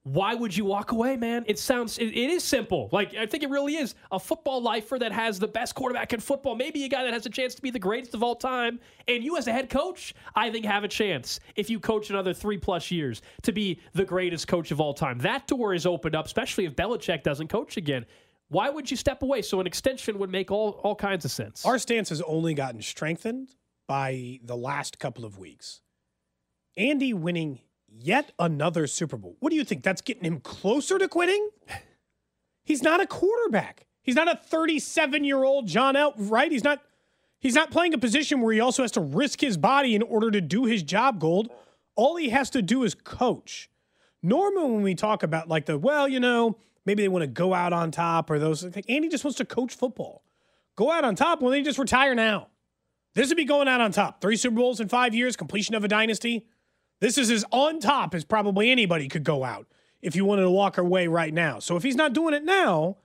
why 0.07 0.37
would 0.37 0.57
you 0.57 0.65
walk 0.65 0.93
away, 0.93 1.17
man? 1.17 1.45
It 1.49 1.59
sounds 1.59 1.99
it, 1.99 2.07
it 2.07 2.31
is 2.31 2.45
simple. 2.45 2.89
Like 2.93 3.17
I 3.17 3.27
think 3.27 3.43
it 3.43 3.51
really 3.51 3.75
is 3.75 3.97
a 4.13 4.21
football 4.21 4.63
lifer 4.63 5.01
that 5.01 5.11
has 5.11 5.41
the 5.41 5.49
best 5.49 5.75
quarterback 5.75 6.13
in 6.13 6.21
football, 6.21 6.55
maybe 6.55 6.85
a 6.85 6.89
guy 6.89 7.03
that 7.03 7.13
has 7.13 7.27
a 7.27 7.31
chance 7.31 7.57
to 7.57 7.63
be 7.63 7.71
the 7.71 7.81
greatest 7.81 8.15
of 8.15 8.23
all 8.23 8.37
time, 8.37 8.79
and 9.09 9.25
you 9.25 9.37
as 9.37 9.49
a 9.49 9.53
head 9.53 9.69
coach, 9.69 10.15
I 10.37 10.49
think 10.49 10.65
have 10.65 10.85
a 10.85 10.89
chance 10.89 11.41
if 11.57 11.69
you 11.69 11.81
coach 11.81 12.09
another 12.09 12.33
three 12.33 12.57
plus 12.57 12.89
years 12.93 13.21
to 13.43 13.51
be 13.51 13.81
the 13.95 14.05
greatest 14.05 14.47
coach 14.47 14.71
of 14.71 14.81
all 14.81 14.95
time. 14.95 15.19
That 15.19 15.49
door 15.49 15.75
is 15.75 15.87
opened 15.87 16.15
up, 16.15 16.27
especially 16.27 16.67
if 16.67 16.77
Belichick 16.77 17.25
doesn't 17.25 17.49
coach 17.49 17.77
again. 17.77 18.07
Why 18.47 18.71
would 18.71 18.89
you 18.89 18.97
step 18.97 19.25
away? 19.25 19.43
So 19.43 19.59
an 19.59 19.67
extension 19.67 20.21
would 20.21 20.31
make 20.31 20.53
all 20.53 20.81
all 20.85 20.95
kinds 20.95 21.25
of 21.25 21.33
sense. 21.33 21.67
Our 21.67 21.81
stance 21.81 22.11
has 22.11 22.23
only 22.23 22.55
gotten 22.55 22.81
strengthened 22.81 23.49
by 23.89 24.39
the 24.45 24.57
last 24.57 25.01
couple 25.01 25.25
of 25.25 25.37
weeks. 25.37 25.81
Andy 26.77 27.13
winning 27.13 27.59
yet 27.89 28.33
another 28.39 28.87
Super 28.87 29.17
Bowl. 29.17 29.37
What 29.41 29.51
do 29.51 29.57
you 29.57 29.65
think? 29.65 29.83
That's 29.83 30.01
getting 30.01 30.25
him 30.25 30.41
closer 30.41 30.99
to 30.99 31.09
quitting? 31.09 31.51
He's 32.65 32.83
not 32.83 33.01
a 33.01 33.07
quarterback. 33.07 33.87
He's 34.03 34.17
not 34.17 34.29
a 34.29 34.37
37 34.37 35.25
year 35.25 35.43
old 35.45 35.67
John 35.67 35.95
Elway, 35.95 36.15
right? 36.31 36.51
He's 36.51 36.65
not. 36.65 36.83
He's 37.39 37.55
not 37.55 37.71
playing 37.71 37.95
a 37.95 37.99
position 37.99 38.41
where 38.41 38.53
he 38.53 38.61
also 38.61 38.83
has 38.83 38.93
to 38.93 39.01
risk 39.01 39.41
his 39.41 39.57
body 39.57 39.95
in 39.95 40.03
order 40.03 40.31
to 40.31 40.41
do 40.41 40.65
his 40.65 40.83
job. 40.83 41.21
Gold. 41.21 41.49
All 41.95 42.17
he 42.17 42.31
has 42.31 42.51
to 42.51 42.63
do 42.63 42.83
is 42.83 42.95
coach. 42.95 43.71
Normally, 44.23 44.73
when 44.73 44.83
we 44.83 44.95
talk 44.95 45.23
about 45.23 45.49
like 45.49 45.67
the 45.67 45.79
well, 45.79 46.09
you 46.09 46.19
know, 46.19 46.59
maybe 46.85 47.03
they 47.03 47.09
want 47.09 47.23
to 47.23 47.29
go 47.29 47.55
out 47.55 47.73
on 47.73 47.91
top 47.91 48.31
or 48.31 48.39
those. 48.39 48.65
Andy 48.65 49.09
just 49.09 49.23
wants 49.23 49.39
to 49.39 49.45
coach 49.45 49.75
football. 49.75 50.25
Go 50.77 50.91
out 50.91 51.05
on 51.05 51.15
top. 51.15 51.41
Well, 51.41 51.51
they 51.51 51.63
just 51.63 51.79
retire 51.79 52.15
now. 52.15 52.49
This 53.15 53.29
would 53.29 53.37
be 53.37 53.45
going 53.45 53.69
out 53.69 53.81
on 53.81 53.93
top. 53.93 54.21
Three 54.21 54.37
Super 54.37 54.57
Bowls 54.57 54.81
in 54.81 54.89
five 54.89 55.15
years, 55.15 55.37
completion 55.37 55.75
of 55.75 55.85
a 55.85 55.89
dynasty. 55.89 56.47
This 57.01 57.19
is 57.19 57.31
as 57.31 57.45
on 57.51 57.81
top 57.81 58.15
as 58.15 58.25
probably 58.25 58.71
anybody 58.71 59.09
could 59.09 59.25
go 59.25 59.45
out 59.45 59.67
if 60.01 60.17
you 60.17 60.25
wanted 60.25 60.43
to 60.43 60.51
walk 60.51 60.79
away 60.79 61.07
right 61.07 61.33
now. 61.33 61.59
So 61.59 61.77
if 61.77 61.83
he's 61.83 61.97
not 61.97 62.13
doing 62.13 62.35
it 62.35 62.45
now, 62.45 62.97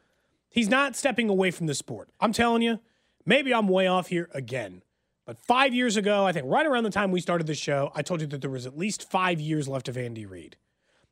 he's 0.49 0.69
not 0.69 0.95
stepping 0.95 1.29
away 1.29 1.51
from 1.51 1.67
the 1.67 1.75
sport. 1.75 2.09
I'm 2.19 2.33
telling 2.33 2.61
you, 2.61 2.79
maybe 3.25 3.53
I'm 3.53 3.67
way 3.67 3.87
off 3.87 4.07
here 4.07 4.29
again. 4.33 4.81
But 5.25 5.39
five 5.39 5.73
years 5.73 5.97
ago, 5.97 6.25
I 6.25 6.31
think 6.31 6.45
right 6.47 6.65
around 6.65 6.83
the 6.83 6.89
time 6.89 7.11
we 7.11 7.21
started 7.21 7.47
the 7.47 7.53
show, 7.53 7.91
I 7.95 8.01
told 8.01 8.21
you 8.21 8.27
that 8.27 8.41
there 8.41 8.49
was 8.49 8.65
at 8.65 8.77
least 8.77 9.09
five 9.09 9.39
years 9.39 9.67
left 9.67 9.87
of 9.87 9.97
Andy 9.97 10.25
Reid. 10.25 10.57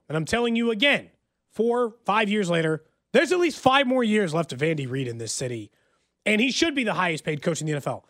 And 0.07 0.17
I'm 0.17 0.25
telling 0.25 0.55
you 0.55 0.71
again, 0.71 1.09
four, 1.51 1.95
five 2.05 2.29
years 2.29 2.49
later, 2.49 2.83
there's 3.11 3.31
at 3.31 3.39
least 3.39 3.59
five 3.59 3.87
more 3.87 4.03
years 4.03 4.33
left 4.33 4.53
of 4.53 4.63
Andy 4.63 4.87
Reid 4.87 5.07
in 5.07 5.17
this 5.17 5.31
city. 5.31 5.71
And 6.25 6.41
he 6.41 6.51
should 6.51 6.75
be 6.75 6.83
the 6.83 6.95
highest 6.95 7.23
paid 7.23 7.41
coach 7.41 7.61
in 7.61 7.67
the 7.67 7.73
NFL. 7.73 8.03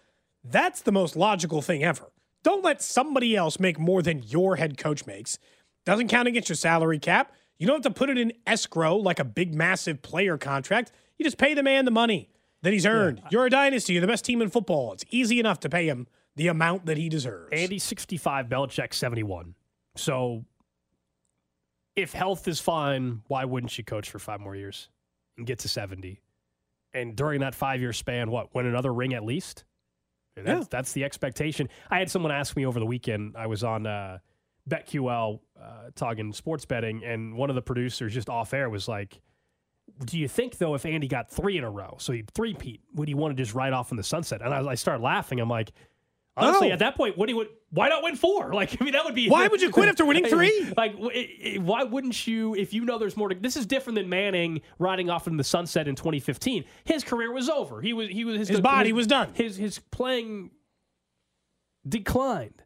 That's 0.43 0.81
the 0.81 0.91
most 0.91 1.15
logical 1.15 1.61
thing 1.61 1.83
ever. 1.83 2.11
Don't 2.43 2.63
let 2.63 2.81
somebody 2.81 3.35
else 3.35 3.59
make 3.59 3.79
more 3.79 4.01
than 4.01 4.23
your 4.23 4.55
head 4.55 4.77
coach 4.77 5.05
makes. 5.05 5.37
Doesn't 5.85 6.07
count 6.07 6.27
against 6.27 6.49
your 6.49 6.55
salary 6.55 6.99
cap. 6.99 7.33
You 7.57 7.67
don't 7.67 7.83
have 7.83 7.93
to 7.93 7.97
put 7.97 8.09
it 8.09 8.17
in 8.17 8.31
escrow 8.47 8.95
like 8.95 9.19
a 9.19 9.25
big, 9.25 9.53
massive 9.53 10.01
player 10.01 10.37
contract. 10.37 10.91
You 11.17 11.25
just 11.25 11.37
pay 11.37 11.53
the 11.53 11.63
man 11.63 11.85
the 11.85 11.91
money 11.91 12.29
that 12.61 12.71
he's 12.71 12.85
earned. 12.85 13.21
You're 13.29 13.45
a 13.45 13.49
dynasty. 13.49 13.93
You're 13.93 14.01
the 14.01 14.07
best 14.07 14.23
team 14.23 14.41
in 14.41 14.49
football. 14.49 14.93
It's 14.93 15.03
easy 15.09 15.39
enough 15.39 15.59
to 15.61 15.69
pay 15.69 15.87
him 15.87 16.07
the 16.35 16.47
amount 16.47 16.85
that 16.85 16.97
he 16.97 17.09
deserves. 17.09 17.49
Andy 17.51 17.79
65, 17.79 18.47
Belichick 18.47 18.93
71. 18.93 19.55
So 19.97 20.45
if 21.95 22.13
health 22.13 22.47
is 22.47 22.61
fine, 22.61 23.21
why 23.27 23.43
wouldn't 23.43 23.77
you 23.77 23.83
coach 23.83 24.09
for 24.09 24.19
five 24.19 24.39
more 24.39 24.55
years 24.55 24.87
and 25.37 25.45
get 25.45 25.59
to 25.59 25.67
70? 25.67 26.21
And 26.93 27.15
during 27.15 27.41
that 27.41 27.55
five 27.55 27.81
year 27.81 27.93
span, 27.93 28.31
what, 28.31 28.55
win 28.55 28.65
another 28.65 28.93
ring 28.93 29.13
at 29.13 29.23
least? 29.23 29.65
That's, 30.43 30.67
that's 30.67 30.93
the 30.93 31.03
expectation. 31.03 31.69
I 31.89 31.99
had 31.99 32.09
someone 32.09 32.31
ask 32.31 32.55
me 32.55 32.65
over 32.65 32.79
the 32.79 32.85
weekend. 32.85 33.35
I 33.37 33.47
was 33.47 33.63
on 33.63 33.85
uh, 33.85 34.19
BetQL 34.69 35.39
uh, 35.61 35.65
talking 35.95 36.33
sports 36.33 36.65
betting, 36.65 37.03
and 37.03 37.35
one 37.35 37.49
of 37.49 37.55
the 37.55 37.61
producers 37.61 38.13
just 38.13 38.29
off 38.29 38.53
air 38.53 38.69
was 38.69 38.87
like, 38.87 39.21
do 40.05 40.19
you 40.19 40.27
think 40.27 40.57
though 40.57 40.75
if 40.75 40.85
Andy 40.85 41.07
got 41.07 41.29
three 41.29 41.57
in 41.57 41.63
a 41.63 41.69
row, 41.69 41.97
so 41.99 42.13
he 42.13 42.23
three 42.33 42.53
Pete, 42.53 42.81
would 42.93 43.07
he 43.07 43.15
want 43.15 43.35
to 43.35 43.43
just 43.43 43.55
ride 43.55 43.73
off 43.73 43.91
in 43.91 43.97
the 43.97 44.03
sunset? 44.03 44.41
And 44.41 44.53
I, 44.53 44.63
I 44.71 44.75
started 44.75 45.03
laughing. 45.03 45.39
I'm 45.39 45.49
like, 45.49 45.71
honestly, 46.39 46.67
No. 46.69 46.73
at 46.73 46.79
that 46.79 46.95
point, 46.95 47.17
what 47.17 47.27
do 47.27 47.33
you 47.33 47.37
would? 47.37 47.49
Why 47.71 47.89
not 47.89 48.01
win 48.03 48.15
four? 48.15 48.53
Like, 48.59 48.81
I 48.81 48.83
mean, 48.83 48.93
that 48.93 49.05
would 49.05 49.15
be. 49.15 49.29
Why 49.29 49.47
would 49.47 49.61
you 49.61 49.69
quit 49.69 49.89
after 49.89 50.05
winning 50.05 50.25
three? 50.29 50.71
Like, 50.75 50.93
w- 50.93 51.11
i- 51.13 51.55
i- 51.55 51.59
why 51.59 51.83
wouldn't 51.83 52.25
you? 52.27 52.55
If 52.55 52.73
you 52.73 52.85
know 52.85 52.97
there's 52.97 53.15
more 53.17 53.29
to, 53.29 53.35
this 53.35 53.55
is 53.57 53.65
different 53.65 53.95
than 53.97 54.09
Manning 54.09 54.61
riding 54.79 55.09
off 55.09 55.27
in 55.27 55.37
the 55.37 55.43
sunset 55.43 55.87
in 55.87 55.95
2015. 55.95 56.65
His 56.85 57.03
career 57.03 57.31
was 57.31 57.49
over. 57.49 57.81
He 57.81 57.93
was 57.93 58.09
he 58.09 58.25
was 58.25 58.47
His 58.47 58.59
body 58.61 58.91
was 58.93 59.07
done. 59.07 59.31
His 59.33 59.55
his 59.57 59.79
playing 59.91 60.51
declined. 61.87 62.63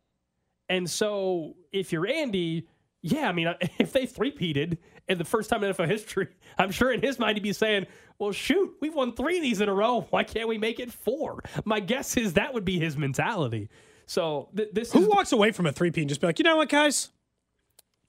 And 0.70 0.90
so 0.90 1.56
if 1.72 1.92
you're 1.92 2.08
Andy, 2.08 2.68
yeah, 3.02 3.28
I 3.28 3.32
mean, 3.34 3.54
if 3.80 3.92
they 3.94 4.06
three-peated 4.06 4.78
in 5.08 5.18
the 5.18 5.26
first 5.26 5.50
time 5.50 5.64
in 5.64 5.74
NFL 5.74 5.88
history, 5.88 6.28
I'm 6.58 6.72
sure 6.72 6.92
in 6.92 7.02
his 7.02 7.20
mind 7.20 7.38
he'd 7.38 7.44
be 7.44 7.54
saying, 7.54 7.88
well, 8.20 8.32
shoot, 8.32 8.76
we've 8.80 8.96
won 8.96 9.14
three 9.14 9.38
of 9.38 9.44
these 9.44 9.62
in 9.62 9.70
a 9.70 9.74
row. 9.74 10.08
Why 10.10 10.24
can't 10.24 10.48
we 10.48 10.58
make 10.58 10.80
it 10.80 10.92
four? 10.92 11.40
My 11.66 11.80
guess 11.80 12.16
is 12.18 12.34
that 12.34 12.54
would 12.54 12.66
be 12.66 12.80
his 12.80 12.98
mentality. 12.98 13.70
So 14.06 14.50
th- 14.56 14.70
this 14.74 14.92
Who 14.94 15.02
is, 15.02 15.08
walks 15.08 15.32
away 15.32 15.52
from 15.52 15.66
a 15.66 15.72
three 15.72 15.92
P 15.92 16.02
and 16.02 16.10
just 16.10 16.22
be 16.22 16.28
like, 16.28 16.40
you 16.40 16.44
know 16.44 16.58
what, 16.58 16.70
guys? 16.70 17.10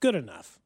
Good 0.01 0.15
enough. 0.15 0.59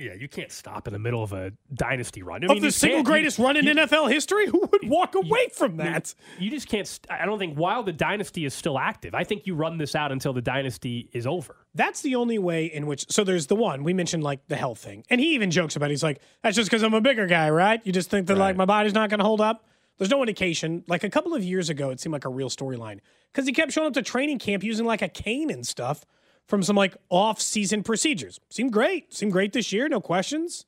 Yeah, 0.00 0.14
you 0.14 0.28
can't 0.28 0.50
stop 0.50 0.86
in 0.88 0.92
the 0.92 0.98
middle 0.98 1.22
of 1.22 1.32
a 1.32 1.52
dynasty 1.74 2.22
run. 2.22 2.42
I 2.42 2.46
of 2.46 2.52
mean, 2.54 2.62
the 2.62 2.70
single 2.72 2.98
can't- 2.98 3.06
you- 3.06 3.12
greatest 3.12 3.38
run 3.38 3.56
in 3.56 3.64
you- 3.66 3.74
NFL 3.74 4.10
history? 4.10 4.46
Who 4.50 4.60
would 4.72 4.88
walk 4.88 5.14
away 5.14 5.48
from 5.54 5.76
that? 5.76 6.14
You 6.38 6.50
just 6.50 6.68
can't. 6.68 6.86
St- 6.86 7.10
I 7.10 7.26
don't 7.26 7.38
think 7.38 7.56
while 7.58 7.82
the 7.82 7.92
dynasty 7.92 8.44
is 8.44 8.54
still 8.54 8.78
active, 8.78 9.14
I 9.14 9.24
think 9.24 9.46
you 9.46 9.54
run 9.54 9.78
this 9.78 9.94
out 9.94 10.10
until 10.10 10.32
the 10.32 10.42
dynasty 10.42 11.08
is 11.12 11.26
over. 11.26 11.54
That's 11.74 12.00
the 12.02 12.16
only 12.16 12.38
way 12.38 12.64
in 12.66 12.86
which. 12.86 13.06
So 13.10 13.22
there's 13.22 13.46
the 13.46 13.56
one 13.56 13.84
we 13.84 13.92
mentioned, 13.92 14.24
like 14.24 14.40
the 14.48 14.56
health 14.56 14.78
thing, 14.78 15.04
and 15.10 15.20
he 15.20 15.34
even 15.34 15.50
jokes 15.50 15.76
about. 15.76 15.86
it. 15.90 15.92
He's 15.92 16.02
like, 16.02 16.20
"That's 16.42 16.56
just 16.56 16.70
because 16.70 16.82
I'm 16.82 16.94
a 16.94 17.00
bigger 17.00 17.26
guy, 17.26 17.50
right? 17.50 17.80
You 17.84 17.92
just 17.92 18.10
think 18.10 18.26
that 18.28 18.36
like 18.38 18.56
my 18.56 18.64
body's 18.64 18.94
not 18.94 19.10
going 19.10 19.18
to 19.20 19.24
hold 19.26 19.40
up." 19.40 19.66
There's 19.98 20.10
no 20.10 20.22
indication. 20.22 20.82
Like 20.88 21.04
a 21.04 21.10
couple 21.10 21.34
of 21.34 21.44
years 21.44 21.68
ago, 21.68 21.90
it 21.90 22.00
seemed 22.00 22.14
like 22.14 22.24
a 22.24 22.30
real 22.30 22.48
storyline 22.48 23.00
because 23.30 23.46
he 23.46 23.52
kept 23.52 23.70
showing 23.72 23.88
up 23.88 23.92
to 23.94 24.02
training 24.02 24.38
camp 24.38 24.64
using 24.64 24.86
like 24.86 25.02
a 25.02 25.08
cane 25.08 25.50
and 25.50 25.66
stuff 25.66 26.06
from 26.50 26.62
some 26.62 26.76
like 26.76 26.96
off-season 27.08 27.82
procedures. 27.84 28.40
Seemed 28.50 28.72
great. 28.72 29.14
Seemed 29.14 29.32
great 29.32 29.52
this 29.52 29.72
year, 29.72 29.88
no 29.88 30.00
questions. 30.00 30.66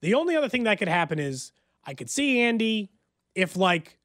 The 0.00 0.14
only 0.14 0.36
other 0.36 0.48
thing 0.48 0.64
that 0.64 0.78
could 0.78 0.88
happen 0.88 1.18
is 1.18 1.52
I 1.84 1.94
could 1.94 2.08
see 2.08 2.40
Andy 2.40 2.90
if 3.34 3.56
like 3.56 3.98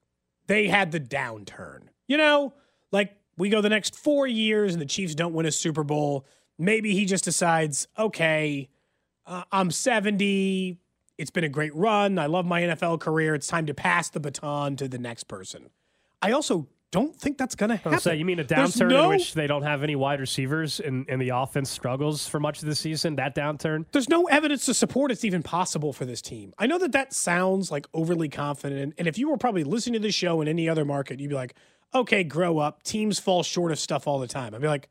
they 0.47 0.67
had 0.67 0.91
the 0.91 0.99
downturn. 0.99 1.83
You 2.07 2.17
know, 2.17 2.53
like 2.91 3.15
we 3.37 3.49
go 3.49 3.61
the 3.61 3.69
next 3.69 3.95
four 3.95 4.27
years 4.27 4.73
and 4.73 4.81
the 4.81 4.85
Chiefs 4.85 5.15
don't 5.15 5.33
win 5.33 5.45
a 5.45 5.51
Super 5.51 5.83
Bowl. 5.83 6.25
Maybe 6.57 6.93
he 6.93 7.05
just 7.05 7.23
decides, 7.23 7.87
okay, 7.97 8.67
uh, 9.25 9.43
I'm 9.51 9.71
70. 9.71 10.79
It's 11.17 11.31
been 11.31 11.43
a 11.43 11.49
great 11.49 11.75
run. 11.75 12.17
I 12.17 12.25
love 12.25 12.45
my 12.45 12.61
NFL 12.61 12.99
career. 12.99 13.35
It's 13.35 13.47
time 13.47 13.67
to 13.67 13.73
pass 13.73 14.09
the 14.09 14.19
baton 14.19 14.75
to 14.77 14.87
the 14.87 14.97
next 14.97 15.25
person. 15.25 15.69
I 16.21 16.31
also 16.31 16.67
don't 16.91 17.15
think 17.15 17.37
that's 17.37 17.55
going 17.55 17.69
to 17.69 17.75
happen. 17.75 17.99
So 17.99 18.11
you 18.11 18.25
mean 18.25 18.39
a 18.39 18.43
downturn 18.43 18.89
no- 18.89 19.03
in 19.03 19.17
which 19.17 19.33
they 19.33 19.47
don't 19.47 19.61
have 19.63 19.83
any 19.83 19.95
wide 19.95 20.19
receivers 20.19 20.79
and, 20.79 21.05
and 21.07 21.21
the 21.21 21.29
offense 21.29 21.69
struggles 21.69 22.27
for 22.27 22.39
much 22.39 22.61
of 22.61 22.67
the 22.67 22.75
season? 22.75 23.15
That 23.17 23.35
downturn? 23.35 23.85
There's 23.91 24.09
no 24.09 24.25
evidence 24.25 24.65
to 24.65 24.73
support 24.73 25.11
it's 25.11 25.23
even 25.23 25.43
possible 25.43 25.93
for 25.93 26.05
this 26.05 26.21
team. 26.21 26.53
I 26.57 26.67
know 26.67 26.79
that 26.79 26.91
that 26.93 27.13
sounds 27.13 27.71
like 27.71 27.87
overly 27.93 28.29
confident. 28.29 28.95
And 28.97 29.07
if 29.07 29.17
you 29.17 29.29
were 29.29 29.37
probably 29.37 29.63
listening 29.63 30.01
to 30.01 30.07
this 30.07 30.15
show 30.15 30.41
in 30.41 30.47
any 30.47 30.67
other 30.67 30.85
market, 30.85 31.19
you'd 31.19 31.29
be 31.29 31.35
like, 31.35 31.53
okay, 31.93 32.23
grow 32.23 32.57
up. 32.57 32.83
Teams 32.83 33.19
fall 33.19 33.43
short 33.43 33.71
of 33.71 33.79
stuff 33.79 34.07
all 34.07 34.19
the 34.19 34.27
time. 34.27 34.55
I'd 34.55 34.61
be 34.61 34.67
like, 34.67 34.89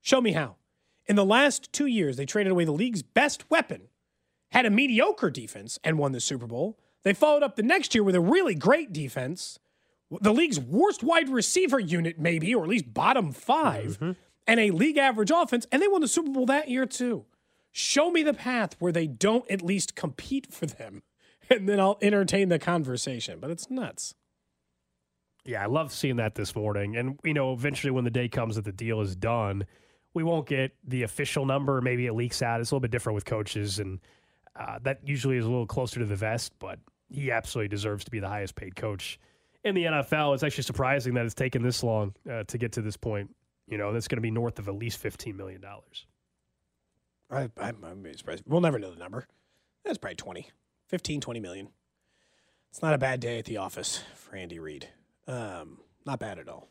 show 0.00 0.20
me 0.20 0.32
how. 0.32 0.56
In 1.06 1.16
the 1.16 1.24
last 1.24 1.72
two 1.72 1.86
years, 1.86 2.16
they 2.16 2.26
traded 2.26 2.50
away 2.50 2.64
the 2.64 2.72
league's 2.72 3.02
best 3.02 3.48
weapon, 3.50 3.82
had 4.50 4.66
a 4.66 4.70
mediocre 4.70 5.30
defense, 5.30 5.78
and 5.84 5.98
won 5.98 6.12
the 6.12 6.20
Super 6.20 6.46
Bowl. 6.46 6.78
They 7.04 7.14
followed 7.14 7.44
up 7.44 7.54
the 7.56 7.62
next 7.62 7.94
year 7.94 8.02
with 8.02 8.16
a 8.16 8.20
really 8.20 8.54
great 8.54 8.92
defense, 8.92 9.60
the 10.20 10.32
league's 10.32 10.60
worst 10.60 11.02
wide 11.02 11.28
receiver 11.28 11.78
unit, 11.78 12.18
maybe, 12.18 12.54
or 12.54 12.62
at 12.62 12.68
least 12.68 12.92
bottom 12.92 13.32
5 13.32 14.16
and 14.46 14.60
a 14.60 14.70
league 14.70 14.96
average 14.98 15.30
offense, 15.30 15.66
and 15.72 15.82
they 15.82 15.88
won 15.88 16.00
the 16.00 16.08
Super 16.08 16.30
Bowl 16.30 16.46
that 16.46 16.68
year 16.68 16.86
too. 16.86 17.24
Show 17.72 18.10
me 18.10 18.22
the 18.22 18.34
path 18.34 18.76
where 18.78 18.92
they 18.92 19.06
don't 19.06 19.48
at 19.50 19.62
least 19.62 19.94
compete 19.94 20.52
for 20.52 20.66
them, 20.66 21.02
and 21.50 21.68
then 21.68 21.80
I'll 21.80 21.98
entertain 22.00 22.48
the 22.48 22.58
conversation. 22.58 23.38
But 23.40 23.50
it's 23.50 23.70
nuts. 23.70 24.14
Yeah, 25.44 25.62
I 25.62 25.66
love 25.66 25.92
seeing 25.92 26.16
that 26.16 26.34
this 26.34 26.56
morning. 26.56 26.96
And, 26.96 27.20
you 27.22 27.34
know, 27.34 27.52
eventually 27.52 27.92
when 27.92 28.02
the 28.02 28.10
day 28.10 28.28
comes 28.28 28.56
that 28.56 28.64
the 28.64 28.72
deal 28.72 29.00
is 29.00 29.14
done, 29.14 29.64
we 30.12 30.24
won't 30.24 30.48
get 30.48 30.74
the 30.84 31.04
official 31.04 31.46
number. 31.46 31.80
Maybe 31.80 32.06
it 32.06 32.14
leaks 32.14 32.42
out. 32.42 32.60
It's 32.60 32.72
a 32.72 32.74
little 32.74 32.80
bit 32.80 32.90
different 32.90 33.14
with 33.14 33.26
coaches. 33.26 33.78
And 33.78 34.00
uh, 34.58 34.80
that 34.82 35.06
usually 35.06 35.36
is 35.36 35.44
a 35.44 35.48
little 35.48 35.66
closer 35.66 36.00
to 36.00 36.06
the 36.06 36.16
vest, 36.16 36.52
but 36.58 36.80
he 37.08 37.30
absolutely 37.30 37.68
deserves 37.68 38.04
to 38.04 38.10
be 38.10 38.18
the 38.18 38.28
highest 38.28 38.56
paid 38.56 38.74
coach 38.74 39.20
in 39.66 39.74
the 39.74 39.84
NFL. 39.84 40.34
It's 40.34 40.42
actually 40.42 40.62
surprising 40.62 41.14
that 41.14 41.26
it's 41.26 41.34
taken 41.34 41.62
this 41.62 41.82
long 41.82 42.14
uh, 42.30 42.44
to 42.44 42.58
get 42.58 42.72
to 42.72 42.82
this 42.82 42.96
point. 42.96 43.34
You 43.66 43.76
know, 43.78 43.92
that's 43.92 44.06
going 44.06 44.18
to 44.18 44.22
be 44.22 44.30
north 44.30 44.58
of 44.58 44.68
at 44.68 44.74
least 44.74 45.02
$15 45.02 45.34
million. 45.34 45.62
I, 47.30 47.50
I'm, 47.60 47.84
I'm 47.84 48.16
surprised. 48.16 48.44
We'll 48.46 48.60
never 48.60 48.78
know 48.78 48.92
the 48.92 48.98
number. 48.98 49.26
That's 49.84 49.98
probably 49.98 50.16
20, 50.16 50.50
15, 50.86 51.20
20 51.20 51.40
million. 51.40 51.68
It's 52.70 52.80
not 52.80 52.94
a 52.94 52.98
bad 52.98 53.20
day 53.20 53.38
at 53.38 53.44
the 53.44 53.56
office 53.56 54.02
for 54.14 54.36
Andy 54.36 54.58
Reid. 54.58 54.88
Um, 55.26 55.78
not 56.04 56.20
bad 56.20 56.38
at 56.38 56.48
all. 56.48 56.68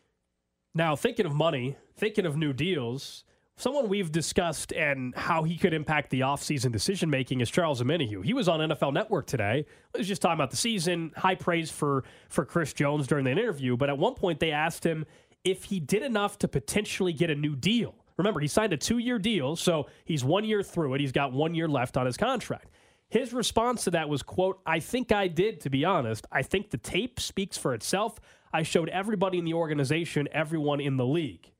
Now, 0.74 0.96
thinking 0.96 1.26
of 1.26 1.34
money, 1.34 1.78
thinking 1.98 2.26
of 2.26 2.38
new 2.38 2.54
deals, 2.54 3.26
someone 3.58 3.88
we've 3.88 4.12
discussed 4.12 4.74
and 4.74 5.16
how 5.16 5.43
he 5.43 5.58
could 5.58 5.74
impact 5.74 6.10
the 6.10 6.22
offseason 6.22 6.72
decision 6.72 7.10
making 7.10 7.41
is 7.41 7.49
Charles 7.49 7.82
Omenihu. 7.82 8.24
He 8.24 8.34
was 8.34 8.47
on 8.47 8.60
NFL 8.60 8.93
Network 8.93 9.28
today. 9.28 9.66
He 9.93 9.97
was 9.97 10.08
just 10.08 10.22
talking 10.22 10.36
about 10.36 10.51
the 10.51 10.58
season, 10.58 11.14
high 11.16 11.36
praise 11.36 11.72
for 11.72 12.03
for 12.30 12.45
Chris 12.45 12.74
Jones 12.74 13.08
during 13.08 13.26
that 13.26 13.38
interview. 13.38 13.78
But 13.78 13.89
at 13.89 13.97
one 13.97 14.16
point, 14.16 14.39
they 14.39 14.51
asked 14.51 14.86
him 14.86 15.06
if 15.43 15.66
he 15.66 15.80
did 15.80 16.03
enough 16.03 16.38
to 16.39 16.47
potentially 16.47 17.14
get 17.14 17.30
a 17.30 17.36
new 17.36 17.56
deal. 17.56 17.95
Remember, 18.18 18.39
he 18.39 18.47
signed 18.47 18.74
a 18.74 18.78
two 18.78 18.97
year 18.97 19.20
deal, 19.20 19.56
so 19.56 19.88
he's 20.06 20.24
one 20.24 20.43
year 20.43 20.64
through 20.64 20.93
it. 20.95 21.01
He's 21.01 21.12
got 21.12 21.34
one 21.34 21.53
year 21.53 21.68
left 21.68 21.97
on 21.97 22.06
his 22.06 22.18
contract. 22.18 22.70
His 23.10 23.34
response 23.34 23.84
to 23.84 23.91
that 23.91 24.10
was, 24.10 24.24
quote, 24.24 24.60
I 24.66 24.80
think 24.80 25.12
I 25.12 25.28
did, 25.28 25.62
to 25.62 25.70
be 25.70 25.86
honest. 25.86 26.26
I 26.32 26.41
think 26.41 26.72
the 26.72 26.78
tape 26.78 27.20
speaks 27.20 27.58
for 27.58 27.74
itself. 27.74 28.20
I 28.51 28.64
showed 28.64 28.89
everybody 28.89 29.38
in 29.38 29.45
the 29.45 29.53
organization, 29.53 30.28
everyone 30.32 30.80
in 30.80 30.97
the 30.97 31.06
league. 31.06 31.51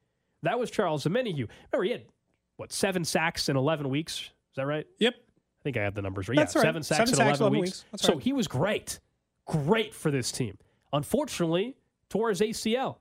That 0.45 0.59
was 0.59 0.71
Charles 0.71 1.03
Omenihu. 1.05 1.47
Remember, 1.71 1.83
he 1.83 1.91
had, 1.91 2.05
what, 2.57 2.71
seven 2.71 3.03
sacks 3.05 3.49
in 3.49 3.57
11 3.57 3.89
weeks? 3.89 4.21
Is 4.21 4.55
that 4.55 4.65
right? 4.65 4.85
Yep. 4.99 5.13
I 5.15 5.63
think 5.63 5.77
I 5.77 5.83
have 5.83 5.95
the 5.95 6.01
numbers 6.01 6.29
right. 6.29 6.35
That's 6.35 6.55
yeah, 6.55 6.61
right. 6.61 6.67
seven 6.67 6.83
sacks 6.83 6.97
Seven 6.97 7.09
in 7.09 7.15
sacks, 7.15 7.39
11, 7.39 7.41
11 7.41 7.59
weeks. 7.59 7.69
weeks. 7.69 7.85
That's 7.91 8.03
so 8.03 8.13
right. 8.13 8.23
he 8.23 8.33
was 8.33 8.47
great. 8.47 8.99
Great 9.47 9.93
for 9.93 10.11
this 10.11 10.31
team. 10.31 10.57
Unfortunately, 10.93 11.75
tore 12.09 12.29
his 12.29 12.41
ACL. 12.41 12.97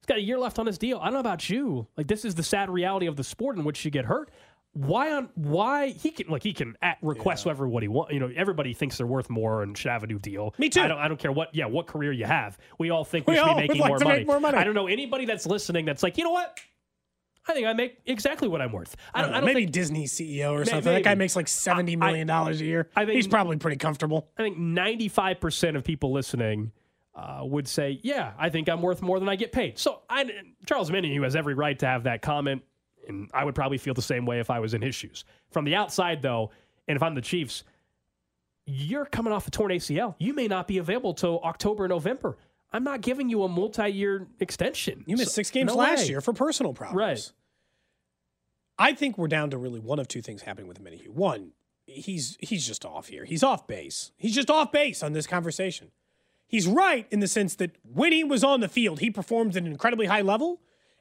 He's 0.00 0.06
got 0.06 0.16
a 0.16 0.22
year 0.22 0.38
left 0.38 0.58
on 0.58 0.66
his 0.66 0.78
deal. 0.78 0.98
I 0.98 1.04
don't 1.04 1.14
know 1.14 1.20
about 1.20 1.50
you. 1.50 1.86
Like 1.96 2.06
this 2.06 2.24
is 2.24 2.34
the 2.34 2.42
sad 2.42 2.70
reality 2.70 3.06
of 3.06 3.16
the 3.16 3.24
sport 3.24 3.56
in 3.58 3.64
which 3.64 3.84
you 3.84 3.90
get 3.90 4.06
hurt. 4.06 4.30
Why 4.72 5.12
on 5.12 5.30
why 5.34 5.88
he 5.88 6.10
can 6.12 6.28
like 6.28 6.44
he 6.44 6.52
can 6.52 6.76
at, 6.80 6.98
request 7.02 7.44
whatever 7.44 7.68
what 7.68 7.82
he 7.82 7.88
want. 7.88 8.12
You 8.12 8.20
know, 8.20 8.30
everybody 8.34 8.72
thinks 8.72 8.98
they're 8.98 9.06
worth 9.06 9.28
more 9.28 9.62
and 9.64 9.76
should 9.76 9.90
have 9.90 10.04
a 10.04 10.06
new 10.06 10.18
deal. 10.20 10.54
Me 10.58 10.68
too. 10.68 10.80
I 10.80 10.86
don't, 10.86 10.98
I 10.98 11.08
don't 11.08 11.18
care 11.18 11.32
what 11.32 11.52
yeah 11.54 11.66
what 11.66 11.88
career 11.88 12.12
you 12.12 12.24
have. 12.24 12.56
We 12.78 12.90
all 12.90 13.04
think 13.04 13.26
we, 13.26 13.34
We 13.34 13.38
should 13.38 13.46
be 13.48 13.54
making 13.54 13.78
like 13.80 13.88
more, 13.88 13.98
money. 13.98 14.18
make 14.18 14.26
more 14.28 14.38
money. 14.38 14.58
I 14.58 14.62
don't 14.64 14.74
know 14.74 14.86
anybody 14.86 15.24
that's 15.26 15.44
listening 15.44 15.86
that's 15.86 16.02
like 16.04 16.18
you 16.18 16.24
know 16.24 16.30
what. 16.30 16.56
I 17.48 17.52
think 17.54 17.66
I 17.66 17.72
make 17.72 17.98
exactly 18.06 18.46
what 18.46 18.60
I'm 18.60 18.70
worth. 18.70 18.94
I 19.12 19.22
don't, 19.22 19.30
I 19.32 19.36
don't 19.38 19.46
maybe 19.46 19.62
think 19.62 19.72
Disney 19.72 20.04
CEO 20.04 20.52
or 20.52 20.64
something. 20.64 20.92
That 20.92 21.02
guy 21.02 21.14
makes 21.16 21.34
like 21.34 21.48
seventy 21.48 21.96
million 21.96 22.26
dollars 22.28 22.60
a 22.60 22.64
year. 22.64 22.90
I 22.94 23.06
think- 23.06 23.16
He's 23.16 23.26
probably 23.26 23.56
pretty 23.56 23.78
comfortable. 23.78 24.28
I 24.38 24.42
think 24.42 24.58
95% 24.58 25.74
of 25.76 25.82
people 25.82 26.12
listening 26.12 26.70
uh, 27.14 27.40
would 27.42 27.66
say, 27.66 27.98
yeah, 28.02 28.32
I 28.38 28.50
think 28.50 28.68
I'm 28.68 28.82
worth 28.82 29.02
more 29.02 29.18
than 29.18 29.28
I 29.28 29.36
get 29.36 29.52
paid. 29.52 29.78
So 29.78 30.00
I, 30.08 30.30
Charles 30.66 30.90
Omenihu 30.90 31.24
has 31.24 31.34
every 31.34 31.54
right 31.54 31.78
to 31.80 31.86
have 31.86 32.04
that 32.04 32.22
comment, 32.22 32.62
and 33.10 33.30
I 33.34 33.44
would 33.44 33.54
probably 33.54 33.76
feel 33.78 33.92
the 33.94 34.00
same 34.02 34.24
way 34.24 34.40
if 34.40 34.48
I 34.50 34.58
was 34.60 34.72
in 34.72 34.80
his 34.80 34.94
shoes. 34.94 35.24
From 35.50 35.64
the 35.66 35.74
outside, 35.74 36.22
though, 36.22 36.50
and 36.88 36.96
if 36.96 37.02
I'm 37.02 37.14
the 37.14 37.20
Chiefs, 37.20 37.64
you're 38.66 39.04
coming 39.04 39.32
off 39.32 39.46
a 39.46 39.50
torn 39.50 39.70
ACL. 39.70 40.14
You 40.18 40.32
may 40.32 40.48
not 40.48 40.66
be 40.66 40.78
available 40.78 41.12
till 41.12 41.40
October, 41.40 41.86
November. 41.88 42.38
I'm 42.72 42.84
not 42.84 43.00
giving 43.00 43.28
you 43.28 43.42
a 43.42 43.48
multi-year 43.48 44.28
extension. 44.38 45.04
You 45.06 45.16
missed 45.16 45.32
So- 45.32 45.36
six 45.36 45.50
games 45.50 45.68
no 45.72 45.76
last 45.78 46.04
way. 46.04 46.08
year 46.08 46.20
for 46.20 46.32
personal 46.32 46.72
problems. 46.72 46.96
Right. 46.98 47.32
I 48.78 48.94
think 48.94 49.18
we're 49.18 49.28
down 49.28 49.50
to 49.50 49.58
really 49.58 49.80
one 49.80 49.98
of 49.98 50.08
two 50.08 50.22
things 50.22 50.42
happening 50.42 50.66
with 50.66 50.82
Omenihu. 50.82 51.08
One, 51.08 51.52
he's 51.86 52.36
he's 52.40 52.66
just 52.66 52.84
off 52.86 53.08
here. 53.08 53.24
He's 53.24 53.42
off 53.42 53.66
base. 53.66 54.12
He's 54.16 54.34
just 54.34 54.48
off 54.50 54.72
base 54.72 55.02
on 55.02 55.12
this 55.12 55.26
conversation. 55.26 55.90
He's 56.46 56.66
right 56.66 57.06
in 57.10 57.20
the 57.20 57.28
sense 57.28 57.54
that 57.56 57.76
when 57.82 58.12
he 58.12 58.24
was 58.24 58.42
on 58.42 58.60
the 58.60 58.68
field, 58.68 59.00
he 59.00 59.10
performed 59.10 59.56
at 59.56 59.62
an 59.62 59.70
incredibly 59.70 60.06
high 60.06 60.22
level. 60.22 60.60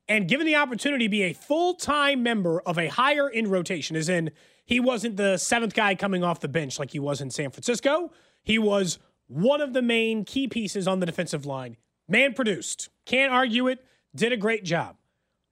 And 0.10 0.28
given 0.28 0.48
the 0.48 0.56
opportunity 0.56 1.06
to 1.06 1.10
be 1.10 1.22
a 1.22 1.34
full 1.34 1.76
time 1.76 2.24
member 2.24 2.60
of 2.62 2.80
a 2.80 2.88
higher 2.88 3.30
in 3.30 3.48
rotation, 3.50 3.96
as 3.96 4.10
in 4.10 4.32
he 4.66 4.80
wasn't 4.80 5.16
the 5.18 5.38
seventh 5.38 5.76
guy 5.76 5.94
coming 5.94 6.24
off 6.24 6.40
the 6.40 6.48
bench 6.48 6.80
like 6.80 6.92
he 6.92 7.00
was 7.00 7.22
in 7.22 7.30
San 7.30 7.52
Francisco, 7.52 8.12
he 8.44 8.58
was 8.58 8.98
one 9.28 9.62
of 9.62 9.74
the 9.74 9.84
main 9.84 10.26
key 10.26 10.48
pieces 10.48 10.88
on 10.88 11.00
the 11.00 11.06
defensive 11.06 11.46
line. 11.46 11.78
Man 12.08 12.34
produced. 12.34 12.90
Can't 13.06 13.32
argue 13.32 13.68
it. 13.68 13.86
Did 14.16 14.34
a 14.34 14.38
great 14.38 14.64
job. 14.64 14.98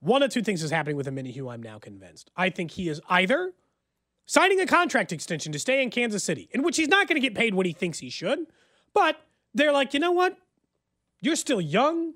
One 0.00 0.22
of 0.22 0.32
two 0.32 0.42
things 0.42 0.62
is 0.62 0.72
happening 0.72 0.96
with 0.96 1.06
Omenihu, 1.06 1.52
I'm 1.52 1.62
now 1.62 1.78
convinced. 1.78 2.30
I 2.36 2.50
think 2.50 2.72
he 2.72 2.88
is 2.88 3.00
either 3.08 3.52
signing 4.26 4.60
a 4.60 4.66
contract 4.66 5.12
extension 5.12 5.52
to 5.52 5.58
stay 5.58 5.82
in 5.82 5.90
Kansas 5.90 6.24
City, 6.24 6.48
in 6.52 6.62
which 6.62 6.76
he's 6.76 6.88
not 6.88 7.08
going 7.08 7.20
to 7.20 7.26
get 7.26 7.36
paid 7.36 7.54
what 7.54 7.66
he 7.66 7.72
thinks 7.72 8.00
he 8.00 8.10
should, 8.10 8.46
but 8.92 9.20
they're 9.54 9.72
like, 9.72 9.94
you 9.94 10.00
know 10.00 10.12
what? 10.12 10.36
You're 11.20 11.36
still 11.36 11.60
young. 11.60 12.14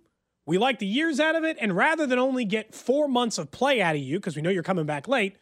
We 0.53 0.59
like 0.59 0.81
the 0.81 0.87
years 0.87 1.19
out 1.19 1.35
of 1.35 1.45
it. 1.45 1.57
And 1.63 1.75
rather 1.75 2.07
than 2.07 2.19
only 2.19 2.45
get 2.45 2.75
four 2.75 3.09
months 3.09 3.39
of 3.39 3.51
play 3.51 3.81
out 3.81 3.95
of 3.95 4.03
you, 4.03 4.19
because 4.19 4.37
we 4.37 4.43
know 4.43 4.51
you're 4.51 4.63
coming 4.63 4.85
back 4.85 5.09
late, 5.09 5.37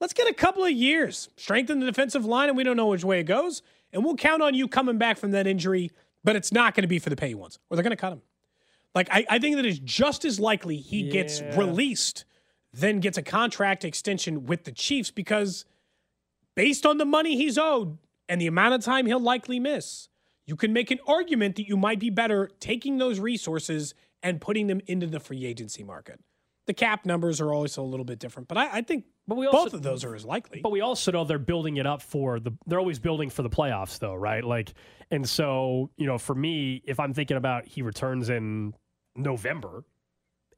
let's 0.00 0.12
get 0.12 0.28
a 0.28 0.34
couple 0.34 0.64
of 0.64 0.72
years. 0.72 1.28
Strengthen 1.36 1.78
the 1.78 1.86
defensive 1.86 2.24
line, 2.24 2.48
and 2.48 2.56
we 2.56 2.64
don't 2.64 2.76
know 2.76 2.88
which 2.88 3.04
way 3.04 3.20
it 3.20 3.26
goes. 3.28 3.62
And 3.92 4.04
we'll 4.04 4.16
count 4.16 4.42
on 4.42 4.54
you 4.54 4.66
coming 4.66 4.98
back 4.98 5.18
from 5.18 5.30
that 5.30 5.46
injury, 5.46 5.92
but 6.24 6.34
it's 6.34 6.50
not 6.50 6.74
going 6.74 6.82
to 6.82 6.88
be 6.88 6.98
for 6.98 7.10
the 7.10 7.14
pay 7.14 7.32
ones, 7.32 7.60
or 7.70 7.76
they're 7.76 7.84
going 7.84 7.92
to 7.92 7.96
cut 7.96 8.12
him. 8.12 8.22
Like, 8.92 9.06
I, 9.12 9.24
I 9.30 9.38
think 9.38 9.54
that 9.54 9.64
it's 9.64 9.78
just 9.78 10.24
as 10.24 10.40
likely 10.40 10.78
he 10.78 11.10
gets 11.10 11.42
released 11.56 12.24
than 12.74 12.98
gets 12.98 13.16
a 13.16 13.22
contract 13.22 13.84
extension 13.84 14.46
with 14.46 14.64
the 14.64 14.72
Chiefs 14.72 15.12
because 15.12 15.64
based 16.56 16.84
on 16.84 16.98
the 16.98 17.04
money 17.04 17.36
he's 17.36 17.56
owed 17.56 17.98
and 18.28 18.40
the 18.40 18.48
amount 18.48 18.74
of 18.74 18.82
time 18.82 19.06
he'll 19.06 19.20
likely 19.20 19.60
miss, 19.60 20.08
you 20.44 20.56
can 20.56 20.72
make 20.72 20.90
an 20.90 20.98
argument 21.06 21.54
that 21.54 21.68
you 21.68 21.76
might 21.76 22.00
be 22.00 22.10
better 22.10 22.50
taking 22.58 22.98
those 22.98 23.20
resources 23.20 23.94
and 24.26 24.40
putting 24.40 24.66
them 24.66 24.80
into 24.86 25.06
the 25.06 25.20
free 25.20 25.46
agency 25.46 25.84
market. 25.84 26.18
The 26.66 26.74
cap 26.74 27.06
numbers 27.06 27.40
are 27.40 27.54
always 27.54 27.76
a 27.76 27.82
little 27.82 28.04
bit 28.04 28.18
different, 28.18 28.48
but 28.48 28.58
I, 28.58 28.78
I 28.78 28.82
think 28.82 29.04
But 29.28 29.36
we 29.36 29.46
both 29.46 29.72
of 29.72 29.82
those 29.82 30.02
are 30.02 30.16
as 30.16 30.24
likely. 30.24 30.60
But 30.60 30.72
we 30.72 30.80
also 30.80 31.12
know 31.12 31.22
they're 31.24 31.38
building 31.38 31.76
it 31.76 31.86
up 31.86 32.02
for 32.02 32.40
the. 32.40 32.50
They're 32.66 32.80
always 32.80 32.98
building 32.98 33.30
for 33.30 33.42
the 33.42 33.48
playoffs, 33.48 34.00
though, 34.00 34.14
right? 34.14 34.42
Like, 34.42 34.74
and 35.12 35.28
so 35.28 35.90
you 35.96 36.06
know, 36.06 36.18
for 36.18 36.34
me, 36.34 36.82
if 36.84 36.98
I'm 36.98 37.14
thinking 37.14 37.36
about 37.36 37.66
he 37.66 37.82
returns 37.82 38.30
in 38.30 38.74
November, 39.14 39.84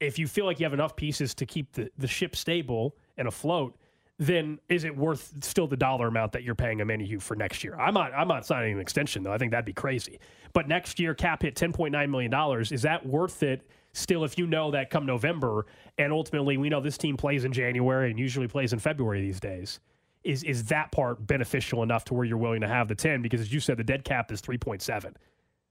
if 0.01 0.19
you 0.19 0.27
feel 0.27 0.47
like 0.47 0.59
you 0.59 0.65
have 0.65 0.73
enough 0.73 0.97
pieces 0.97 1.35
to 1.35 1.45
keep 1.45 1.73
the 1.73 1.91
the 1.99 2.09
ship 2.09 2.35
stable 2.35 2.97
and 3.19 3.29
afloat, 3.29 3.77
then 4.19 4.59
is 4.69 4.85
it 4.85 4.97
worth 4.97 5.33
still 5.45 5.67
the 5.69 5.77
dollar 5.77 6.09
amount 6.09 6.33
that 6.33 6.43
you're 6.43 6.55
paying 6.57 6.79
Omenihu 6.79 7.23
for 7.23 7.37
next 7.37 7.63
year? 7.63 7.77
I'm 7.79 7.95
not 7.95 8.13
I'm 8.13 8.29
not 8.29 8.45
signing 8.45 8.75
an 8.75 8.81
extension 8.81 9.23
though. 9.23 9.33
I 9.33 9.39
think 9.39 9.53
that'd 9.53 9.65
be 9.65 9.73
crazy. 9.73 10.19
But 10.53 10.67
next 10.69 10.99
year 10.99 11.15
cap 11.15 11.43
hit 11.43 11.55
10.9 11.55 12.11
million 12.11 12.31
dollars. 12.31 12.73
Is 12.73 12.83
that 12.83 13.05
worth 13.07 13.43
it? 13.43 13.69
Still, 13.93 14.23
if 14.25 14.37
you 14.39 14.47
know 14.47 14.71
that 14.73 14.91
come 14.91 15.07
November, 15.07 15.67
and 15.97 16.13
ultimately 16.13 16.57
we 16.57 16.69
know 16.69 16.81
this 16.81 16.99
team 16.99 17.17
plays 17.17 17.45
in 17.45 17.53
January 17.53 18.11
and 18.11 18.19
usually 18.19 18.47
plays 18.47 18.73
in 18.73 18.79
February 18.79 19.21
these 19.23 19.41
days, 19.41 19.81
is 20.25 20.43
is 20.45 20.65
that 20.65 20.93
part 20.93 21.27
beneficial 21.27 21.83
enough 21.83 22.05
to 22.07 22.15
where 22.15 22.25
you're 22.25 22.37
willing 22.39 22.61
to 22.61 22.69
have 22.69 22.89
the 22.89 22.95
10? 22.95 23.23
Because 23.23 23.41
as 23.41 23.53
you 23.53 23.61
said, 23.61 23.77
the 23.77 23.85
dead 23.85 24.05
cap 24.05 24.31
is 24.33 24.43
3.7. 24.43 25.15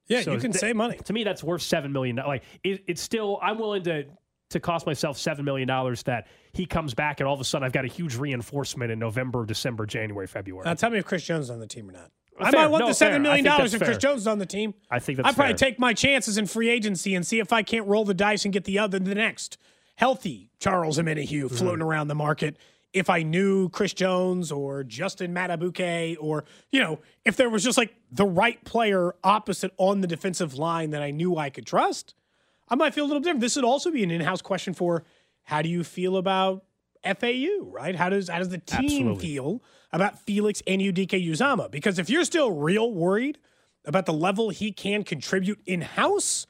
Yeah, 0.07 0.21
So 0.21 0.31
you 0.31 0.39
can 0.39 0.51
that- 0.51 0.59
save 0.59 0.75
money. 0.77 0.97
To 1.03 1.13
me, 1.13 1.23
that's 1.25 1.43
worth 1.43 1.61
seven 1.61 1.91
million. 1.91 2.15
Like 2.15 2.43
it, 2.63 2.83
it's 2.87 3.01
still, 3.01 3.39
I'm 3.41 3.59
willing 3.59 3.83
to 3.83 4.05
to 4.49 4.59
cost 4.59 4.85
myself 4.85 5.17
seven 5.17 5.43
million 5.45 5.67
dollars 5.67 6.03
that 6.03 6.27
he 6.53 6.65
comes 6.65 6.93
back 6.93 7.19
and 7.19 7.27
all 7.27 7.33
of 7.33 7.41
a 7.41 7.43
sudden 7.43 7.65
I've 7.65 7.73
got 7.73 7.85
a 7.85 7.89
huge 7.89 8.15
reinforcement 8.15 8.91
in 8.91 8.99
November, 8.99 9.45
December, 9.45 9.85
January, 9.85 10.27
February. 10.27 10.63
Now 10.65 10.73
tell 10.73 10.89
me 10.89 10.97
if 10.99 11.05
Chris 11.05 11.23
Jones 11.25 11.45
is 11.45 11.51
on 11.51 11.59
the 11.59 11.67
team 11.67 11.89
or 11.89 11.93
not. 11.93 12.11
I 12.39 12.51
might 12.51 12.67
want 12.67 12.81
No, 12.81 12.87
the 12.89 12.93
seven 12.93 13.13
fair. 13.15 13.19
million 13.21 13.47
I 13.47 13.49
dollars 13.57 13.73
if 13.73 13.81
Chris. 13.81 13.97
Jones 13.97 14.21
is 14.21 14.27
on 14.27 14.37
the 14.39 14.45
team. 14.45 14.73
I 14.91 14.99
think 14.99 15.17
that's 15.17 15.29
I'd 15.29 15.35
probably 15.35 15.53
fair. 15.57 15.69
take 15.69 15.79
my 15.79 15.93
chances 15.93 16.37
in 16.37 16.45
free 16.45 16.69
agency 16.69 17.15
and 17.15 17.25
see 17.25 17.39
if 17.39 17.51
I 17.51 17.63
can't 17.63 17.87
roll 17.87 18.05
the 18.05 18.13
dice 18.13 18.45
and 18.45 18.53
get 18.53 18.63
the 18.65 18.77
other 18.79 18.99
the 18.99 19.15
next 19.15 19.57
healthy 19.95 20.51
Charles 20.59 20.97
Omenihu 20.99 21.45
Mm-hmm. 21.45 21.55
floating 21.55 21.81
around 21.81 22.07
the 22.09 22.15
market. 22.15 22.57
If 22.93 23.09
I 23.09 23.23
knew 23.23 23.69
Chris 23.69 23.93
Jones 23.93 24.51
or 24.51 24.83
Justin 24.83 25.33
Madubuike 25.33 26.15
or 26.21 26.45
you 26.71 26.79
know 26.79 26.99
if 27.25 27.35
there 27.35 27.49
was 27.49 27.63
just 27.63 27.77
like 27.77 27.93
the 28.11 28.25
right 28.25 28.63
player 28.63 29.13
opposite 29.23 29.71
on 29.77 30.01
the 30.01 30.07
defensive 30.07 30.55
line 30.55 30.91
that 30.91 31.01
I 31.01 31.11
knew 31.11 31.35
I 31.37 31.49
could 31.49 31.65
trust, 31.65 32.13
I 32.69 32.75
might 32.75 32.93
feel 32.93 33.05
a 33.05 33.07
little 33.07 33.21
different. 33.21 33.41
This 33.41 33.55
would 33.55 33.65
also 33.65 33.91
be 33.91 34.03
an 34.03 34.11
in-house 34.11 34.41
question 34.41 34.73
for 34.73 35.03
how 35.43 35.61
do 35.61 35.69
you 35.69 35.83
feel 35.83 36.17
about 36.17 36.63
FAU, 37.03 37.61
right? 37.61 37.95
How 37.95 38.09
does 38.09 38.29
how 38.29 38.39
does 38.39 38.49
the 38.49 38.57
team 38.57 39.07
Absolutely. 39.09 39.25
feel 39.25 39.63
about 39.93 40.19
Felix 40.19 40.61
Anudike-Uzomah? 40.67 41.71
Because 41.71 41.99
if 41.99 42.09
you're 42.09 42.25
still 42.25 42.51
real 42.51 42.91
worried 42.91 43.37
about 43.85 44.05
the 44.05 44.13
level 44.13 44.49
he 44.49 44.71
can 44.71 45.03
contribute 45.03 45.59
in-house, 45.65 46.47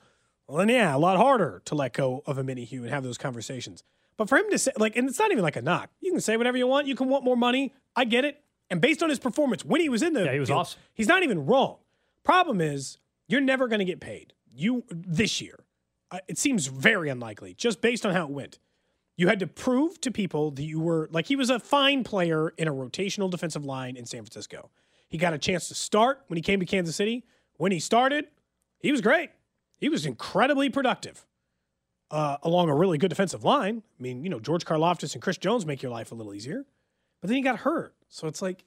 well 0.48 0.58
then 0.58 0.70
yeah, 0.70 0.96
a 0.96 0.98
lot 0.98 1.18
harder 1.18 1.62
to 1.66 1.76
let 1.76 1.94
go 1.94 2.24
of 2.26 2.38
Omenihu 2.38 2.80
and 2.82 2.90
have 2.90 3.04
those 3.04 3.18
conversations. 3.18 3.84
But 4.16 4.28
for 4.30 4.38
him 4.38 4.50
to 4.50 4.58
say 4.58 4.72
like, 4.78 4.96
and 4.96 5.08
it's 5.08 5.20
not 5.20 5.32
even 5.32 5.44
like 5.44 5.56
a 5.58 5.62
knock. 5.62 5.92
You 6.02 6.12
can 6.12 6.22
say 6.22 6.38
whatever 6.38 6.58
you 6.58 6.66
want. 6.66 6.88
You 6.88 6.96
can 6.96 7.10
want 7.10 7.24
more 7.24 7.38
money. 7.38 7.74
I 7.96 8.06
get 8.06 8.26
it. 8.26 8.42
And 8.70 8.82
based 8.82 9.04
on 9.04 9.10
his 9.10 9.20
performance 9.20 9.64
when 9.64 9.80
he 9.80 9.90
was 9.90 10.02
in 10.02 10.14
the, 10.14 10.24
Yeah, 10.26 10.34
he 10.34 10.40
was 10.40 10.50
field, 10.50 10.60
awesome. 10.62 10.80
He's 10.94 11.08
not 11.08 11.22
even 11.24 11.46
wrong. 11.46 11.78
Problem 12.24 12.60
is, 12.60 12.98
you're 13.28 13.42
never 13.42 13.68
going 13.68 13.80
to 13.80 13.86
get 13.86 14.00
paid. 14.00 14.34
You 14.54 14.84
this 14.90 15.40
year, 15.40 15.60
it 16.28 16.38
seems 16.38 16.68
very 16.68 17.10
unlikely 17.10 17.54
just 17.54 17.82
based 17.82 18.06
on 18.06 18.14
how 18.14 18.24
it 18.24 18.32
went. 18.32 18.60
You 19.16 19.28
had 19.28 19.40
to 19.40 19.48
prove 19.48 20.00
to 20.02 20.12
people 20.12 20.52
that 20.52 20.64
you 20.64 20.80
were 20.80 21.10
like 21.12 21.28
he 21.28 21.36
was 21.36 21.50
a 21.50 21.60
fine 21.60 22.04
player 22.04 22.50
in 22.58 22.68
a 22.68 22.74
rotational 22.74 23.30
defensive 23.30 23.66
line 23.66 23.98
in 23.98 24.06
San 24.06 24.22
Francisco. 24.22 24.70
He 25.10 25.18
got 25.18 25.34
a 25.34 25.38
chance 25.38 25.68
to 25.70 25.76
start 25.76 26.22
when 26.28 26.38
he 26.38 26.42
came 26.42 26.60
to 26.60 26.66
Kansas 26.66 26.96
City. 26.96 27.24
When 27.56 27.72
he 27.72 27.80
started, 27.80 28.28
he 28.80 28.92
was 28.92 29.02
great. 29.02 29.32
He 29.80 29.90
was 29.90 30.06
incredibly 30.06 30.70
productive 30.70 31.26
uh, 32.12 32.38
along 32.44 32.70
a 32.70 32.76
really 32.76 32.98
good 32.98 33.10
defensive 33.10 33.44
line. 33.44 33.84
I 34.00 34.04
mean, 34.04 34.24
you 34.24 34.30
know, 34.30 34.40
George 34.40 34.66
Karlaftis 34.66 35.14
and 35.14 35.22
Chris 35.22 35.38
Jones 35.38 35.66
make 35.66 35.82
your 35.82 35.92
life 35.92 36.12
a 36.12 36.16
little 36.16 36.34
easier. 36.34 36.66
But 37.22 37.30
then 37.30 37.38
he 37.38 37.44
got 37.44 37.60
hurt. 37.60 37.96
So 38.10 38.28
it's 38.28 38.42
like, 38.42 38.64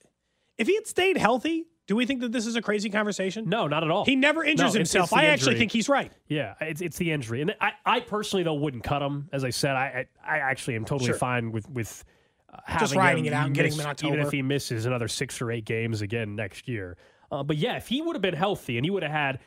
if 0.59 0.67
he 0.67 0.75
had 0.75 0.87
stayed 0.87 1.17
healthy, 1.17 1.67
do 1.91 1.97
we 1.97 2.07
think 2.07 2.21
that 2.21 2.31
this 2.31 2.47
is 2.47 2.55
a 2.55 2.63
crazy 2.63 2.89
conversation? 2.89 3.49
No, 3.49 3.67
not 3.67 3.83
at 3.83 3.91
all. 3.91 4.05
He 4.05 4.15
never 4.15 4.45
injures 4.45 4.75
No, 4.75 4.79
himself. 4.79 5.07
it's 5.07 5.11
the 5.11 5.17
I 5.17 5.25
actually 5.25 5.59
think 5.59 5.73
he's 5.73 5.89
right. 5.89 6.13
Yeah, 6.29 6.55
it's 6.61 6.81
it's 6.81 6.97
the 6.99 7.11
injury, 7.11 7.43
and 7.43 7.53
I, 7.61 7.73
I 7.85 7.99
personally 7.99 8.45
though 8.45 8.55
wouldn't 8.55 8.85
cut 8.85 9.03
him. 9.03 9.29
As 9.33 9.43
I 9.43 9.51
said, 9.51 9.75
I 9.75 10.07
I, 10.25 10.37
I 10.37 10.39
actually 10.39 10.77
am 10.77 10.85
totally 10.85 11.09
Sure. 11.09 11.17
fine 11.19 11.51
with 11.51 11.69
with 11.69 12.05
uh, 12.55 12.79
Just 12.79 12.95
riding 12.95 13.27
it 13.27 13.33
out 13.33 13.47
and 13.47 13.57
getting 13.57 13.73
him 13.73 13.81
in 13.81 14.07
even 14.07 14.21
if 14.21 14.31
he 14.31 14.41
misses 14.41 14.87
another 14.87 15.09
six 15.09 15.43
or 15.43 15.51
eight 15.51 15.65
games 15.65 16.01
again 16.01 16.37
next 16.37 16.69
year. 16.69 16.97
Uh, 17.33 17.43
but 17.43 17.57
yeah, 17.57 17.77
if 17.77 17.89
he 17.89 18.01
would 18.03 18.15
have 18.15 18.23
been 18.23 18.35
healthy 18.35 18.77
and 18.79 18.87
he 18.87 18.91
would 18.91 19.03
have 19.03 19.11
had 19.11 19.41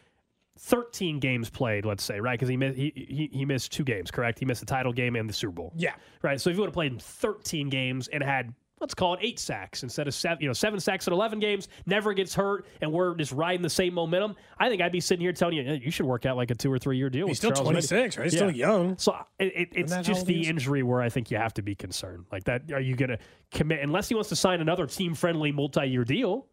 13 0.60 1.20
games 1.20 1.50
played, 1.50 1.86
let's 1.86 2.04
say, 2.04 2.20
right? 2.20 2.38
Because 2.38 2.50
he, 2.50 2.58
he 2.58 2.94
he 3.08 3.30
he 3.32 3.46
missed 3.46 3.72
two 3.72 3.86
games, 3.86 4.12
correct? 4.12 4.38
He 4.38 4.44
missed 4.46 4.60
the 4.60 4.66
title 4.68 4.92
game 4.92 5.16
and 5.16 5.30
the 5.30 5.34
Super 5.34 5.54
Bowl. 5.54 5.72
Yeah. 5.78 5.94
Right. 6.22 6.42
So 6.42 6.50
if 6.50 6.58
he 6.58 6.60
would 6.60 6.68
have 6.68 6.74
played 6.74 6.92
in 6.92 7.00
13 7.00 7.70
games 7.70 8.10
and 8.10 8.22
had 8.22 8.54
let's 8.84 8.94
call 8.94 9.14
it 9.14 9.22
eight 9.24 9.40
sacks 9.40 9.82
instead 9.82 10.10
of 10.10 10.14
seven, 10.14 10.42
you 10.42 10.48
know, 10.48 10.54
seven 10.54 10.78
sacks 10.78 11.08
in 11.08 11.14
11 11.14 11.40
games, 11.40 11.70
never 11.86 12.14
gets 12.14 12.36
hurt, 12.36 12.66
and 12.82 12.92
we're 12.92 13.16
just 13.16 13.32
riding 13.32 13.62
the 13.62 13.70
same 13.70 13.94
momentum. 13.94 14.36
I 14.60 14.68
think 14.68 14.82
I'd 14.82 14.92
be 14.92 15.00
sitting 15.00 15.22
here 15.22 15.32
telling 15.32 15.56
you, 15.56 15.64
"Hey, 15.64 15.82
you 15.84 15.90
should 15.90 16.06
work 16.06 16.26
out 16.26 16.36
like 16.36 16.52
a 16.52 16.56
two 16.56 16.72
or 16.72 16.78
three 16.78 16.98
year 16.98 17.10
deal. 17.10 17.28
He's 17.28 17.38
still 17.38 17.52
Charles 17.52 17.70
26, 17.70 18.18
right? 18.18 18.26
He's 18.26 18.36
still 18.36 18.52
young. 18.52 18.98
So 18.98 19.14
uh, 19.14 19.24
it, 19.40 19.54
it, 19.56 19.70
it's 19.72 19.98
just 20.06 20.26
the 20.26 20.48
injury 20.48 20.84
where 20.84 21.02
I 21.02 21.08
think 21.08 21.32
you 21.32 21.38
have 21.38 21.54
to 21.56 21.62
be 21.62 21.76
concerned. 21.76 22.26
Like 22.30 22.44
that, 22.44 22.72
are 22.74 22.82
you 22.82 22.96
going 22.96 23.10
to 23.10 23.20
commit 23.52 23.80
unless 23.80 24.10
he 24.10 24.16
wants 24.16 24.30
to 24.30 24.36
sign 24.36 24.60
another 24.60 24.86
team 24.86 25.16
friendly 25.16 25.54
multi 25.54 25.86
year 25.86 26.04
deal? 26.04 26.48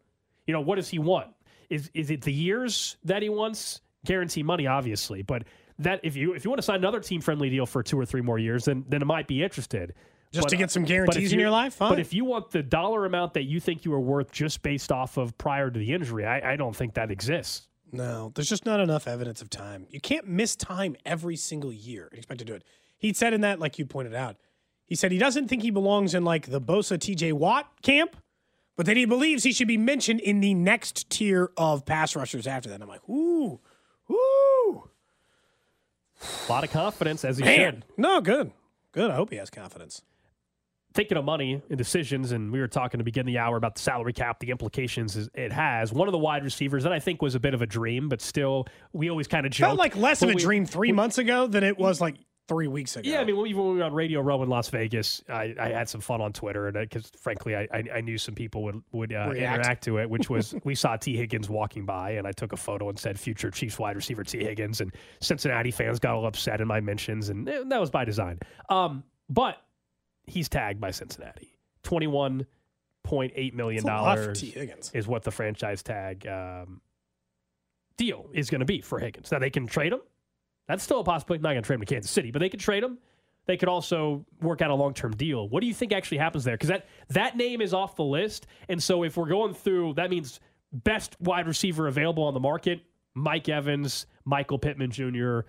You 0.47 0.53
know, 0.53 0.61
what 0.61 0.75
does 0.75 0.87
he 0.87 0.99
want? 0.99 1.27
Is 1.69 1.91
is 1.93 2.11
it 2.11 2.21
the 2.21 2.33
years 2.33 2.95
that 3.03 3.21
he 3.21 3.29
wants? 3.29 3.81
Guarantee 4.03 4.41
money, 4.41 4.65
obviously, 4.65 5.21
but 5.21 5.43
that 5.79 5.99
if 6.03 6.15
you 6.15 6.33
if 6.33 6.43
you 6.45 6.49
want 6.49 6.59
to 6.59 6.63
sign 6.63 6.77
another 6.77 6.99
team 7.01 7.21
friendly 7.21 7.49
deal 7.49 7.65
for 7.65 7.83
two 7.83 7.99
or 7.99 8.05
three 8.05 8.21
more 8.21 8.39
years, 8.39 8.65
then 8.65 8.85
then 8.87 9.01
it 9.01 9.05
might 9.05 9.27
be 9.27 9.43
interested. 9.43 9.93
Just 10.31 10.45
But- 10.45 10.49
to 10.51 10.57
get 10.57 10.71
some 10.71 10.83
guarantees 10.83 11.27
if 11.27 11.33
in 11.33 11.39
your 11.39 11.49
life, 11.49 11.77
But 11.79 11.99
if 11.99 12.13
you 12.13 12.23
want 12.23 12.51
the 12.51 12.63
dollar 12.63 13.05
amount 13.05 13.33
that 13.33 13.43
you 13.43 13.59
think 13.59 13.83
you 13.83 13.93
are 13.93 13.99
worth 13.99 14.31
just 14.31 14.61
based 14.61 14.91
off 14.91 15.17
of 15.17 15.37
prior 15.37 15.69
to 15.69 15.77
the 15.77 15.91
injury, 15.93 16.25
I, 16.25 16.53
I 16.53 16.55
don't 16.55 16.75
think 16.75 16.93
that 16.93 17.11
exists. 17.11 17.67
No, 17.91 18.31
there's 18.33 18.47
just 18.47 18.65
not 18.65 18.79
enough 18.79 19.05
evidence 19.07 19.41
of 19.41 19.49
time. 19.49 19.85
You 19.89 19.99
can't 19.99 20.25
miss 20.25 20.55
time 20.55 20.95
every 21.05 21.35
single 21.35 21.73
year 21.73 22.07
and 22.09 22.17
expect 22.19 22.39
to 22.39 22.45
do 22.45 22.53
it. 22.53 22.63
He 22.97 23.11
said 23.11 23.33
in 23.33 23.41
that, 23.41 23.59
like 23.59 23.77
you 23.77 23.85
pointed 23.85 24.13
out, 24.15 24.37
he 24.85 24.95
said 24.95 25.11
he 25.11 25.17
doesn't 25.17 25.49
think 25.49 25.63
he 25.63 25.71
belongs 25.71 26.13
in 26.13 26.23
like 26.23 26.47
the 26.49 26.61
Bosa 26.61 26.97
TJ 26.97 27.33
Watt 27.33 27.67
camp, 27.81 28.15
but 28.77 28.85
that 28.85 28.95
he 28.95 29.03
believes 29.03 29.43
he 29.43 29.51
should 29.51 29.67
be 29.67 29.77
mentioned 29.77 30.21
in 30.21 30.39
the 30.39 30.53
next 30.53 31.09
tier 31.09 31.51
of 31.57 31.85
pass 31.85 32.15
rushers 32.15 32.47
after 32.47 32.69
that. 32.69 32.81
I'm 32.81 32.87
like, 32.87 33.07
ooh, 33.09 33.59
ooh, 34.09 34.89
A 36.47 36.51
lot 36.51 36.63
of 36.63 36.71
confidence, 36.71 37.25
as 37.25 37.37
he 37.37 37.43
man. 37.43 37.57
should. 37.57 37.83
No, 37.97 38.21
good, 38.21 38.51
good. 38.93 39.11
I 39.11 39.15
hope 39.15 39.29
he 39.31 39.35
has 39.35 39.49
confidence. 39.49 40.01
Thinking 40.93 41.17
of 41.17 41.23
money 41.23 41.61
and 41.69 41.77
decisions, 41.77 42.31
and 42.31 42.51
we 42.51 42.59
were 42.59 42.67
talking 42.67 42.97
to 42.97 43.03
begin 43.03 43.25
the 43.25 43.37
hour 43.37 43.55
about 43.55 43.75
the 43.75 43.81
salary 43.81 44.13
cap, 44.13 44.39
the 44.39 44.51
implications 44.51 45.29
it 45.33 45.51
has. 45.51 45.93
One 45.93 46.07
of 46.07 46.11
the 46.11 46.17
wide 46.17 46.43
receivers 46.43 46.83
that 46.83 46.91
I 46.91 46.99
think 46.99 47.21
was 47.21 47.35
a 47.35 47.39
bit 47.39 47.53
of 47.53 47.61
a 47.61 47.65
dream, 47.65 48.09
but 48.09 48.21
still, 48.21 48.67
we 48.91 49.09
always 49.09 49.27
kind 49.27 49.45
of 49.45 49.51
joke. 49.51 49.67
Felt 49.67 49.79
like 49.79 49.95
less 49.95 50.21
of 50.21 50.29
a 50.29 50.33
we- 50.33 50.41
dream 50.41 50.65
three 50.65 50.91
months 50.91 51.17
ago 51.17 51.47
than 51.47 51.63
it 51.63 51.77
was 51.77 52.01
like 52.01 52.15
three 52.51 52.67
weeks 52.67 52.97
ago. 52.97 53.09
Yeah, 53.09 53.21
I 53.21 53.23
mean, 53.23 53.37
even 53.47 53.63
when 53.63 53.73
we 53.73 53.79
were 53.79 53.85
on 53.85 53.93
Radio 53.93 54.19
Row 54.19 54.43
in 54.43 54.49
Las 54.49 54.67
Vegas, 54.69 55.23
I, 55.29 55.55
I 55.57 55.69
had 55.69 55.87
some 55.87 56.01
fun 56.01 56.19
on 56.19 56.33
Twitter, 56.33 56.67
and 56.67 56.77
because 56.77 57.09
frankly, 57.17 57.55
I, 57.55 57.67
I, 57.71 58.01
knew 58.01 58.17
some 58.17 58.35
people 58.35 58.63
would 58.63 58.83
would 58.91 59.13
uh, 59.13 59.31
interact 59.31 59.85
to 59.85 59.99
it. 59.99 60.09
Which 60.09 60.29
was 60.29 60.53
we 60.65 60.75
saw 60.75 60.97
Tee 60.97 61.15
Higgins 61.15 61.49
walking 61.49 61.85
by, 61.85 62.11
and 62.11 62.27
I 62.27 62.33
took 62.33 62.51
a 62.51 62.57
photo 62.57 62.89
and 62.89 62.99
said 62.99 63.17
"future 63.17 63.51
Chiefs 63.51 63.79
wide 63.79 63.95
receiver 63.95 64.25
Tee 64.25 64.43
Higgins," 64.43 64.81
and 64.81 64.93
Cincinnati 65.21 65.71
fans 65.71 65.99
got 65.99 66.15
all 66.15 66.25
upset 66.25 66.59
in 66.59 66.67
my 66.67 66.81
mentions, 66.81 67.29
and 67.29 67.47
that 67.47 67.79
was 67.79 67.89
by 67.89 68.03
design. 68.03 68.39
Um, 68.69 69.03
but 69.29 69.57
he's 70.27 70.49
tagged 70.49 70.79
by 70.79 70.91
Cincinnati, 70.91 71.57
twenty 71.83 72.07
one 72.07 72.45
point 73.03 73.33
eight 73.35 73.55
million 73.55 73.83
That's 73.83 73.99
a 73.99 74.03
lot 74.03 74.17
for 74.17 74.23
dollars 74.25 74.91
is 74.93 75.07
what 75.07 75.23
the 75.23 75.31
franchise 75.31 75.83
tag 75.83 76.27
um, 76.27 76.81
deal 77.97 78.29
is 78.33 78.49
going 78.49 78.59
to 78.59 78.65
be 78.65 78.81
for 78.81 78.99
Higgins. 78.99 79.31
Now 79.31 79.39
they 79.39 79.49
can 79.49 79.67
trade 79.67 79.93
him. 79.93 80.01
That's 80.67 80.83
still 80.83 80.99
a 80.99 81.03
possibility. 81.03 81.41
Not 81.41 81.51
going 81.51 81.63
to 81.63 81.67
trade 81.67 81.75
him 81.75 81.81
to 81.81 81.85
Kansas 81.85 82.11
City, 82.11 82.31
but 82.31 82.39
they 82.39 82.49
could 82.49 82.59
trade 82.59 82.83
him. 82.83 82.97
They 83.47 83.57
could 83.57 83.69
also 83.69 84.25
work 84.41 84.61
out 84.61 84.69
a 84.69 84.75
long 84.75 84.93
term 84.93 85.13
deal. 85.15 85.49
What 85.49 85.61
do 85.61 85.67
you 85.67 85.73
think 85.73 85.91
actually 85.91 86.19
happens 86.19 86.43
there? 86.43 86.55
Because 86.55 86.69
that 86.69 86.85
that 87.09 87.35
name 87.35 87.61
is 87.61 87.73
off 87.73 87.95
the 87.95 88.03
list, 88.03 88.47
and 88.69 88.81
so 88.81 89.03
if 89.03 89.17
we're 89.17 89.27
going 89.27 89.53
through, 89.53 89.95
that 89.95 90.09
means 90.09 90.39
best 90.71 91.19
wide 91.19 91.47
receiver 91.47 91.87
available 91.87 92.23
on 92.23 92.33
the 92.33 92.39
market: 92.39 92.81
Mike 93.15 93.49
Evans, 93.49 94.05
Michael 94.25 94.59
Pittman 94.59 94.91
Jr., 94.91 95.39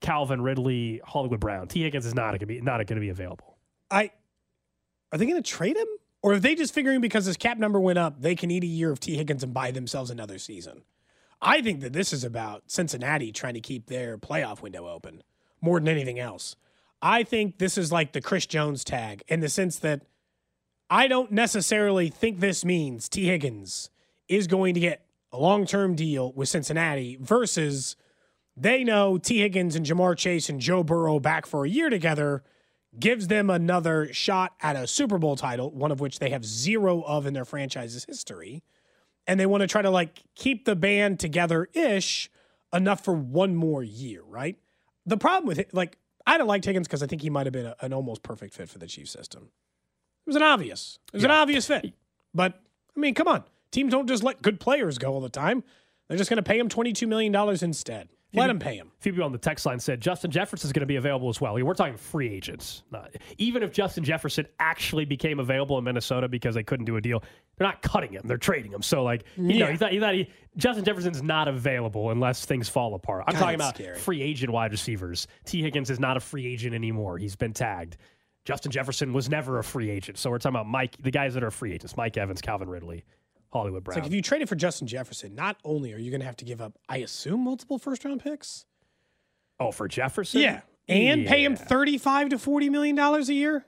Calvin 0.00 0.40
Ridley, 0.40 1.00
Hollywood 1.04 1.40
Brown. 1.40 1.68
Tee 1.68 1.82
Higgins 1.82 2.06
is 2.06 2.14
not 2.14 2.30
going 2.30 2.38
to 2.40 2.46
be 2.46 2.60
not 2.60 2.78
going 2.78 2.96
to 2.96 3.00
be 3.00 3.10
available. 3.10 3.55
I 3.90 4.10
are 5.12 5.18
they 5.18 5.26
going 5.26 5.42
to 5.42 5.48
trade 5.48 5.76
him, 5.76 5.86
or 6.22 6.32
are 6.32 6.38
they 6.38 6.54
just 6.54 6.74
figuring 6.74 7.00
because 7.00 7.26
his 7.26 7.36
cap 7.36 7.58
number 7.58 7.80
went 7.80 7.98
up, 7.98 8.20
they 8.20 8.34
can 8.34 8.50
eat 8.50 8.64
a 8.64 8.66
year 8.66 8.90
of 8.90 9.00
Tee 9.00 9.16
Higgins 9.16 9.42
and 9.42 9.54
buy 9.54 9.70
themselves 9.70 10.10
another 10.10 10.38
season? 10.38 10.82
I 11.40 11.62
think 11.62 11.80
that 11.80 11.92
this 11.92 12.12
is 12.12 12.24
about 12.24 12.64
Cincinnati 12.66 13.30
trying 13.30 13.54
to 13.54 13.60
keep 13.60 13.86
their 13.86 14.18
playoff 14.18 14.62
window 14.62 14.88
open 14.88 15.22
more 15.60 15.78
than 15.78 15.88
anything 15.88 16.18
else. 16.18 16.56
I 17.02 17.22
think 17.22 17.58
this 17.58 17.76
is 17.76 17.92
like 17.92 18.12
the 18.12 18.20
Chris 18.20 18.46
Jones 18.46 18.82
tag 18.82 19.22
in 19.28 19.40
the 19.40 19.48
sense 19.48 19.78
that 19.80 20.02
I 20.88 21.08
don't 21.08 21.30
necessarily 21.30 22.08
think 22.08 22.40
this 22.40 22.64
means 22.64 23.08
Tee 23.08 23.26
Higgins 23.26 23.90
is 24.28 24.46
going 24.46 24.74
to 24.74 24.80
get 24.80 25.04
a 25.32 25.38
long 25.38 25.66
term 25.66 25.94
deal 25.94 26.32
with 26.32 26.48
Cincinnati 26.48 27.16
versus 27.20 27.96
they 28.56 28.82
know 28.82 29.18
Tee 29.18 29.40
Higgins 29.40 29.76
and 29.76 29.84
Ja'Marr 29.84 30.16
Chase 30.16 30.48
and 30.48 30.60
Joe 30.60 30.82
Burrow 30.82 31.20
back 31.20 31.44
for 31.44 31.64
a 31.64 31.68
year 31.68 31.90
together 31.90 32.42
gives 32.98 33.28
them 33.28 33.50
another 33.50 34.12
shot 34.12 34.54
at 34.60 34.76
a 34.76 34.86
Super 34.86 35.18
Bowl 35.18 35.36
title, 35.36 35.70
one 35.70 35.90
of 35.92 36.00
which 36.00 36.18
they 36.18 36.30
have 36.30 36.44
zero 36.44 37.02
of 37.02 37.26
in 37.26 37.34
their 37.34 37.44
franchise's 37.44 38.04
history. 38.04 38.62
And 39.26 39.38
they 39.40 39.46
want 39.46 39.62
to 39.62 39.66
try 39.66 39.82
to 39.82 39.90
like 39.90 40.22
keep 40.34 40.64
the 40.64 40.76
band 40.76 41.18
together 41.20 41.68
ish 41.74 42.30
enough 42.72 43.04
for 43.04 43.12
one 43.12 43.54
more 43.54 43.82
year, 43.82 44.22
right? 44.22 44.56
The 45.04 45.16
problem 45.16 45.46
with 45.46 45.58
it, 45.58 45.74
like, 45.74 45.98
I 46.26 46.38
don't 46.38 46.48
like 46.48 46.64
Higgins 46.64 46.86
because 46.86 47.02
I 47.02 47.06
think 47.06 47.22
he 47.22 47.30
might 47.30 47.46
have 47.46 47.52
been 47.52 47.66
a- 47.66 47.76
an 47.80 47.92
almost 47.92 48.22
perfect 48.22 48.54
fit 48.54 48.68
for 48.68 48.78
the 48.78 48.86
Chiefs 48.86 49.10
system. 49.12 49.44
It 49.44 50.30
was 50.30 50.36
an 50.36 50.42
obvious. 50.42 50.98
It 51.12 51.16
was 51.18 51.24
an 51.24 51.30
obvious 51.30 51.66
fit. 51.66 51.92
But 52.34 52.60
I 52.96 53.00
mean, 53.00 53.14
come 53.14 53.28
on. 53.28 53.44
Teams 53.70 53.92
don't 53.92 54.06
just 54.08 54.22
let 54.22 54.42
good 54.42 54.58
players 54.58 54.98
go 54.98 55.12
all 55.12 55.20
the 55.20 55.28
time. 55.28 55.62
They're 56.08 56.18
just 56.18 56.30
going 56.30 56.36
to 56.38 56.42
pay 56.42 56.58
him 56.58 56.68
$22 56.68 57.06
million 57.08 57.34
instead. 57.62 58.08
Let 58.40 58.50
him 58.50 58.58
pay 58.58 58.76
him. 58.76 58.92
A 58.98 59.02
few 59.02 59.12
people 59.12 59.24
on 59.24 59.32
the 59.32 59.38
text 59.38 59.66
line 59.66 59.80
said 59.80 60.00
Justin 60.00 60.30
Jefferson 60.30 60.68
is 60.68 60.72
going 60.72 60.80
to 60.80 60.86
be 60.86 60.96
available 60.96 61.28
as 61.28 61.40
well. 61.40 61.54
We're 61.54 61.74
talking 61.74 61.96
free 61.96 62.28
agents. 62.28 62.82
Not, 62.90 63.14
even 63.38 63.62
if 63.62 63.72
Justin 63.72 64.04
Jefferson 64.04 64.46
actually 64.60 65.04
became 65.04 65.40
available 65.40 65.78
in 65.78 65.84
Minnesota 65.84 66.28
because 66.28 66.54
they 66.54 66.62
couldn't 66.62 66.86
do 66.86 66.96
a 66.96 67.00
deal, 67.00 67.22
they're 67.56 67.66
not 67.66 67.82
cutting 67.82 68.12
him. 68.12 68.22
They're 68.24 68.38
trading 68.38 68.72
him. 68.72 68.82
So, 68.82 69.02
like, 69.02 69.24
you 69.36 69.58
know, 69.58 69.68
you 69.68 69.76
thought, 69.76 69.92
you 69.92 70.00
thought 70.00 70.14
he, 70.14 70.30
Justin 70.56 70.84
Jefferson's 70.84 71.22
not 71.22 71.48
available 71.48 72.10
unless 72.10 72.44
things 72.44 72.68
fall 72.68 72.94
apart. 72.94 73.24
I'm 73.26 73.34
God, 73.34 73.40
talking 73.40 73.54
about 73.56 73.74
scary. 73.76 73.98
free 73.98 74.22
agent 74.22 74.52
wide 74.52 74.72
receivers. 74.72 75.26
Tee 75.44 75.62
Higgins 75.62 75.90
is 75.90 75.98
not 75.98 76.16
a 76.16 76.20
free 76.20 76.46
agent 76.46 76.74
anymore. 76.74 77.18
He's 77.18 77.36
been 77.36 77.52
tagged. 77.52 77.96
Justin 78.44 78.70
Jefferson 78.70 79.12
was 79.12 79.28
never 79.28 79.58
a 79.58 79.64
free 79.64 79.90
agent. 79.90 80.18
So 80.18 80.30
we're 80.30 80.38
talking 80.38 80.54
about 80.54 80.66
Mike, 80.66 80.96
the 81.00 81.10
guys 81.10 81.34
that 81.34 81.42
are 81.42 81.50
free 81.50 81.72
agents: 81.72 81.96
Mike 81.96 82.16
Evans, 82.16 82.40
Calvin 82.40 82.68
Ridley, 82.68 83.04
Hollywood 83.52 83.86
It's 83.86 83.96
like 83.96 84.06
if 84.06 84.12
you 84.12 84.22
traded 84.22 84.48
for 84.48 84.56
Justin 84.56 84.86
Jefferson, 84.86 85.34
not 85.34 85.56
only 85.64 85.92
are 85.92 85.98
you 85.98 86.10
going 86.10 86.20
to 86.20 86.26
have 86.26 86.36
to 86.36 86.44
give 86.44 86.60
up, 86.60 86.78
I 86.88 86.98
assume, 86.98 87.40
multiple 87.44 87.78
first 87.78 88.04
round 88.04 88.22
picks. 88.22 88.66
oh, 89.60 89.72
for 89.72 89.88
Jefferson, 89.88 90.40
Yeah. 90.42 90.60
And 90.88 91.26
pay 91.26 91.44
him 91.44 91.52
Yeah. 91.52 91.58
35 91.64 92.28
to 92.30 92.38
40 92.38 92.70
million 92.70 92.94
dollars 92.94 93.28
a 93.28 93.34
year. 93.34 93.66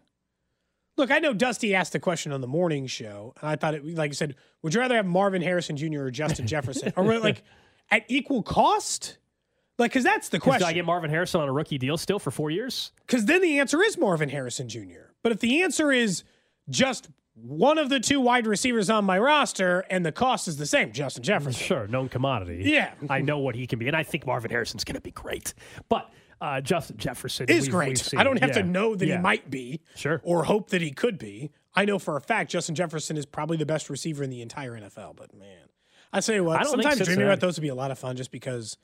Look, 0.97 1.11
I 1.11 1.18
know 1.20 1.33
Dusty 1.33 1.74
asked 1.74 1.93
the 1.93 2.01
question 2.01 2.33
on 2.33 2.41
the 2.41 2.47
morning 2.49 2.87
show, 2.87 3.33
and 3.41 3.49
I 3.51 3.57
thought 3.57 3.74
it 3.74 3.85
like 3.97 4.11
I 4.11 4.14
said, 4.14 4.35
would 4.62 4.74
you 4.74 4.81
rather 4.81 4.97
have 4.97 5.07
Marvin 5.07 5.43
Harrison 5.43 5.76
Jr. 5.76 6.03
or 6.03 6.11
Justin 6.11 6.47
Jefferson? 6.49 6.93
or 6.97 7.18
like 7.18 7.43
at 7.91 8.05
equal 8.09 8.43
cost? 8.43 9.18
Like, 9.79 9.93
because 9.93 10.03
that's 10.05 10.29
the 10.29 10.41
'Cause 10.41 10.59
Do 10.59 10.64
I 10.64 10.72
get 10.72 10.85
Marvin 10.85 11.09
Harrison 11.11 11.41
on 11.41 11.49
a 11.49 11.53
rookie 11.53 11.79
deal 11.79 11.97
still 11.97 12.18
for 12.18 12.33
four 12.33 12.51
years? 12.51 12.91
Because 13.07 13.26
then 13.26 13.41
the 13.43 13.61
answer 13.61 13.81
is 13.81 13.97
Marvin 13.97 14.29
Harrison 14.29 14.68
Jr. 14.68 15.12
But 15.22 15.31
if 15.31 15.39
the 15.39 15.62
answer 15.62 15.93
is 15.93 16.24
just 16.68 17.09
one 17.43 17.78
of 17.78 17.89
the 17.89 18.01
two 18.01 18.20
wide 18.20 18.47
receivers 18.47 18.91
on 18.91 19.05
my 19.05 19.18
roster 19.18 19.84
and 19.91 20.05
the 20.05 20.12
cost 20.12 20.49
is 20.49 20.57
the 20.57 20.66
same, 20.66 20.93
Justin 20.93 21.22
Jefferson. 21.22 21.53
Sure, 21.64 21.86
known 21.86 22.09
commodity. 22.09 22.62
Yeah. 22.64 22.93
I 23.09 23.20
know 23.20 23.39
what 23.39 23.55
he 23.55 23.66
can 23.66 23.78
be, 23.78 23.86
and 23.86 23.97
I 23.97 24.03
think 24.03 24.26
Marvin 24.26 24.51
Harrison's 24.51 24.84
going 24.84 24.97
to 24.97 25.01
be 25.01 25.11
great. 25.11 25.55
But 25.89 26.11
uh, 26.41 26.61
Justin 26.61 26.97
Jefferson 26.97 27.47
is 27.49 27.62
we've- 27.62 27.70
great. 27.72 27.89
we've 27.89 27.99
seen- 27.99 28.20
I 28.20 28.24
don't 28.24 28.41
have 28.41 28.53
to 28.53 28.62
know 28.62 28.95
that 28.95 29.07
yeah. 29.07 29.16
he 29.16 29.22
might 29.22 29.51
be, 29.51 29.80
Sure. 29.97 30.20
or 30.24 30.45
hope 30.45 30.70
that 30.70 30.80
he 30.82 30.91
could 30.91 31.18
be. 31.18 31.51
I 31.74 31.84
know 31.84 31.99
for 31.99 32.16
a 32.16 32.20
fact 32.20 32.51
Justin 32.51 32.74
Jefferson 32.74 33.16
is 33.16 33.26
probably 33.26 33.57
the 33.57 33.66
best 33.66 33.89
receiver 33.91 34.22
in 34.24 34.30
the 34.30 34.43
entire 34.43 34.72
NFL. 34.72 35.16
But 35.16 35.34
man, 35.34 35.68
I 36.12 36.20
you 36.32 36.45
what, 36.45 36.59
I 36.61 36.62
don't 36.64 36.72
think 36.72 36.82
sometimes 36.82 37.07
dreaming 37.07 37.26
about 37.26 37.41
those 37.41 37.57
would 37.57 37.62
be 37.62 37.68
a 37.68 37.74
lot 37.74 37.91
of 37.91 37.99
fun, 37.99 38.16
just 38.16 38.30
because. 38.30 38.76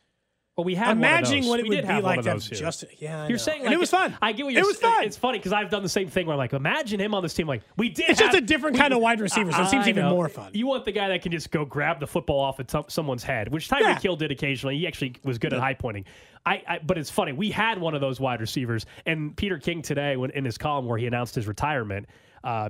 Well, 0.57 0.65
we 0.65 0.77
had 0.77 0.93
imagining 0.97 1.47
what 1.49 1.59
it 1.59 1.65
We 1.65 1.71
would 1.71 1.75
did 1.79 1.83
be 1.89 1.93
have 1.95 2.05
like 2.05 2.23
to 2.23 2.31
have 2.31 2.43
here. 2.45 2.57
Justin. 2.57 2.89
Yeah, 3.01 3.23
I 3.25 3.27
You're 3.27 3.31
know. 3.31 3.37
saying 3.39 3.65
like, 3.65 3.73
it 3.73 3.79
was 3.79 3.91
fun. 3.91 4.17
I 4.23 4.31
get 4.31 4.45
what 4.45 4.53
you're 4.53 4.63
It 4.63 4.67
was 4.67 4.79
saying. 4.79 4.95
fun. 4.95 5.05
It's 5.05 5.17
funny 5.17 5.39
because 5.39 5.53
I've 5.53 5.69
done 5.69 5.83
the 5.83 5.89
same 5.89 6.09
thing 6.09 6.27
where 6.27 6.35
I'm 6.35 6.39
like, 6.39 6.53
imagine 6.53 7.01
him 7.01 7.13
on 7.13 7.25
this 7.25 7.35
team. 7.35 7.49
Like 7.49 7.63
we 7.77 7.89
did. 7.89 8.11
It's 8.11 8.21
just 8.21 8.37
a 8.37 8.41
different 8.41 8.75
we- 8.75 8.81
kind 8.81 8.93
of 8.95 9.01
wide 9.01 9.19
receiver, 9.21 9.51
so 9.51 9.63
it 9.63 9.69
seems 9.69 9.89
even 9.89 10.07
more 10.09 10.29
fun. 10.29 10.51
You 10.55 10.69
want 10.69 10.85
the 10.85 10.93
guy 10.93 11.09
that 11.09 11.23
can 11.23 11.33
just 11.33 11.51
go 11.51 11.65
grab 11.65 11.99
the 11.99 12.07
football 12.07 12.39
off 12.39 12.61
of 12.61 12.71
some- 12.71 12.85
someone's 12.87 13.25
head, 13.25 13.49
which 13.53 13.69
Tyreek 13.69 13.81
Yeah. 13.81 13.99
Hill 13.99 14.15
did 14.17 14.31
occasionally. 14.31 14.79
He 14.79 14.87
actually 14.87 15.17
was 15.25 15.39
good 15.39 15.53
at 15.53 15.59
high 15.59 15.75
pointing. 15.75 16.05
I, 16.47 16.63
I, 16.69 16.79
but 16.79 16.99
it's 16.99 17.11
funny. 17.11 17.33
We 17.33 17.51
had 17.51 17.79
one 17.79 17.97
of 17.97 18.01
those 18.01 18.21
wide 18.21 18.41
receivers, 18.41 18.87
and 19.07 19.37
Peter 19.37 19.59
King 19.59 19.83
today, 19.83 20.17
when 20.17 20.31
in 20.31 20.45
his 20.45 20.57
column 20.57 20.87
where 20.87 20.99
he 20.99 21.07
announced 21.09 21.35
his 21.35 21.49
retirement, 21.49 22.07
uh, 22.45 22.69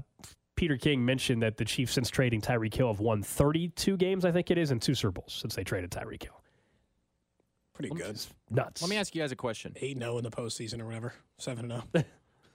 Peter 0.56 0.78
King 0.78 1.04
mentioned 1.04 1.42
that 1.42 1.58
the 1.58 1.64
Chiefs, 1.66 1.92
since 1.92 2.08
trading 2.08 2.40
Tyreek 2.40 2.72
Hill, 2.72 2.86
have 2.86 3.00
won 3.00 3.22
32 3.22 3.96
games, 3.98 4.24
I 4.24 4.30
think 4.32 4.50
it 4.50 4.56
is, 4.56 4.70
and 4.70 4.80
two 4.80 4.94
Super 4.94 5.10
Bowls 5.10 5.34
since 5.34 5.54
they 5.54 5.64
traded 5.64 5.90
Tyreek 5.90 6.22
Hill. 6.22 6.40
Pretty 7.74 7.90
good. 7.94 8.18
Nuts. 8.50 8.82
Let 8.82 8.88
me 8.88 8.96
ask 8.96 9.14
you 9.14 9.20
guys 9.20 9.32
a 9.32 9.36
question. 9.36 9.72
Eight 9.80 9.98
zero 9.98 10.16
in 10.18 10.24
the 10.24 10.30
postseason 10.30 10.80
or 10.80 10.86
whatever. 10.86 11.12
Seven 11.38 11.70
oh. 11.72 11.82
zero. 11.92 12.04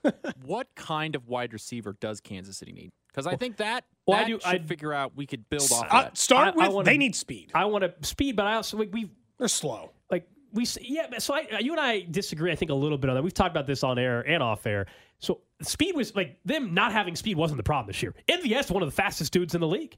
what 0.44 0.66
kind 0.74 1.14
of 1.14 1.28
wide 1.28 1.52
receiver 1.52 1.94
does 2.00 2.20
Kansas 2.20 2.56
City 2.56 2.72
need? 2.72 2.90
Because 3.08 3.26
I 3.26 3.36
think 3.36 3.58
that, 3.58 3.84
well, 4.06 4.16
I 4.18 4.20
that 4.22 4.26
do- 4.28 4.40
should 4.40 4.62
I- 4.62 4.66
figure 4.66 4.92
out 4.94 5.12
we 5.16 5.26
could 5.26 5.48
build 5.50 5.70
off 5.72 5.86
Uh, 5.90 6.02
that. 6.04 6.16
start 6.16 6.54
I- 6.56 6.64
I 6.64 6.66
with 6.68 6.74
wanna- 6.76 6.84
they 6.86 6.96
need 6.96 7.14
speed. 7.14 7.50
I 7.54 7.66
want 7.66 7.84
to 7.84 7.92
speed, 8.06 8.34
but 8.36 8.46
I 8.46 8.54
also 8.54 8.78
like 8.78 8.90
we 8.92 9.10
They're 9.38 9.48
slow. 9.48 9.92
like 10.10 10.26
we 10.54 10.62
s- 10.62 10.78
yeah. 10.80 11.18
So 11.18 11.34
I, 11.34 11.58
you 11.60 11.72
and 11.72 11.80
I 11.80 12.06
disagree. 12.10 12.50
I 12.50 12.54
think 12.54 12.70
a 12.70 12.74
little 12.74 12.96
bit 12.98 13.10
on 13.10 13.16
that. 13.16 13.22
We've 13.22 13.34
talked 13.34 13.50
about 13.50 13.66
this 13.66 13.84
on 13.84 13.98
air 13.98 14.20
and 14.22 14.42
off 14.42 14.66
air. 14.66 14.86
So 15.18 15.42
speed 15.60 15.94
was 15.96 16.14
like 16.16 16.38
them 16.46 16.72
not 16.72 16.92
having 16.92 17.14
speed 17.14 17.36
wasn't 17.36 17.58
the 17.58 17.62
problem 17.62 17.88
this 17.88 18.02
year. 18.02 18.14
MVS 18.26 18.70
one 18.70 18.82
of 18.82 18.88
the 18.88 18.94
fastest 18.94 19.32
dudes 19.34 19.54
in 19.54 19.60
the 19.60 19.68
league. 19.68 19.96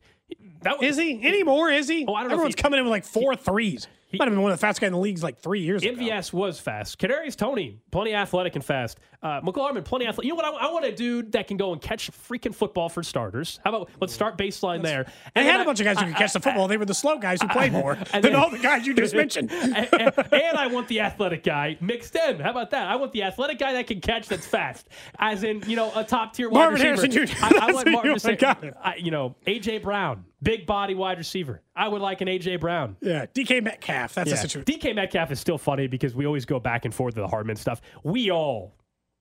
That 0.62 0.80
was, 0.80 0.88
Is 0.88 0.96
he 0.98 1.22
anymore? 1.24 1.70
Is 1.70 1.86
he? 1.86 2.04
Oh, 2.08 2.14
I 2.14 2.20
don't 2.22 2.30
know 2.30 2.34
Everyone's 2.34 2.56
he- 2.56 2.62
coming 2.62 2.78
in 2.80 2.84
with 2.84 2.90
like 2.90 3.04
four 3.04 3.36
threes. 3.36 3.86
He 4.12 4.18
might 4.18 4.26
have 4.26 4.34
been 4.34 4.42
one 4.42 4.52
of 4.52 4.58
the 4.58 4.60
fastest 4.60 4.80
guys 4.82 4.88
in 4.88 4.92
the 4.92 4.98
leagues 5.00 5.22
like 5.22 5.38
three 5.40 5.60
years 5.60 5.82
ago. 5.82 5.94
MVS 5.94 6.32
was 6.32 6.60
fast. 6.60 6.98
Kadarius 7.00 7.34
Toney, 7.34 7.78
plenty 7.90 8.14
athletic 8.14 8.54
and 8.54 8.64
fast. 8.64 9.00
Uh, 9.22 9.40
McLaurin, 9.40 9.82
plenty 9.84 10.06
athletic. 10.06 10.24
You 10.24 10.30
know 10.30 10.36
what? 10.36 10.44
I, 10.62 10.68
I 10.68 10.72
want 10.72 10.84
a 10.84 10.92
dude 10.92 11.32
that 11.32 11.46
can 11.46 11.56
go 11.56 11.72
and 11.72 11.80
catch 11.80 12.10
freaking 12.10 12.54
football 12.54 12.88
for 12.88 13.02
starters. 13.02 13.58
How 13.64 13.70
about 13.74 13.88
let's 14.00 14.12
start 14.12 14.36
baseline 14.36 14.82
there. 14.82 15.04
They 15.04 15.10
And 15.36 15.46
had 15.46 15.54
then 15.54 15.60
a 15.62 15.64
bunch 15.64 15.80
of 15.80 15.84
guys 15.84 15.98
who 15.98 16.04
I- 16.04 16.08
could 16.08 16.16
catch 16.16 16.32
the 16.34 16.40
football. 16.40 16.68
They 16.68 16.76
were 16.76 16.84
the 16.84 16.92
slow 16.94 17.18
guys 17.18 17.40
who 17.40 17.48
played 17.48 17.72
more 17.72 17.94
than 17.94 18.22
then- 18.22 18.34
all 18.34 18.50
the 18.50 18.58
guys 18.58 18.86
you 18.86 18.94
just 18.94 19.14
mentioned. 19.14 19.50
and, 19.50 19.88
and- 19.92 20.12
and 20.32 20.58
I 20.58 20.66
want 20.66 20.88
the 20.88 21.00
athletic 21.00 21.42
guy 21.44 21.78
mixed 21.80 22.14
in. 22.16 22.40
How 22.40 22.50
about 22.50 22.70
that? 22.70 22.88
I 22.88 22.96
want 22.96 23.12
the 23.12 23.22
athletic 23.22 23.58
guy 23.58 23.72
that 23.74 23.86
can 23.86 24.00
catch 24.00 24.28
that's 24.28 24.46
fast, 24.46 24.88
as 25.18 25.42
in 25.44 25.62
you 25.66 25.76
know 25.76 25.90
a 25.94 26.04
top 26.04 26.34
tier 26.34 26.50
wide 26.50 26.70
Marvin 26.70 26.92
receiver. 26.96 27.26
Harrison 27.26 27.36
I, 27.42 27.68
I 27.68 27.72
want 27.72 27.88
Marvin 27.90 28.10
you 28.10 28.18
to 28.18 28.20
say. 28.20 28.72
I, 28.82 28.96
you 28.96 29.10
know 29.10 29.36
AJ 29.46 29.82
Brown, 29.82 30.24
big 30.42 30.66
body 30.66 30.94
wide 30.94 31.18
receiver. 31.18 31.62
I 31.76 31.88
would 31.88 32.02
like 32.02 32.20
an 32.20 32.28
AJ 32.28 32.60
Brown. 32.60 32.96
Yeah, 33.00 33.26
DK 33.26 33.62
Metcalf. 33.62 34.14
That's 34.14 34.28
Yeah. 34.30 34.34
a 34.34 34.38
situation. 34.38 34.64
DK 34.64 34.92
Metcalf 34.94 35.30
is 35.30 35.40
still 35.40 35.58
funny 35.58 35.86
because 35.86 36.14
we 36.14 36.26
always 36.26 36.44
go 36.44 36.58
back 36.58 36.84
and 36.84 36.94
forth 36.94 37.14
with 37.14 37.22
the 37.24 37.28
Hardman 37.28 37.56
stuff. 37.56 37.80
We 38.02 38.30
all 38.30 38.74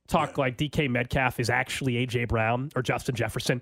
talk 0.07 0.37
like 0.37 0.57
DK 0.57 0.89
Metcalf 0.89 1.39
is 1.39 1.49
actually 1.49 1.93
AJ 2.05 2.27
Brown 2.27 2.69
or 2.75 2.81
Justin 2.81 3.15
Jefferson. 3.15 3.61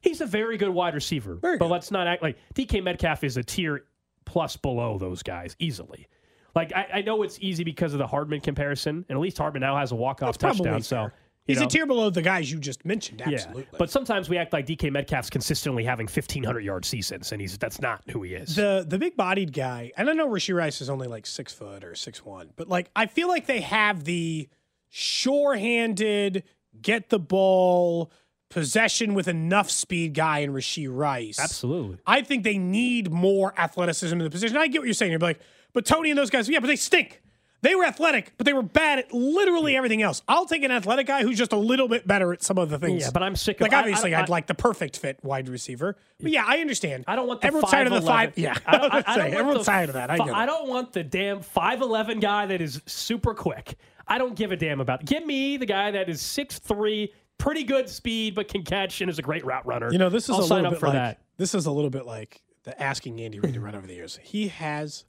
He's 0.00 0.20
a 0.20 0.26
very 0.26 0.56
good 0.56 0.70
wide 0.70 0.94
receiver, 0.94 1.36
but 1.36 1.68
let's 1.68 1.90
not 1.90 2.06
act 2.06 2.22
like 2.22 2.36
DK 2.54 2.80
Metcalf 2.82 3.22
is 3.22 3.36
a 3.36 3.42
tier 3.44 3.84
plus 4.24 4.56
below 4.56 4.98
those 4.98 5.22
guys 5.22 5.54
easily. 5.58 6.08
Like 6.54 6.72
I, 6.74 6.88
I 6.94 7.02
know 7.02 7.22
it's 7.22 7.38
easy 7.40 7.64
because 7.64 7.92
of 7.92 7.98
the 7.98 8.06
Hardman 8.06 8.40
comparison, 8.40 9.04
and 9.08 9.16
at 9.16 9.20
least 9.20 9.38
Hardman 9.38 9.60
now 9.60 9.76
has 9.76 9.92
a 9.92 9.94
walk 9.96 10.22
off 10.22 10.36
touchdown. 10.38 10.82
So 10.82 10.96
fair. 10.96 11.14
He's 11.44 11.58
know, 11.58 11.66
a 11.66 11.68
tier 11.68 11.86
below 11.86 12.08
the 12.08 12.22
guys 12.22 12.50
you 12.52 12.58
just 12.58 12.84
mentioned. 12.84 13.22
yeah. 13.26 13.52
But 13.76 13.90
sometimes 13.90 14.28
we 14.28 14.38
act 14.38 14.52
like 14.52 14.66
DK 14.66 14.92
Metcalf's 14.92 15.28
consistently 15.28 15.84
having 15.84 16.06
fifteen 16.06 16.44
hundred 16.44 16.60
yard 16.60 16.84
seasons, 16.84 17.32
and 17.32 17.40
he's 17.40 17.58
that's 17.58 17.80
not 17.80 18.02
who 18.10 18.22
he 18.22 18.34
is. 18.34 18.54
the 18.54 18.84
the 18.86 18.98
big 18.98 19.16
bodied 19.16 19.52
guy, 19.52 19.90
and 19.96 20.08
I 20.08 20.12
know 20.12 20.28
Rashee 20.28 20.54
Rice 20.54 20.80
is 20.80 20.88
only 20.88 21.08
like 21.08 21.26
six 21.26 21.52
foot 21.52 21.82
or 21.82 21.94
six 21.94 22.24
one, 22.24 22.50
but 22.56 22.68
like 22.68 22.90
I 22.94 23.06
feel 23.06 23.28
like 23.28 23.46
they 23.46 23.60
have 23.60 24.04
the 24.04 24.48
sure 24.88 25.56
handed, 25.56 26.44
get 26.80 27.08
the 27.08 27.18
ball, 27.18 28.12
possession 28.52 29.14
with 29.14 29.26
enough 29.26 29.70
speed 29.70 30.12
guy 30.14 30.40
in 30.40 30.52
Rashee 30.52 30.86
Rice. 30.90 31.40
Absolutely. 31.40 31.98
I 32.06 32.20
think 32.20 32.44
they 32.44 32.58
need 32.58 33.10
more 33.10 33.54
athleticism 33.58 34.14
in 34.14 34.22
the 34.22 34.30
position. 34.30 34.58
I 34.58 34.66
get 34.68 34.80
what 34.80 34.86
you're 34.86 34.94
saying. 34.94 35.10
You're 35.10 35.20
like, 35.20 35.40
but 35.72 35.86
Toney 35.86 36.10
and 36.10 36.18
those 36.18 36.28
guys, 36.28 36.48
yeah, 36.48 36.60
but 36.60 36.66
they 36.66 36.76
stink. 36.76 37.21
They 37.62 37.76
were 37.76 37.84
athletic, 37.84 38.32
but 38.36 38.44
they 38.44 38.52
were 38.52 38.62
bad 38.62 38.98
at 38.98 39.12
literally 39.14 39.76
everything 39.76 40.02
else. 40.02 40.20
I'll 40.26 40.46
take 40.46 40.64
an 40.64 40.72
athletic 40.72 41.06
guy 41.06 41.22
who's 41.22 41.38
just 41.38 41.52
a 41.52 41.56
little 41.56 41.86
bit 41.86 42.06
better 42.08 42.32
at 42.32 42.42
some 42.42 42.58
of 42.58 42.70
the 42.70 42.78
things. 42.78 43.02
Yeah, 43.04 43.10
but 43.12 43.22
I'm 43.22 43.36
sick 43.36 43.56
of- 43.58 43.62
like 43.62 43.72
obviously 43.72 44.12
I- 44.14 44.20
would 44.20 44.28
like 44.28 44.48
the 44.48 44.54
perfect 44.54 44.98
fit 44.98 45.18
wide 45.22 45.48
receiver. 45.48 45.96
But 46.20 46.32
yeah, 46.32 46.44
I 46.46 46.58
understand. 46.58 47.04
I 47.06 47.14
don't 47.14 47.28
want 47.28 47.40
the 47.40 47.46
everyone's 47.46 47.70
tired 47.70 47.86
of 47.86 47.92
the 47.94 48.02
five. 48.02 48.36
Yeah, 48.36 48.56
I 48.66 48.78
don't, 48.78 48.92
I, 48.92 48.96
I 49.06 49.16
don't 49.16 49.34
everyone's 49.34 49.66
tired 49.66 49.88
of 49.90 49.94
that. 49.94 50.10
I 50.10 50.14
I 50.14 50.44
don't 50.44 50.68
want 50.68 50.92
the 50.92 51.04
damn 51.04 51.40
five 51.40 51.80
eleven 51.82 52.18
guy 52.18 52.46
that 52.46 52.60
is 52.60 52.82
super 52.86 53.32
quick. 53.32 53.76
I 54.08 54.18
don't 54.18 54.34
give 54.34 54.50
a 54.50 54.56
damn 54.56 54.80
about. 54.80 55.04
Give 55.04 55.24
me 55.24 55.56
the 55.56 55.66
guy 55.66 55.92
that 55.92 56.08
is 56.08 56.20
six 56.20 56.58
three, 56.58 57.12
pretty 57.38 57.62
good 57.62 57.88
speed, 57.88 58.34
but 58.34 58.48
can 58.48 58.64
catch 58.64 59.00
and 59.00 59.08
is 59.08 59.20
a 59.20 59.22
great 59.22 59.44
route 59.46 59.64
runner. 59.66 59.92
You 59.92 59.98
know, 59.98 60.08
this 60.08 60.24
is 60.24 60.30
I'll 60.30 60.40
a 60.40 60.46
sign 60.48 60.56
little 60.64 60.66
up 60.66 60.72
bit 60.74 60.80
for 60.80 60.86
like 60.88 60.94
that. 60.96 61.20
this 61.36 61.54
is 61.54 61.66
a 61.66 61.70
little 61.70 61.90
bit 61.90 62.06
like 62.06 62.42
the 62.64 62.80
asking 62.82 63.20
Andy 63.20 63.38
Reid 63.38 63.54
to 63.54 63.60
run 63.60 63.76
over 63.76 63.86
the 63.86 63.94
years. 63.94 64.18
He 64.20 64.48
has 64.48 65.04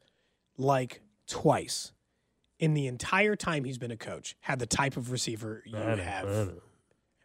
like 0.58 1.02
twice 1.28 1.92
in 2.64 2.74
the 2.74 2.88
entire 2.88 3.36
time 3.36 3.66
he's 3.66 3.78
been 3.78 3.92
a 3.92 3.98
coach 3.98 4.38
had 4.40 4.58
the 4.58 4.66
type 4.66 4.96
of 4.96 5.12
receiver 5.12 5.62
you 5.66 5.78
I 5.78 5.96
know, 5.96 6.04
have. 6.04 6.26
know. 6.26 6.62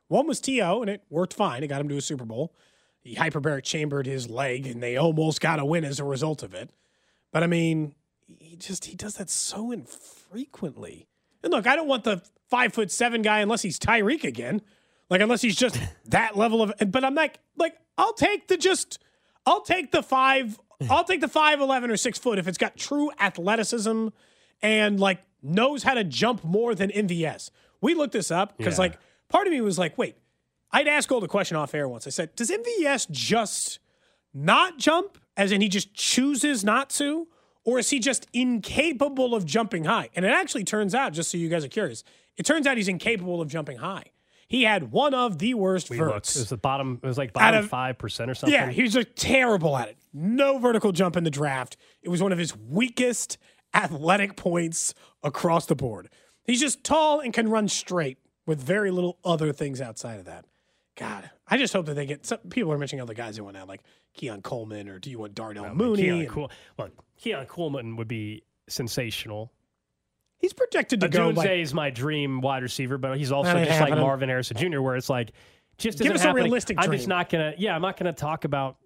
One 0.08 0.26
was 0.26 0.40
T.O., 0.40 0.80
and 0.80 0.90
it 0.90 1.04
worked 1.10 1.32
fine. 1.32 1.62
It 1.62 1.68
got 1.68 1.80
him 1.80 1.88
to 1.90 1.96
a 1.96 2.00
Super 2.00 2.24
Bowl. 2.24 2.56
He 2.98 3.14
hyperbaric 3.14 3.62
chambered 3.62 4.06
his 4.06 4.28
leg, 4.28 4.66
and 4.66 4.82
they 4.82 4.96
almost 4.96 5.40
got 5.40 5.60
a 5.60 5.64
win 5.64 5.84
as 5.84 6.00
a 6.00 6.04
result 6.04 6.42
of 6.42 6.54
it. 6.54 6.70
But 7.30 7.44
I 7.44 7.46
mean, 7.46 7.94
he 8.40 8.56
just 8.56 8.86
he 8.86 8.96
does 8.96 9.14
that 9.14 9.30
so 9.30 9.70
infrequently. 9.70 11.06
And 11.44 11.52
look, 11.52 11.68
I 11.68 11.76
don't 11.76 11.86
want 11.86 12.02
the 12.02 12.20
five 12.50 12.72
foot 12.72 12.90
seven 12.90 13.22
guy 13.22 13.38
unless 13.38 13.62
he's 13.62 13.78
Tyreek 13.78 14.24
again. 14.24 14.60
Like 15.08 15.20
unless 15.20 15.42
he's 15.42 15.54
just 15.54 15.78
that 16.06 16.36
level 16.36 16.62
of. 16.62 16.72
But 16.88 17.04
I'm 17.04 17.14
like, 17.14 17.38
like 17.56 17.76
I'll 17.96 18.14
take 18.14 18.48
the 18.48 18.56
just, 18.56 18.98
I'll 19.46 19.62
take 19.62 19.92
the 19.92 20.02
five, 20.02 20.58
I'll 20.90 21.04
take 21.04 21.20
the 21.20 21.28
five 21.28 21.60
eleven 21.60 21.92
or 21.92 21.96
six 21.96 22.18
foot 22.18 22.40
if 22.40 22.48
it's 22.48 22.58
got 22.58 22.76
true 22.76 23.12
athleticism 23.20 24.08
and 24.62 24.98
like 24.98 25.20
knows 25.42 25.82
how 25.82 25.94
to 25.94 26.04
jump 26.04 26.44
more 26.44 26.74
than 26.74 26.90
MVS. 26.90 27.50
We 27.80 27.94
looked 27.94 28.12
this 28.12 28.30
up 28.30 28.56
because 28.58 28.74
Yeah. 28.78 28.82
like 28.82 28.98
part 29.28 29.46
of 29.46 29.52
me 29.52 29.60
was 29.60 29.78
like, 29.78 29.96
wait, 29.98 30.16
I'd 30.70 30.88
ask 30.88 31.08
Gold 31.08 31.24
a 31.24 31.28
question 31.28 31.56
off 31.56 31.74
air 31.74 31.88
once. 31.88 32.06
I 32.06 32.10
said, 32.10 32.34
does 32.36 32.50
MVS 32.50 33.10
just 33.10 33.78
not 34.34 34.78
jump, 34.78 35.18
as 35.36 35.52
in 35.52 35.60
he 35.60 35.68
just 35.68 35.94
chooses 35.94 36.64
not 36.64 36.90
to, 36.90 37.28
or 37.64 37.78
is 37.78 37.90
he 37.90 37.98
just 37.98 38.26
incapable 38.32 39.34
of 39.34 39.44
jumping 39.46 39.84
high? 39.84 40.10
And 40.14 40.24
it 40.24 40.30
actually 40.32 40.64
turns 40.64 40.94
out, 40.94 41.12
just 41.12 41.30
so 41.30 41.38
you 41.38 41.48
guys 41.48 41.64
are 41.64 41.68
curious, 41.68 42.04
it 42.36 42.44
turns 42.44 42.66
out 42.66 42.76
he's 42.76 42.88
incapable 42.88 43.40
of 43.40 43.48
jumping 43.48 43.78
high. 43.78 44.04
He 44.46 44.62
had 44.62 44.90
one 44.92 45.12
of 45.12 45.38
the 45.38 45.52
worst 45.54 45.90
We 45.90 45.98
looked. 46.00 46.30
It 46.30 46.36
was 46.38 46.48
the 46.48 46.56
bottom. 46.56 46.98
It 47.02 47.06
was 47.06 47.18
like 47.18 47.34
bottom 47.34 47.68
five 47.68 47.98
percent 47.98 48.30
or 48.30 48.34
something. 48.34 48.54
Yeah, 48.54 48.70
he 48.70 48.82
was 48.82 48.94
just 48.94 49.14
terrible 49.14 49.76
at 49.76 49.88
it. 49.88 49.98
No 50.14 50.58
vertical 50.58 50.90
jump 50.92 51.16
in 51.18 51.24
the 51.24 51.30
draft. 51.30 51.76
It 52.02 52.08
was 52.08 52.22
one 52.22 52.32
of 52.32 52.38
his 52.38 52.56
weakest 52.56 53.36
athletic 53.74 54.36
points 54.36 54.94
across 55.22 55.66
the 55.66 55.74
board. 55.74 56.08
He's 56.44 56.60
just 56.60 56.82
tall 56.84 57.20
and 57.20 57.32
can 57.32 57.48
run 57.48 57.68
straight 57.68 58.18
with 58.46 58.60
very 58.60 58.90
little 58.90 59.18
other 59.24 59.52
things 59.52 59.80
outside 59.80 60.18
of 60.18 60.24
that. 60.24 60.46
God, 60.96 61.30
I 61.46 61.58
just 61.58 61.72
hope 61.72 61.86
that 61.86 61.94
they 61.94 62.06
get. 62.06 62.26
Some 62.26 62.38
people 62.50 62.72
are 62.72 62.78
mentioning 62.78 63.02
other 63.02 63.14
guys 63.14 63.36
they 63.36 63.42
want 63.42 63.56
out, 63.56 63.68
like 63.68 63.82
Keon 64.14 64.42
Coleman, 64.42 64.88
or 64.88 64.98
do 64.98 65.10
you 65.10 65.18
want 65.18 65.34
Darnell 65.34 65.74
Mooney? 65.74 66.02
Keon, 66.02 66.20
And 66.20 66.28
cool. 66.28 66.50
Well, 66.76 66.88
Keon 67.18 67.46
Coleman 67.46 67.96
would 67.96 68.08
be 68.08 68.42
sensational. 68.68 69.52
He's 70.38 70.52
projected 70.52 71.00
to 71.00 71.08
go 71.08 71.30
Odunze 71.30 71.36
like 71.36 71.50
is 71.50 71.74
my 71.74 71.90
dream 71.90 72.40
wide 72.40 72.62
receiver, 72.62 72.98
but 72.98 73.16
he's 73.16 73.30
also 73.32 73.64
just 73.64 73.80
like. 73.80 73.90
Marvin 73.90 74.28
Harrison 74.28 74.56
Jr., 74.56 74.80
where 74.80 74.96
it's 74.96 75.10
like 75.10 75.32
just 75.78 75.98
Give 75.98 76.12
us 76.14 76.24
a 76.24 76.32
realistic 76.32 76.76
I'm 76.80 76.90
just 76.90 77.08
not 77.08 77.28
gonna. 77.28 77.54
Yeah, 77.58 77.74
I'm 77.74 77.82
not 77.82 77.96
gonna 77.96 78.12
talk 78.12 78.44
about 78.44 78.76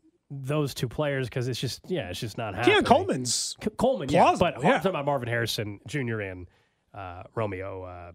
those 0.41 0.73
two 0.75 0.89
players 0.89 1.29
because 1.29 1.49
it's 1.49 1.61
just 1.61 1.81
yeah, 1.89 2.09
it's 2.09 2.21
just 2.21 2.39
not 2.39 2.55
happening. 2.55 2.77
Yeah, 2.77 2.83
Coleman's 2.83 3.57
C- 3.63 3.71
Coleman, 3.77 4.09
yeah, 4.09 4.23
plausible, 4.23 4.47
but 4.53 4.57
I'm 4.57 4.73
talking 4.77 4.91
about 4.91 5.05
Marvin 5.05 5.29
Harrison 5.29 5.81
Jr. 5.87 6.21
and 6.21 6.47
uh, 6.95 7.25
Romeo. 7.35 7.83
Uh, 7.85 8.13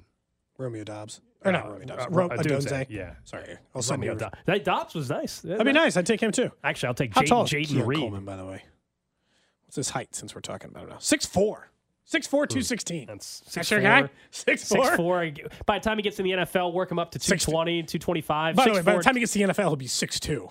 Romeo 0.57 0.83
Doubs. 0.83 1.21
Or 1.45 1.51
not 1.51 1.69
Romeo 1.69 1.85
Doubs. 1.85 2.05
uh, 2.05 2.09
Ro- 2.09 2.29
Odunze. 2.29 2.87
Yeah, 2.89 3.13
Sorry. 3.23 3.57
I'll 3.75 3.81
send 3.83 4.01
Romeo. 4.01 4.15
Dobbs. 4.15 4.37
That 4.45 4.63
Dobbs 4.63 4.95
was 4.95 5.09
nice. 5.09 5.39
That'd 5.41 5.65
be 5.65 5.71
nice. 5.71 5.95
I'd 5.95 6.07
take 6.07 6.19
him 6.21 6.31
too. 6.31 6.49
Actually, 6.63 6.87
I'll 6.87 6.93
take 6.95 7.13
How 7.13 7.21
Jaden, 7.21 7.27
tall 7.27 7.45
Jaden 7.45 7.67
Keon 7.67 7.85
Reed. 7.85 7.99
Coleman, 7.99 8.25
by 8.25 8.35
the 8.35 8.45
way? 8.45 8.63
What's 9.65 9.75
his 9.75 9.89
height 9.91 10.15
since 10.15 10.33
we're 10.33 10.41
talking 10.41 10.69
about 10.71 10.83
it 10.85 10.89
now? 10.89 10.95
6'4". 10.95 11.57
6'4", 12.09 12.29
216. 12.31 13.05
That's 13.07 13.41
That's 13.53 13.69
your 13.69 13.81
guy? 13.81 14.09
6'4"? 14.31 14.95
6'4". 14.97 15.51
By 15.65 15.77
the 15.77 15.83
time 15.83 15.97
he 15.97 16.01
gets 16.03 16.17
in 16.19 16.23
the 16.25 16.31
NFL, 16.31 16.71
work 16.73 16.89
him 16.89 16.99
up 16.99 17.11
to 17.11 17.19
220, 17.19 17.83
225. 17.83 18.55
By 18.55 18.63
the 18.65 18.71
way, 18.71 18.81
by 18.81 18.95
the 18.95 19.03
time 19.03 19.15
he 19.15 19.19
gets 19.19 19.33
to 19.33 19.39
the 19.39 19.45
NFL, 19.53 19.55
he'll 19.63 19.75
be 19.75 19.87
6'2". 19.87 20.47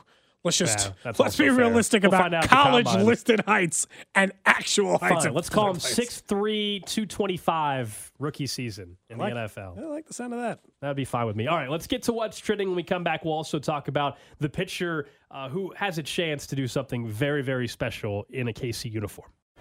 Let's 0.47 0.57
just 0.59 0.93
Yeah, 1.05 1.13
let's 1.19 1.37
be 1.37 1.45
fair. 1.45 1.55
realistic 1.55 2.03
We'll 2.03 2.11
about 2.11 2.23
find 2.23 2.35
out 2.35 2.45
at 2.45 2.51
the 2.51 2.57
college 2.57 3.05
listed 3.05 3.41
heights 3.47 3.87
and 4.15 4.33
actual 4.47 4.99
heights. 4.99 5.25
Fine, 5.25 5.27
of 5.29 5.35
let's 5.35 5.51
call 5.51 5.71
him 5.71 5.77
players. 5.77 5.95
6'3", 5.97 6.81
225 6.87 8.13
rookie 8.19 8.47
season 8.47 8.97
in 9.11 9.19
like- 9.19 9.35
the 9.35 9.41
NFL. 9.41 9.79
I 9.79 9.83
like 9.89 10.07
the 10.07 10.15
sound 10.15 10.33
of 10.33 10.41
that. 10.41 10.61
That'd 10.81 10.97
be 10.97 11.05
fine 11.05 11.27
with 11.27 11.37
me. 11.37 11.47
All 11.47 11.57
right, 11.57 11.69
let's 11.71 11.87
get 11.87 12.03
to 12.05 12.13
what's 12.13 12.39
trending. 12.39 12.69
When 12.69 12.77
we 12.77 12.83
come 12.83 13.05
back, 13.05 13.25
we'll 13.25 13.35
also 13.35 13.59
talk 13.59 13.89
about 13.89 14.17
the 14.39 14.49
pitcher 14.49 15.07
uh, 15.31 15.49
who 15.49 15.73
has 15.77 15.99
a 15.99 16.03
chance 16.03 16.47
to 16.49 16.57
do 16.57 16.67
something 16.69 17.07
very, 17.07 17.43
very 17.43 17.69
special 17.69 18.25
in 18.31 18.49
a 18.49 18.53
KC 18.53 18.91
uniform. 18.91 19.31